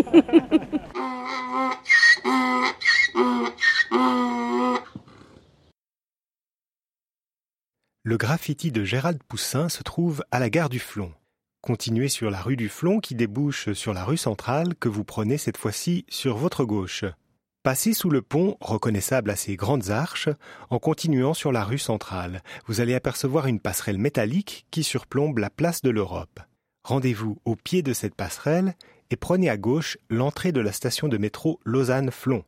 Le 8.07 8.15
graffiti 8.15 8.71
de 8.71 8.85
Gérald 8.85 9.21
Poussin 9.21 9.67
se 9.67 9.83
trouve 9.83 10.23
à 10.31 10.39
la 10.39 10.49
gare 10.49 10.69
du 10.69 10.79
Flon. 10.79 11.11
Continuez 11.59 12.07
sur 12.07 12.31
la 12.31 12.41
rue 12.41 12.55
du 12.55 12.69
Flon 12.69 13.01
qui 13.01 13.15
débouche 13.15 13.73
sur 13.73 13.93
la 13.93 14.05
rue 14.05 14.15
centrale 14.15 14.75
que 14.75 14.87
vous 14.87 15.03
prenez 15.03 15.37
cette 15.37 15.57
fois-ci 15.57 16.05
sur 16.07 16.37
votre 16.37 16.63
gauche. 16.63 17.03
Passez 17.63 17.91
sous 17.91 18.09
le 18.09 18.21
pont, 18.21 18.55
reconnaissable 18.61 19.29
à 19.29 19.35
ses 19.35 19.57
grandes 19.57 19.89
arches, 19.89 20.29
en 20.69 20.79
continuant 20.79 21.33
sur 21.33 21.51
la 21.51 21.65
rue 21.65 21.77
centrale. 21.77 22.43
Vous 22.65 22.79
allez 22.79 22.95
apercevoir 22.95 23.45
une 23.45 23.59
passerelle 23.59 23.97
métallique 23.97 24.65
qui 24.71 24.83
surplombe 24.83 25.39
la 25.39 25.49
place 25.49 25.81
de 25.81 25.89
l'Europe. 25.89 26.39
Rendez-vous 26.85 27.41
au 27.43 27.57
pied 27.57 27.81
de 27.81 27.91
cette 27.91 28.15
passerelle 28.15 28.75
et 29.09 29.17
prenez 29.17 29.49
à 29.49 29.57
gauche 29.57 29.97
l'entrée 30.09 30.53
de 30.53 30.61
la 30.61 30.71
station 30.71 31.09
de 31.09 31.17
métro 31.17 31.59
Lausanne-Flon. 31.65 32.45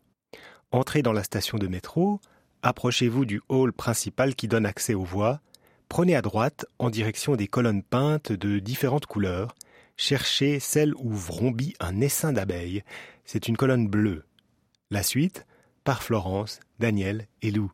Entrez 0.72 1.02
dans 1.02 1.12
la 1.12 1.24
station 1.26 1.58
de 1.58 1.68
métro, 1.68 2.22
approchez-vous 2.62 3.26
du 3.26 3.42
hall 3.50 3.74
principal 3.74 4.36
qui 4.36 4.48
donne 4.48 4.66
accès 4.66 4.94
aux 4.94 5.04
voies, 5.04 5.42
prenez 5.90 6.16
à 6.16 6.22
droite 6.22 6.66
en 6.78 6.90
direction 6.90 7.36
des 7.36 7.48
colonnes 7.48 7.84
peintes 7.84 8.32
de 8.32 8.60
différentes 8.60 9.08
couleurs, 9.08 9.56
cherchez 9.98 10.60
celle 10.60 10.94
où 10.96 11.12
vrombit 11.12 11.74
un 11.80 12.00
essaim 12.00 12.32
d'abeilles, 12.32 12.84
c'est 13.26 13.48
une 13.48 13.58
colonne 13.58 13.88
bleue. 13.88 14.24
La 14.92 15.04
suite, 15.04 15.46
par 15.84 16.04
Florence, 16.04 16.60
Daniel 16.80 17.28
et 17.42 17.52
Lou. 17.52 17.72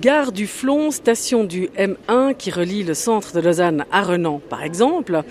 Gare 0.00 0.32
du 0.32 0.46
Flon, 0.46 0.90
station 0.90 1.44
du 1.44 1.66
M1 1.76 2.34
qui 2.36 2.50
relie 2.50 2.84
le 2.84 2.94
centre 2.94 3.34
de 3.34 3.40
Lausanne 3.40 3.84
à 3.90 4.02
Renan 4.02 4.38
par 4.38 4.62
exemple. 4.62 5.24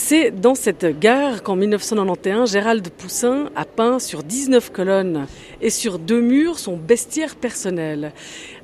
C'est 0.00 0.30
dans 0.30 0.54
cette 0.54 1.00
gare 1.00 1.42
qu'en 1.42 1.56
1991, 1.56 2.52
Gérald 2.52 2.88
Poussin 2.88 3.50
a 3.56 3.64
peint 3.64 3.98
sur 3.98 4.22
19 4.22 4.70
colonnes 4.70 5.26
et 5.60 5.70
sur 5.70 5.98
deux 5.98 6.20
murs 6.20 6.60
son 6.60 6.76
bestiaire 6.76 7.34
personnel. 7.34 8.12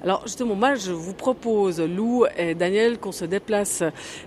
Alors 0.02 0.22
justement, 0.26 0.54
moi 0.54 0.76
je 0.76 0.92
vous 0.92 1.12
propose, 1.12 1.80
Lou 1.80 2.24
et 2.38 2.54
Daniel, 2.54 2.98
qu'on 2.98 3.12
se 3.12 3.24
déplace 3.24 3.82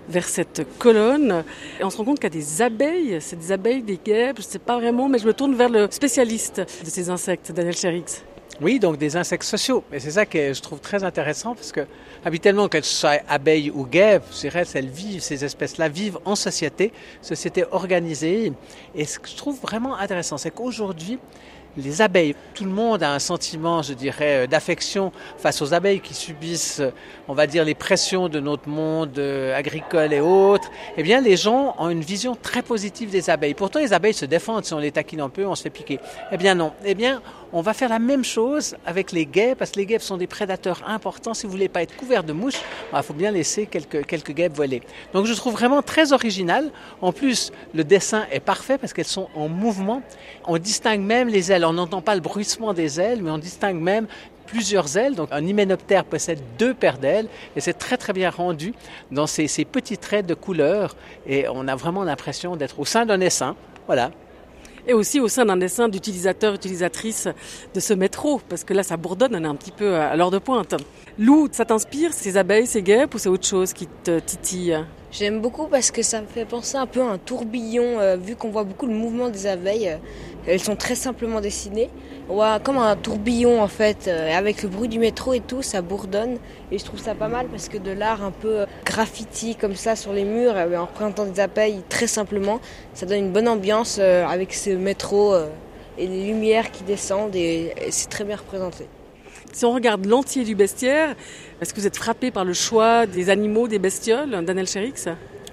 vers 0.08 0.28
cette 0.28 0.66
colonne 0.78 1.44
et 1.80 1.84
on 1.84 1.88
se 1.88 1.96
rend 1.96 2.04
compte 2.04 2.20
qu'il 2.20 2.32
y 2.32 2.36
a 2.36 2.40
des 2.40 2.62
abeilles, 2.62 3.16
c'est 3.20 3.36
des 3.36 3.52
abeilles, 3.52 3.82
des 3.82 3.98
guêpes, 4.04 4.36
je 4.36 4.46
ne 4.46 4.50
sais 4.50 4.58
pas 4.58 4.78
vraiment, 4.78 5.08
mais 5.08 5.18
je 5.18 5.26
me 5.26 5.32
tourne 5.32 5.54
vers 5.54 5.70
le 5.70 5.88
spécialiste 5.90 6.58
de 6.58 6.90
ces 6.90 7.08
insectes, 7.08 7.50
Daniel 7.52 7.74
Cherix. 7.74 8.04
Oui, 8.60 8.80
donc 8.80 8.98
des 8.98 9.16
insectes 9.16 9.44
sociaux. 9.44 9.84
Et 9.92 10.00
c'est 10.00 10.10
ça 10.12 10.26
que 10.26 10.52
je 10.52 10.60
trouve 10.60 10.80
très 10.80 11.04
intéressant 11.04 11.54
parce 11.54 11.70
que 11.70 11.86
habituellement, 12.24 12.68
qu'elles 12.68 12.84
soient 12.84 13.20
abeilles 13.28 13.70
ou 13.70 13.86
guêpes, 13.86 14.24
je 14.32 14.40
dirais, 14.40 14.64
elles 14.74 14.88
vivent, 14.88 15.20
ces 15.20 15.44
espèces-là 15.44 15.88
vivent 15.88 16.18
en 16.24 16.34
société, 16.34 16.92
société 17.22 17.64
organisée. 17.70 18.52
Et 18.96 19.04
ce 19.04 19.20
que 19.20 19.28
je 19.28 19.36
trouve 19.36 19.60
vraiment 19.60 19.96
intéressant, 19.96 20.38
c'est 20.38 20.50
qu'aujourd'hui, 20.50 21.20
les 21.76 22.02
abeilles, 22.02 22.34
tout 22.54 22.64
le 22.64 22.70
monde 22.70 23.02
a 23.02 23.12
un 23.12 23.18
sentiment, 23.18 23.82
je 23.82 23.92
dirais, 23.94 24.48
d'affection 24.48 25.12
face 25.36 25.62
aux 25.62 25.74
abeilles 25.74 26.00
qui 26.00 26.14
subissent, 26.14 26.82
on 27.28 27.34
va 27.34 27.46
dire, 27.46 27.64
les 27.64 27.74
pressions 27.74 28.28
de 28.28 28.40
notre 28.40 28.68
monde 28.68 29.16
euh, 29.18 29.56
agricole 29.56 30.12
et 30.12 30.20
autres. 30.20 30.70
Eh 30.96 31.02
bien, 31.02 31.20
les 31.20 31.36
gens 31.36 31.76
ont 31.78 31.88
une 31.88 32.00
vision 32.00 32.34
très 32.34 32.62
positive 32.62 33.10
des 33.10 33.30
abeilles. 33.30 33.54
Pourtant, 33.54 33.78
les 33.78 33.92
abeilles 33.92 34.14
se 34.14 34.24
défendent. 34.24 34.64
Si 34.64 34.74
on 34.74 34.78
les 34.78 34.90
taquine 34.90 35.20
un 35.20 35.28
peu, 35.28 35.46
on 35.46 35.54
se 35.54 35.62
fait 35.62 35.70
piquer. 35.70 36.00
Eh 36.32 36.36
bien, 36.36 36.54
non. 36.56 36.72
Eh 36.84 36.94
bien, 36.94 37.22
on 37.52 37.62
va 37.62 37.72
faire 37.72 37.88
la 37.88 37.98
même 37.98 38.24
chose 38.24 38.76
avec 38.84 39.12
les 39.12 39.26
guêpes, 39.26 39.58
parce 39.58 39.70
que 39.70 39.78
les 39.78 39.86
guêpes 39.86 40.02
sont 40.02 40.16
des 40.16 40.26
prédateurs 40.26 40.82
importants. 40.86 41.34
Si 41.34 41.46
vous 41.46 41.52
voulez 41.52 41.68
pas 41.68 41.82
être 41.82 41.96
couvert 41.96 42.24
de 42.24 42.32
mouches, 42.32 42.60
il 42.94 43.02
faut 43.02 43.14
bien 43.14 43.30
laisser 43.30 43.66
quelques, 43.66 44.04
quelques 44.06 44.32
guêpes 44.32 44.54
voler. 44.54 44.82
Donc 45.12 45.26
je 45.26 45.34
trouve 45.34 45.54
vraiment 45.54 45.82
très 45.82 46.12
original. 46.12 46.70
En 47.00 47.12
plus, 47.12 47.52
le 47.74 47.84
dessin 47.84 48.26
est 48.30 48.40
parfait 48.40 48.78
parce 48.78 48.92
qu'elles 48.92 49.06
sont 49.06 49.28
en 49.34 49.48
mouvement. 49.48 50.02
On 50.46 50.58
distingue 50.58 51.00
même 51.00 51.28
les 51.28 51.50
ailes. 51.52 51.64
On 51.64 51.72
n'entend 51.72 52.02
pas 52.02 52.14
le 52.14 52.20
bruissement 52.20 52.74
des 52.74 53.00
ailes, 53.00 53.22
mais 53.22 53.30
on 53.30 53.38
distingue 53.38 53.80
même 53.80 54.06
plusieurs 54.46 54.96
ailes. 54.96 55.14
Donc 55.14 55.28
un 55.30 55.44
hyménoptère 55.44 56.04
possède 56.04 56.40
deux 56.58 56.74
paires 56.74 56.98
d'ailes 56.98 57.28
et 57.56 57.60
c'est 57.60 57.74
très 57.74 57.96
très 57.96 58.12
bien 58.12 58.30
rendu 58.30 58.74
dans 59.10 59.26
ces, 59.26 59.46
ces 59.46 59.64
petits 59.64 59.98
traits 59.98 60.26
de 60.26 60.34
couleur. 60.34 60.96
Et 61.26 61.46
on 61.48 61.68
a 61.68 61.76
vraiment 61.76 62.04
l'impression 62.04 62.56
d'être 62.56 62.80
au 62.80 62.84
sein 62.84 63.06
d'un 63.06 63.20
essaim. 63.20 63.56
Voilà, 63.86 64.10
Et 64.90 64.94
aussi 64.94 65.20
au 65.20 65.28
sein 65.28 65.44
d'un 65.44 65.58
dessin 65.58 65.90
d'utilisateur, 65.90 66.54
utilisatrice 66.54 67.28
de 67.74 67.78
ce 67.78 67.92
métro, 67.92 68.40
parce 68.48 68.64
que 68.64 68.72
là 68.72 68.82
ça 68.82 68.96
bourdonne, 68.96 69.36
on 69.36 69.44
est 69.44 69.46
un 69.46 69.54
petit 69.54 69.70
peu 69.70 69.94
à 69.94 70.16
l'heure 70.16 70.30
de 70.30 70.38
pointe. 70.38 70.74
Lou, 71.18 71.46
ça 71.52 71.66
t'inspire 71.66 72.14
ces 72.14 72.38
abeilles, 72.38 72.66
ces 72.66 72.80
guêpes 72.80 73.14
ou 73.14 73.18
c'est 73.18 73.28
autre 73.28 73.46
chose 73.46 73.74
qui 73.74 73.86
te 73.86 74.18
titille? 74.18 74.82
J'aime 75.10 75.42
beaucoup 75.42 75.66
parce 75.66 75.90
que 75.90 76.00
ça 76.00 76.22
me 76.22 76.26
fait 76.26 76.46
penser 76.46 76.78
un 76.78 76.86
peu 76.86 77.02
à 77.02 77.04
un 77.04 77.18
tourbillon, 77.18 77.98
euh, 78.00 78.16
vu 78.16 78.34
qu'on 78.34 78.48
voit 78.48 78.64
beaucoup 78.64 78.86
le 78.86 78.94
mouvement 78.94 79.28
des 79.28 79.46
abeilles. 79.46 79.88
euh, 79.88 79.96
elles 80.46 80.60
sont 80.60 80.76
très 80.76 80.94
simplement 80.94 81.42
dessinées. 81.42 81.90
Voit 82.28 82.60
comme 82.60 82.76
un 82.76 82.94
tourbillon 82.94 83.62
en 83.62 83.68
fait, 83.68 84.06
euh, 84.06 84.36
avec 84.36 84.62
le 84.62 84.68
bruit 84.68 84.88
du 84.88 84.98
métro 84.98 85.32
et 85.32 85.40
tout, 85.40 85.62
ça 85.62 85.80
bourdonne. 85.80 86.36
Et 86.70 86.78
je 86.78 86.84
trouve 86.84 87.00
ça 87.00 87.14
pas 87.14 87.28
mal 87.28 87.46
parce 87.46 87.70
que 87.70 87.78
de 87.78 87.90
l'art 87.90 88.22
un 88.22 88.32
peu 88.32 88.60
euh, 88.60 88.66
graffiti 88.84 89.56
comme 89.56 89.74
ça 89.74 89.96
sur 89.96 90.12
les 90.12 90.24
murs, 90.24 90.52
euh, 90.54 90.76
en 90.76 90.84
représentant 90.84 91.24
des 91.24 91.40
abeilles 91.40 91.82
très 91.88 92.06
simplement, 92.06 92.60
ça 92.92 93.06
donne 93.06 93.18
une 93.18 93.32
bonne 93.32 93.48
ambiance 93.48 93.98
avec 93.98 94.52
ce 94.52 94.70
métro 94.70 95.34
et 95.96 96.06
les 96.06 96.26
lumières 96.26 96.70
qui 96.70 96.84
descendent 96.84 97.34
et, 97.34 97.72
c'est 97.90 98.10
très 98.10 98.24
bien 98.24 98.36
représenté. 98.36 98.86
Si 99.52 99.64
on 99.64 99.72
regarde 99.72 100.04
l'entier 100.04 100.44
du 100.44 100.54
bestiaire, 100.54 101.16
est-ce 101.62 101.72
que 101.72 101.80
vous 101.80 101.86
êtes 101.86 101.96
frappé 101.96 102.30
par 102.30 102.44
le 102.44 102.52
choix 102.52 103.06
des 103.06 103.30
animaux, 103.30 103.68
des 103.68 103.78
bestioles, 103.78 104.44
Daniel 104.44 104.66
Cherix 104.66 104.92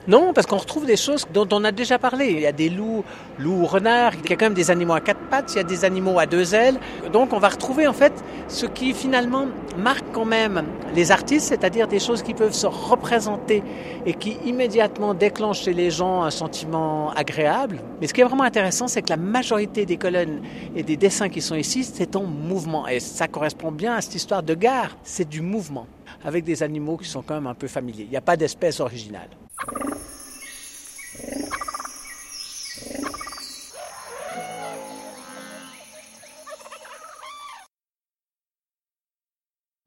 Non, 0.08 0.34
parce 0.34 0.46
qu'on 0.46 0.58
retrouve 0.58 0.86
des 0.86 0.98
choses 0.98 1.26
dont 1.34 1.48
on 1.52 1.64
a 1.64 1.72
déjà 1.72 1.98
parlé. 1.98 2.28
Il 2.28 2.40
y 2.40 2.46
a 2.46 2.52
des 2.52 2.70
loups, 2.70 3.04
loups, 3.40 3.66
renards, 3.66 4.14
il 4.24 4.30
y 4.30 4.34
a 4.34 4.36
quand 4.36 4.46
même 4.46 4.54
des 4.54 4.70
animaux 4.70 4.94
à 4.94 5.02
quatre 5.02 5.20
pattes, 5.32 5.54
il 5.54 5.58
y 5.58 5.60
a 5.60 5.64
des 5.64 5.84
animaux 5.84 6.20
à 6.20 6.28
deux 6.28 6.54
ailes. 6.54 6.80
Donc 7.12 7.34
on 7.34 7.40
va 7.40 7.50
retrouver 7.50 7.88
en 7.88 7.94
fait 7.94 8.14
ce 8.48 8.68
qui 8.68 8.94
finalement 8.94 9.48
marque 9.78 10.06
quand 10.12 10.26
même 10.26 10.64
les 10.94 11.12
artistes, 11.12 11.48
c'est-à-dire 11.48 11.88
des 11.88 12.00
choses 12.00 12.22
qui 12.22 12.36
peuvent 12.36 12.54
se 12.54 12.68
représenter 12.68 13.64
et 14.06 14.14
qui 14.14 14.38
immédiatement 14.46 15.16
déclenchent 15.16 15.64
chez 15.64 15.74
les 15.74 15.90
gens 15.90 16.22
un 16.22 16.32
sentiment 16.32 17.10
agréable. 17.16 17.80
Mais 18.00 18.08
ce 18.08 18.14
qui 18.14 18.22
est 18.22 18.26
vraiment 18.26 18.44
intéressant, 18.44 18.88
c'est 18.88 19.02
que 19.02 19.10
la 19.10 19.18
majorité 19.18 19.88
des 19.88 19.98
colonnes 19.98 20.42
et 20.76 20.84
des 20.84 20.98
dessins 20.98 21.30
qui 21.30 21.42
sont 21.42 21.56
ici, 21.56 21.84
c'est 21.84 22.16
en 22.16 22.26
mouvement. 22.26 22.88
Et 22.88 23.00
ça 23.00 23.28
correspond 23.28 23.72
bien 23.72 23.96
à 23.96 24.02
cette 24.02 24.16
histoire 24.16 24.44
de 24.44 24.54
gare. 24.54 24.96
C'est 25.04 25.28
du 25.28 25.42
mouvement 25.42 25.88
avec 26.26 26.44
des 26.44 26.64
animaux 26.64 26.98
qui 26.98 27.08
sont 27.08 27.22
quand 27.22 27.36
même 27.36 27.48
un 27.48 27.54
peu 27.54 27.68
familiers. 27.68 28.04
Il 28.04 28.10
n'y 28.10 28.18
a 28.18 28.22
pas 28.22 28.36
d'espèce 28.36 28.80
originale. 28.80 29.30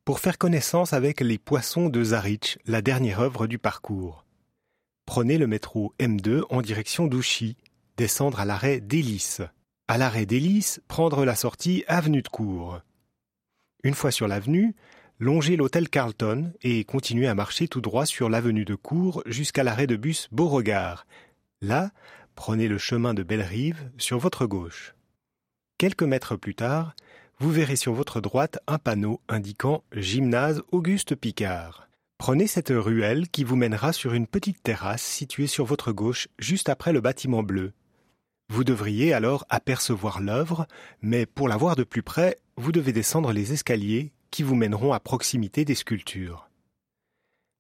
Pour 0.05 0.21
faire 0.21 0.39
connaissance 0.39 0.95
avec 0.95 1.21
les 1.21 1.37
poissons 1.37 1.91
de 1.91 2.03
Zarich, 2.03 2.59
la 2.65 2.81
dernière 2.81 3.21
œuvre 3.21 3.47
du 3.47 3.59
parcours. 3.59 4.25
Prenez 5.05 5.37
le 5.39 5.47
métro 5.47 5.93
M2 5.99 6.45
en 6.49 6.63
direction 6.63 7.07
d'Ouchy, 7.07 7.57
descendre 7.99 8.41
à 8.41 8.47
l'arrêt 8.47 8.81
d'Hélice. 8.81 9.43
À 9.87 9.99
l'arrêt 9.99 10.25
d'Hélice, 10.25 10.81
prendre 10.89 11.25
la 11.25 11.35
sortie 11.35 11.85
avenue 11.89 12.23
de 12.23 12.29
Cour. 12.29 12.81
Une 13.83 13.95
fois 13.95 14.11
sur 14.11 14.29
l'avenue, 14.29 14.75
longez 15.19 15.57
l'hôtel 15.57 15.89
Carlton 15.89 16.53
et 16.63 16.85
continuez 16.85 17.29
à 17.29 17.35
marcher 17.35 17.69
tout 17.69 17.81
droit 17.81 18.07
sur 18.07 18.29
l'avenue 18.29 18.65
de 18.65 18.75
Cour 18.75 19.23
jusqu'à 19.27 19.65
l'arrêt 19.65 19.87
de 19.87 19.97
bus 19.97 20.29
Beauregard. 20.31 21.07
Là, 21.61 21.91
prenez 22.35 22.69
le 22.69 22.79
chemin 22.79 23.15
de 23.15 23.23
Bellerive 23.23 23.91
sur 23.99 24.19
votre 24.19 24.47
gauche. 24.47 24.95
Quelques 25.77 26.05
mètres 26.05 26.37
plus 26.37 26.55
tard, 26.55 26.95
vous 27.39 27.51
verrez 27.51 27.77
sur 27.77 27.93
votre 27.93 28.21
droite 28.21 28.59
un 28.67 28.79
panneau 28.79 29.21
indiquant 29.29 29.85
Gymnase 29.93 30.63
Auguste 30.73 31.15
Picard. 31.15 31.89
Prenez 32.19 32.49
cette 32.49 32.73
ruelle 32.75 33.29
qui 33.29 33.45
vous 33.45 33.55
mènera 33.55 33.93
sur 33.93 34.13
une 34.13 34.27
petite 34.27 34.63
terrasse 34.63 35.03
située 35.03 35.47
sur 35.47 35.65
votre 35.65 35.93
gauche 35.93 36.29
juste 36.39 36.69
après 36.69 36.93
le 36.93 37.01
bâtiment 37.01 37.45
bleu. 37.45 37.73
Vous 38.51 38.65
devriez 38.65 39.13
alors 39.13 39.45
apercevoir 39.51 40.21
l'œuvre, 40.21 40.67
mais 41.01 41.27
pour 41.27 41.49
la 41.49 41.57
voir 41.57 41.77
de 41.77 41.85
plus 41.85 42.03
près, 42.03 42.39
vous 42.57 42.73
devez 42.73 42.93
descendre 42.93 43.33
les 43.33 43.53
escaliers 43.53 44.13
qui 44.31 44.43
vous 44.43 44.55
mèneront 44.55 44.93
à 44.93 45.01
proximité 45.01 45.65
des 45.65 45.75
sculptures. 45.75 46.49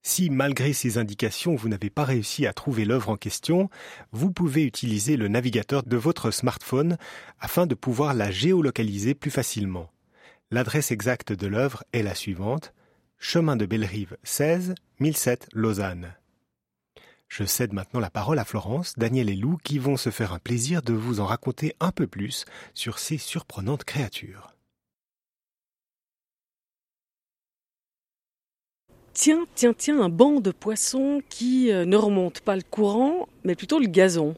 Si, 0.02 0.30
malgré 0.30 0.72
ces 0.72 0.96
indications, 0.96 1.54
vous 1.54 1.68
n'avez 1.68 1.90
pas 1.90 2.04
réussi 2.04 2.46
à 2.46 2.52
trouver 2.52 2.84
l'œuvre 2.84 3.10
en 3.10 3.16
question, 3.16 3.68
vous 4.12 4.32
pouvez 4.32 4.64
utiliser 4.64 5.16
le 5.16 5.28
navigateur 5.28 5.82
de 5.82 5.96
votre 5.96 6.30
smartphone 6.30 6.96
afin 7.40 7.66
de 7.66 7.74
pouvoir 7.74 8.14
la 8.14 8.30
géolocaliser 8.30 9.14
plus 9.14 9.30
facilement. 9.30 9.90
L'adresse 10.50 10.92
exacte 10.92 11.32
de 11.32 11.46
l'œuvre 11.46 11.84
est 11.92 12.02
la 12.02 12.14
suivante 12.14 12.72
Chemin 13.18 13.56
de 13.56 13.66
Bellerive 13.66 14.16
16, 14.22 14.74
1007 15.00 15.48
Lausanne. 15.52 16.14
Je 17.28 17.44
cède 17.44 17.74
maintenant 17.74 18.00
la 18.00 18.10
parole 18.10 18.38
à 18.38 18.44
Florence, 18.44 18.94
Daniel 18.96 19.28
et 19.28 19.36
Lou 19.36 19.58
qui 19.62 19.78
vont 19.78 19.98
se 19.98 20.10
faire 20.10 20.32
un 20.32 20.38
plaisir 20.38 20.80
de 20.82 20.94
vous 20.94 21.20
en 21.20 21.26
raconter 21.26 21.74
un 21.80 21.90
peu 21.90 22.06
plus 22.06 22.46
sur 22.72 22.98
ces 22.98 23.18
surprenantes 23.18 23.84
créatures. 23.84 24.54
Tiens, 29.20 29.48
tiens, 29.56 29.74
tiens, 29.76 30.00
un 30.00 30.10
banc 30.10 30.38
de 30.38 30.52
poissons 30.52 31.22
qui 31.28 31.72
euh, 31.72 31.84
ne 31.84 31.96
remonte 31.96 32.38
pas 32.38 32.54
le 32.54 32.62
courant, 32.62 33.28
mais 33.42 33.56
plutôt 33.56 33.80
le 33.80 33.88
gazon 33.88 34.36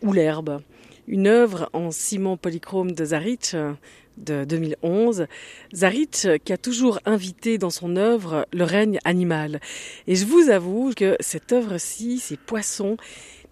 ou 0.00 0.14
l'herbe. 0.14 0.62
Une 1.06 1.26
œuvre 1.26 1.68
en 1.74 1.90
ciment 1.90 2.38
polychrome 2.38 2.92
de 2.92 3.04
Zaritch 3.04 3.52
euh, 3.52 3.74
de 4.16 4.46
2011. 4.46 5.26
Zaritch 5.74 6.26
qui 6.42 6.54
a 6.54 6.56
toujours 6.56 7.00
invité 7.04 7.58
dans 7.58 7.68
son 7.68 7.96
œuvre 7.96 8.46
le 8.50 8.64
règne 8.64 8.98
animal. 9.04 9.60
Et 10.06 10.16
je 10.16 10.24
vous 10.24 10.48
avoue 10.48 10.94
que 10.96 11.18
cette 11.20 11.52
œuvre-ci, 11.52 12.18
ces 12.18 12.38
poissons, 12.38 12.96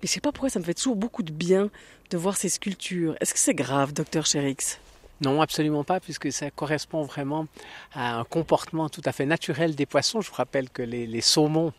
mais 0.01 0.05
je 0.05 0.09
sais 0.09 0.21
pas 0.21 0.33
pourquoi 0.33 0.49
ça 0.49 0.59
me 0.59 0.65
fait 0.65 0.73
toujours 0.73 0.97
beaucoup 0.97 1.23
de 1.23 1.33
bien 1.33 1.69
de 2.09 2.17
voir 2.17 2.39
ces 2.39 2.49
sculptures. 2.49 3.15
Est-ce 3.21 3.35
que 3.35 3.41
c'est 3.41 3.53
grave, 3.53 3.93
docteur 3.93 4.25
Cherix 4.25 4.79
non, 5.21 5.41
absolument 5.41 5.85
pas, 5.85 5.99
puisque 5.99 6.31
ça 6.31 6.51
correspond 6.51 7.03
vraiment 7.03 7.47
à 7.95 8.19
un 8.19 8.25
comportement 8.25 8.89
tout 8.89 9.01
à 9.05 9.13
fait 9.13 9.25
naturel 9.25 9.75
des 9.75 9.87
poissons. 9.87 10.21
Je 10.21 10.29
vous 10.29 10.35
rappelle 10.35 10.69
que 10.69 10.83
les, 10.83 11.21
saumons 11.23 11.73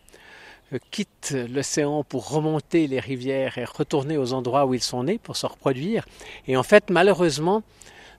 euh, 0.73 0.79
quittent 0.89 1.35
l'océan 1.49 2.03
pour 2.03 2.29
remonter 2.29 2.88
les 2.88 2.99
rivières 2.99 3.57
et 3.59 3.65
retourner 3.65 4.17
aux 4.17 4.33
endroits 4.33 4.65
où 4.65 4.73
ils 4.73 4.81
sont 4.81 5.03
nés 5.03 5.19
pour 5.19 5.38
se 5.38 5.45
reproduire. 5.45 6.05
Et 6.47 6.57
en 6.57 6.63
fait, 6.63 6.89
malheureusement, 6.89 7.61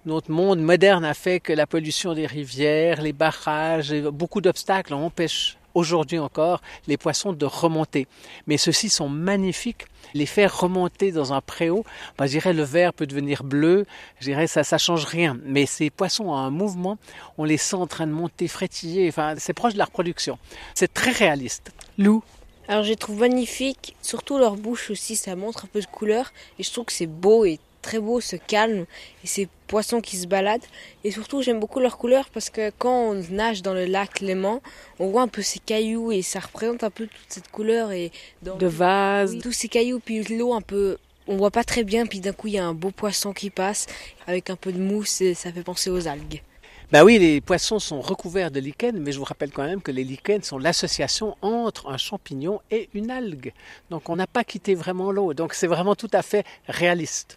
notre 0.06 0.30
monde 0.30 0.60
moderne 0.60 1.04
a 1.04 1.14
fait 1.14 1.40
que 1.40 1.52
la 1.52 1.66
pollution 1.66 2.14
des 2.14 2.26
rivières, 2.26 3.02
les 3.02 3.12
barrages, 3.12 3.92
beaucoup 3.94 4.40
d'obstacles 4.40 4.94
empêchent 4.94 5.57
aujourd'hui 5.79 6.18
encore 6.18 6.61
les 6.87 6.97
poissons 6.97 7.33
de 7.33 7.47
remonter. 7.47 8.07
Mais 8.47 8.57
ceux-ci 8.57 8.89
sont 8.91 9.09
magnifiques. 9.09 9.87
Les 10.14 10.26
faire 10.26 10.59
remonter 10.59 11.12
dans 11.12 11.33
un 11.33 11.41
préau, 11.41 11.85
ben, 12.16 12.26
je 12.26 12.33
dirais 12.33 12.53
le 12.53 12.62
vert 12.62 12.95
peut 12.95 13.07
devenir 13.07 13.45
bleu, 13.45 13.85
je 14.20 14.26
dirais 14.26 14.47
ça 14.47 14.64
ça 14.64 14.79
change 14.79 15.05
rien. 15.05 15.39
Mais 15.45 15.66
ces 15.66 15.91
poissons 15.91 16.26
ont 16.26 16.37
un 16.37 16.51
mouvement, 16.51 16.99
on 17.37 17.45
les 17.45 17.59
sent 17.59 17.76
en 17.76 17.87
train 17.87 18.07
de 18.07 18.12
monter, 18.12 18.49
frétiller, 18.49 19.09
enfin 19.09 19.35
c'est 19.39 19.53
proche 19.53 19.74
de 19.74 19.79
la 19.79 19.85
reproduction. 19.85 20.39
C'est 20.74 20.93
très 20.93 21.11
réaliste. 21.11 21.72
Lou? 21.99 22.22
Alors 22.68 22.85
je 22.85 22.91
les 22.91 22.97
trouve 22.97 23.20
magnifiques, 23.20 23.97
surtout 24.03 24.39
leur 24.39 24.57
bouche 24.57 24.91
aussi, 24.91 25.16
ça 25.16 25.37
montre 25.37 25.64
un 25.64 25.68
peu 25.68 25.81
de 25.81 25.87
couleur 25.87 26.33
et 26.59 26.62
je 26.62 26.70
trouve 26.70 26.87
que 26.87 26.93
c'est 26.93 27.07
beau 27.07 27.45
et 27.45 27.59
très 27.83 27.99
beau, 27.99 28.20
ce 28.20 28.37
calme 28.37 28.85
et 29.24 29.26
ces 29.26 29.49
poissons 29.66 30.01
qui 30.01 30.16
se 30.16 30.26
baladent. 30.26 30.64
Et 31.05 31.11
surtout, 31.11 31.43
j'aime 31.43 31.61
beaucoup 31.61 31.81
leur 31.81 31.99
couleur 31.99 32.29
parce 32.31 32.51
que 32.51 32.70
quand 32.79 33.11
on 33.11 33.14
nage 33.31 33.62
dans 33.62 33.74
le 33.74 33.85
lac 33.85 34.20
Léman, 34.20 34.61
on 34.99 35.09
voit 35.09 35.22
un 35.22 35.29
peu 35.29 35.43
ces 35.43 35.59
cailloux 35.59 36.12
et 36.12 36.22
ça 36.22 36.41
représente 36.41 36.85
un 36.85 36.91
peu 36.91 37.07
toute 37.07 37.26
cette 37.29 37.51
couleur 37.51 37.93
et 37.93 38.11
de 38.43 38.66
vase, 38.66 39.39
tous 39.43 39.53
ces 39.53 39.68
cailloux 39.68 40.01
puis 40.01 40.22
l'eau 40.24 40.55
un 40.55 40.61
peu 40.62 40.99
on 41.29 41.37
voit 41.37 41.51
pas 41.51 41.64
très 41.64 41.85
bien 41.85 42.07
puis 42.07 42.20
d'un 42.20 42.33
coup 42.33 42.47
il 42.47 42.55
y 42.55 42.59
a 42.59 42.64
un 42.64 42.74
beau 42.74 42.91
poisson 42.91 43.33
qui 43.33 43.51
passe 43.51 43.87
avec 44.26 44.49
un 44.51 44.57
peu 44.57 44.72
de 44.72 44.81
mousse 44.81 45.20
et 45.20 45.35
ça 45.35 45.53
fait 45.53 45.62
penser 45.62 45.91
aux 45.91 46.09
algues. 46.09 46.43
Ben 46.91 47.05
oui, 47.05 47.18
les 47.18 47.43
poissons 47.43 47.79
sont 47.79 48.01
recouverts 48.01 48.51
de 48.51 48.61
lichens, 48.61 48.99
mais 48.99 49.12
je 49.12 49.18
vous 49.18 49.26
rappelle 49.26 49.51
quand 49.51 49.64
même 49.64 49.83
que 49.83 49.91
les 49.91 50.05
lichens 50.05 50.43
sont 50.43 50.57
l'association 50.57 51.37
entre 51.43 51.91
un 51.91 51.99
champignon 51.99 52.62
et 52.70 52.89
une 52.95 53.11
algue. 53.11 53.53
Donc 53.91 54.09
on 54.09 54.16
n'a 54.16 54.26
pas 54.26 54.43
quitté 54.43 54.74
vraiment 54.74 55.12
l'eau. 55.12 55.35
Donc 55.35 55.53
c'est 55.53 55.66
vraiment 55.66 55.95
tout 55.95 56.09
à 56.14 56.22
fait 56.22 56.47
réaliste. 56.66 57.37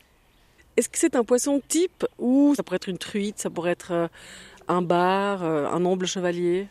Est-ce 0.82 0.90
que 0.90 0.98
c'est 0.98 1.16
un 1.16 1.24
poisson 1.24 1.62
type 1.68 2.08
ou 2.18 2.56
ça 2.58 2.64
pourrait 2.64 2.78
être 2.78 2.90
une 2.90 2.98
truite, 2.98 3.38
ça 3.38 3.52
pourrait 3.52 3.70
être 3.70 3.92
euh, 3.92 4.08
un 4.68 4.82
bar, 4.82 5.44
euh, 5.44 5.68
un 5.68 5.86
omble 5.86 6.08
chevalier? 6.08 6.66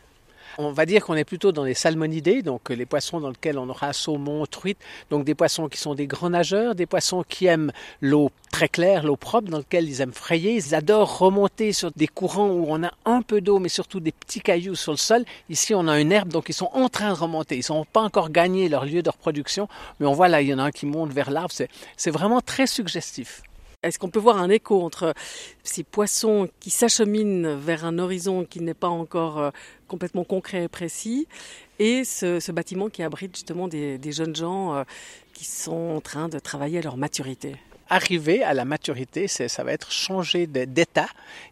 On 0.57 0.73
va 0.73 0.85
dire 0.85 1.05
qu'on 1.05 1.13
est 1.13 1.23
plutôt 1.23 1.53
dans 1.53 1.63
les 1.63 1.73
salmonidés, 1.73 2.41
donc 2.41 2.71
les 2.71 2.85
poissons 2.85 3.21
dans 3.21 3.29
lesquels 3.29 3.57
on 3.57 3.69
aura 3.69 3.93
saumon, 3.93 4.45
truite, 4.47 4.79
donc 5.09 5.23
des 5.23 5.33
poissons 5.33 5.69
qui 5.69 5.77
sont 5.77 5.95
des 5.95 6.07
grands 6.07 6.31
nageurs, 6.31 6.75
des 6.75 6.87
poissons 6.87 7.23
qui 7.23 7.45
aiment 7.45 7.71
l'eau 8.01 8.31
très 8.51 8.67
claire, 8.67 9.05
l'eau 9.05 9.15
propre, 9.15 9.49
dans 9.49 9.59
laquelle 9.59 9.87
ils 9.87 10.01
aiment 10.01 10.11
frayer. 10.11 10.55
Ils 10.55 10.75
adorent 10.75 11.19
remonter 11.19 11.71
sur 11.71 11.89
des 11.95 12.07
courants 12.07 12.49
où 12.49 12.65
on 12.67 12.83
a 12.83 12.91
un 13.05 13.21
peu 13.21 13.39
d'eau, 13.39 13.59
mais 13.59 13.69
surtout 13.69 14.01
des 14.01 14.11
petits 14.11 14.41
cailloux 14.41 14.75
sur 14.75 14.91
le 14.91 14.97
sol. 14.97 15.23
Ici, 15.49 15.73
on 15.73 15.87
a 15.87 16.01
une 16.01 16.11
herbe, 16.11 16.27
donc 16.27 16.49
ils 16.49 16.53
sont 16.53 16.69
en 16.73 16.89
train 16.89 17.13
de 17.13 17.17
remonter. 17.17 17.57
Ils 17.57 17.71
n'ont 17.71 17.85
pas 17.85 18.01
encore 18.01 18.29
gagné 18.29 18.67
leur 18.67 18.83
lieu 18.83 19.01
de 19.01 19.09
reproduction, 19.09 19.69
mais 20.01 20.05
on 20.05 20.13
voit 20.13 20.27
là, 20.27 20.41
il 20.41 20.49
y 20.49 20.53
en 20.53 20.59
a 20.59 20.63
un 20.63 20.71
qui 20.71 20.85
monte 20.85 21.13
vers 21.13 21.31
l'arbre. 21.31 21.53
C'est 21.95 22.11
vraiment 22.11 22.41
très 22.41 22.67
suggestif. 22.67 23.41
Est-ce 23.83 23.97
qu'on 23.97 24.09
peut 24.11 24.19
voir 24.19 24.37
un 24.37 24.49
écho 24.49 24.83
entre 24.83 25.15
ces 25.63 25.83
poissons 25.83 26.47
qui 26.59 26.69
s'acheminent 26.69 27.57
vers 27.57 27.83
un 27.83 27.97
horizon 27.97 28.45
qui 28.45 28.59
n'est 28.59 28.75
pas 28.75 28.89
encore 28.89 29.39
euh, 29.39 29.49
complètement 29.87 30.23
concret 30.23 30.65
et 30.65 30.67
précis 30.67 31.27
et 31.79 32.03
ce, 32.03 32.51
bâtiment 32.51 32.89
qui 32.89 33.01
abrite 33.01 33.35
justement 33.35 33.67
des, 33.67 33.99
jeunes 34.11 34.35
gens 34.35 34.75
euh, 34.75 34.83
qui 35.33 35.45
sont 35.45 35.95
en 35.95 35.99
train 35.99 36.29
de 36.29 36.37
travailler 36.37 36.77
à 36.77 36.81
leur 36.83 36.95
maturité? 36.95 37.55
Arriver 37.89 38.43
à 38.43 38.53
la 38.53 38.65
maturité, 38.65 39.27
ça 39.27 39.63
va 39.63 39.73
être 39.73 39.91
changer 39.91 40.45
d'état. 40.45 41.07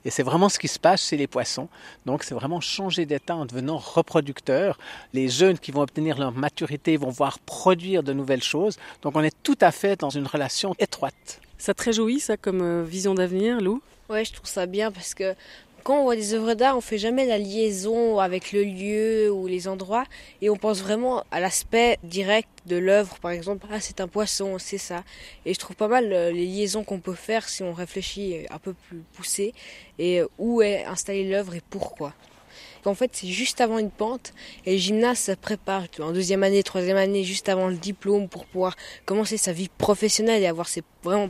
Et 0.06 0.12
c'est 0.12 0.24
vraiment 0.24 0.48
ce 0.48 0.60
qui 0.60 0.70
se 0.70 0.80
passe 0.80 1.10
chez 1.10 1.18
les 1.18 1.28
poissons. 1.28 1.68
Donc, 2.06 2.24
c'est 2.24 2.36
vraiment 2.36 2.62
changer 2.62 3.06
d'état 3.06 3.36
en 3.36 3.46
devenant 3.46 3.78
reproducteur. 3.78 4.80
Les 5.12 5.28
jeunes 5.28 5.60
qui 5.60 5.72
vont 5.72 5.82
obtenir 5.82 6.18
leur 6.18 6.32
maturité 6.32 6.96
vont 6.96 7.10
voir 7.10 7.40
produire 7.40 8.04
de 8.04 8.14
nouvelles 8.14 8.44
choses. 8.44 8.78
Donc, 9.02 9.18
on 9.18 9.22
est 9.22 9.36
tout 9.44 9.58
à 9.60 9.72
fait 9.72 10.00
dans 10.00 10.12
une 10.12 10.28
relation 10.28 10.76
étroite. 10.80 11.42
Ça 11.60 11.74
te 11.74 11.84
réjouit, 11.84 12.22
ça, 12.22 12.38
comme 12.38 12.62
euh, 12.62 12.84
vision 12.86 13.14
d'avenir, 13.14 13.60
Lou? 13.60 13.82
Ouais, 14.10 14.24
je 14.24 14.32
trouve 14.32 14.48
ça 14.48 14.66
bien 14.66 14.94
parce 14.94 15.14
que 15.14 15.36
quand 15.84 16.00
on 16.00 16.04
voit 16.04 16.16
des 16.16 16.34
œuvres 16.34 16.54
d'art, 16.54 16.78
on 16.78 16.82
fait 16.82 16.98
jamais 16.98 17.26
la 17.26 17.38
liaison 17.38 18.18
avec 18.20 18.54
le 18.54 18.64
lieu 18.64 19.30
ou 19.30 19.46
les 19.46 19.68
endroits 19.68 20.06
et 20.42 20.50
on 20.50 20.56
pense 20.56 20.82
vraiment 20.82 21.26
à 21.32 21.42
l'aspect 21.42 21.98
direct 22.04 22.48
de 22.66 22.78
l'œuvre. 22.78 23.20
Par 23.20 23.32
exemple, 23.32 23.68
ah, 23.72 23.82
c'est 23.82 24.00
un 24.00 24.08
poisson, 24.08 24.58
c'est 24.58 24.78
ça. 24.78 25.04
Et 25.46 25.54
je 25.54 25.60
trouve 25.60 25.76
pas 25.76 25.90
mal 25.90 26.14
euh, 26.14 26.32
les 26.32 26.46
liaisons 26.46 26.86
qu'on 26.86 27.02
peut 27.02 27.14
faire 27.14 27.50
si 27.50 27.62
on 27.62 27.74
réfléchit 27.74 28.46
un 28.50 28.58
peu 28.58 28.74
plus 28.88 29.04
poussé 29.14 29.54
et 30.00 30.22
où 30.38 30.62
est 30.62 30.86
installée 30.86 31.30
l'œuvre 31.30 31.56
et 31.56 31.62
pourquoi. 31.70 32.14
En 32.86 32.96
fait, 32.96 33.12
c'est 33.14 33.28
juste 33.28 33.62
avant 33.62 33.78
une 33.78 33.92
pente 33.92 34.34
et 34.66 34.74
le 34.74 34.78
gymnase 34.78 35.20
se 35.20 35.32
prépare 35.34 35.84
en 36.00 36.12
deuxième 36.12 36.44
année, 36.44 36.64
troisième 36.64 36.98
année, 36.98 37.24
juste 37.24 37.50
avant 37.50 37.68
le 37.68 37.76
diplôme 37.76 38.28
pour 38.28 38.46
pouvoir 38.46 38.76
commencer 39.06 39.38
sa 39.38 39.52
vie 39.52 39.70
professionnelle 39.78 40.42
et 40.42 40.48
avoir 40.48 40.68
ses 40.68 40.84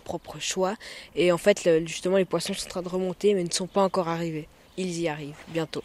propres 0.03 0.39
choix. 0.39 0.75
Et 1.15 1.31
en 1.31 1.37
fait, 1.37 1.69
justement, 1.85 2.17
les 2.17 2.25
poissons 2.25 2.53
sont 2.53 2.67
en 2.67 2.69
train 2.69 2.81
de 2.81 2.89
remonter 2.89 3.33
mais 3.33 3.43
ne 3.43 3.51
sont 3.51 3.67
pas 3.67 3.83
encore 3.83 4.07
arrivés. 4.07 4.47
Ils 4.77 4.99
y 4.99 5.07
arrivent 5.07 5.35
bientôt. 5.49 5.83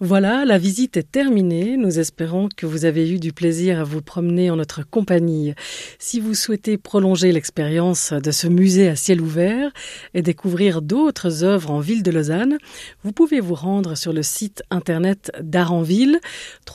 Voilà, 0.00 0.44
la 0.44 0.58
visite 0.58 0.98
est 0.98 1.10
terminée. 1.10 1.78
Nous 1.78 1.98
espérons 1.98 2.50
que 2.54 2.66
vous 2.66 2.84
avez 2.84 3.10
eu 3.10 3.18
du 3.18 3.32
plaisir 3.32 3.80
à 3.80 3.84
vous 3.84 4.02
promener 4.02 4.50
en 4.50 4.56
notre 4.56 4.82
compagnie. 4.82 5.54
Si 5.98 6.20
vous 6.20 6.34
souhaitez 6.34 6.76
prolonger 6.76 7.32
l'expérience 7.32 8.12
de 8.12 8.30
ce 8.30 8.46
musée 8.46 8.90
à 8.90 8.96
ciel 8.96 9.22
ouvert 9.22 9.72
et 10.12 10.20
découvrir 10.20 10.82
d'autres 10.82 11.44
œuvres 11.44 11.70
en 11.70 11.80
ville 11.80 12.02
de 12.02 12.10
Lausanne, 12.10 12.58
vous 13.04 13.12
pouvez 13.12 13.40
vous 13.40 13.54
rendre 13.54 13.96
sur 13.96 14.12
le 14.12 14.22
site 14.22 14.62
internet 14.70 15.32
d'Aranville, 15.40 16.20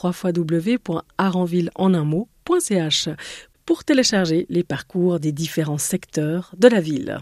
www.aranville 0.02 1.70
pour 3.64 3.84
télécharger 3.84 4.46
les 4.48 4.64
parcours 4.64 5.20
des 5.20 5.30
différents 5.30 5.78
secteurs 5.78 6.52
de 6.58 6.66
la 6.66 6.80
ville. 6.80 7.20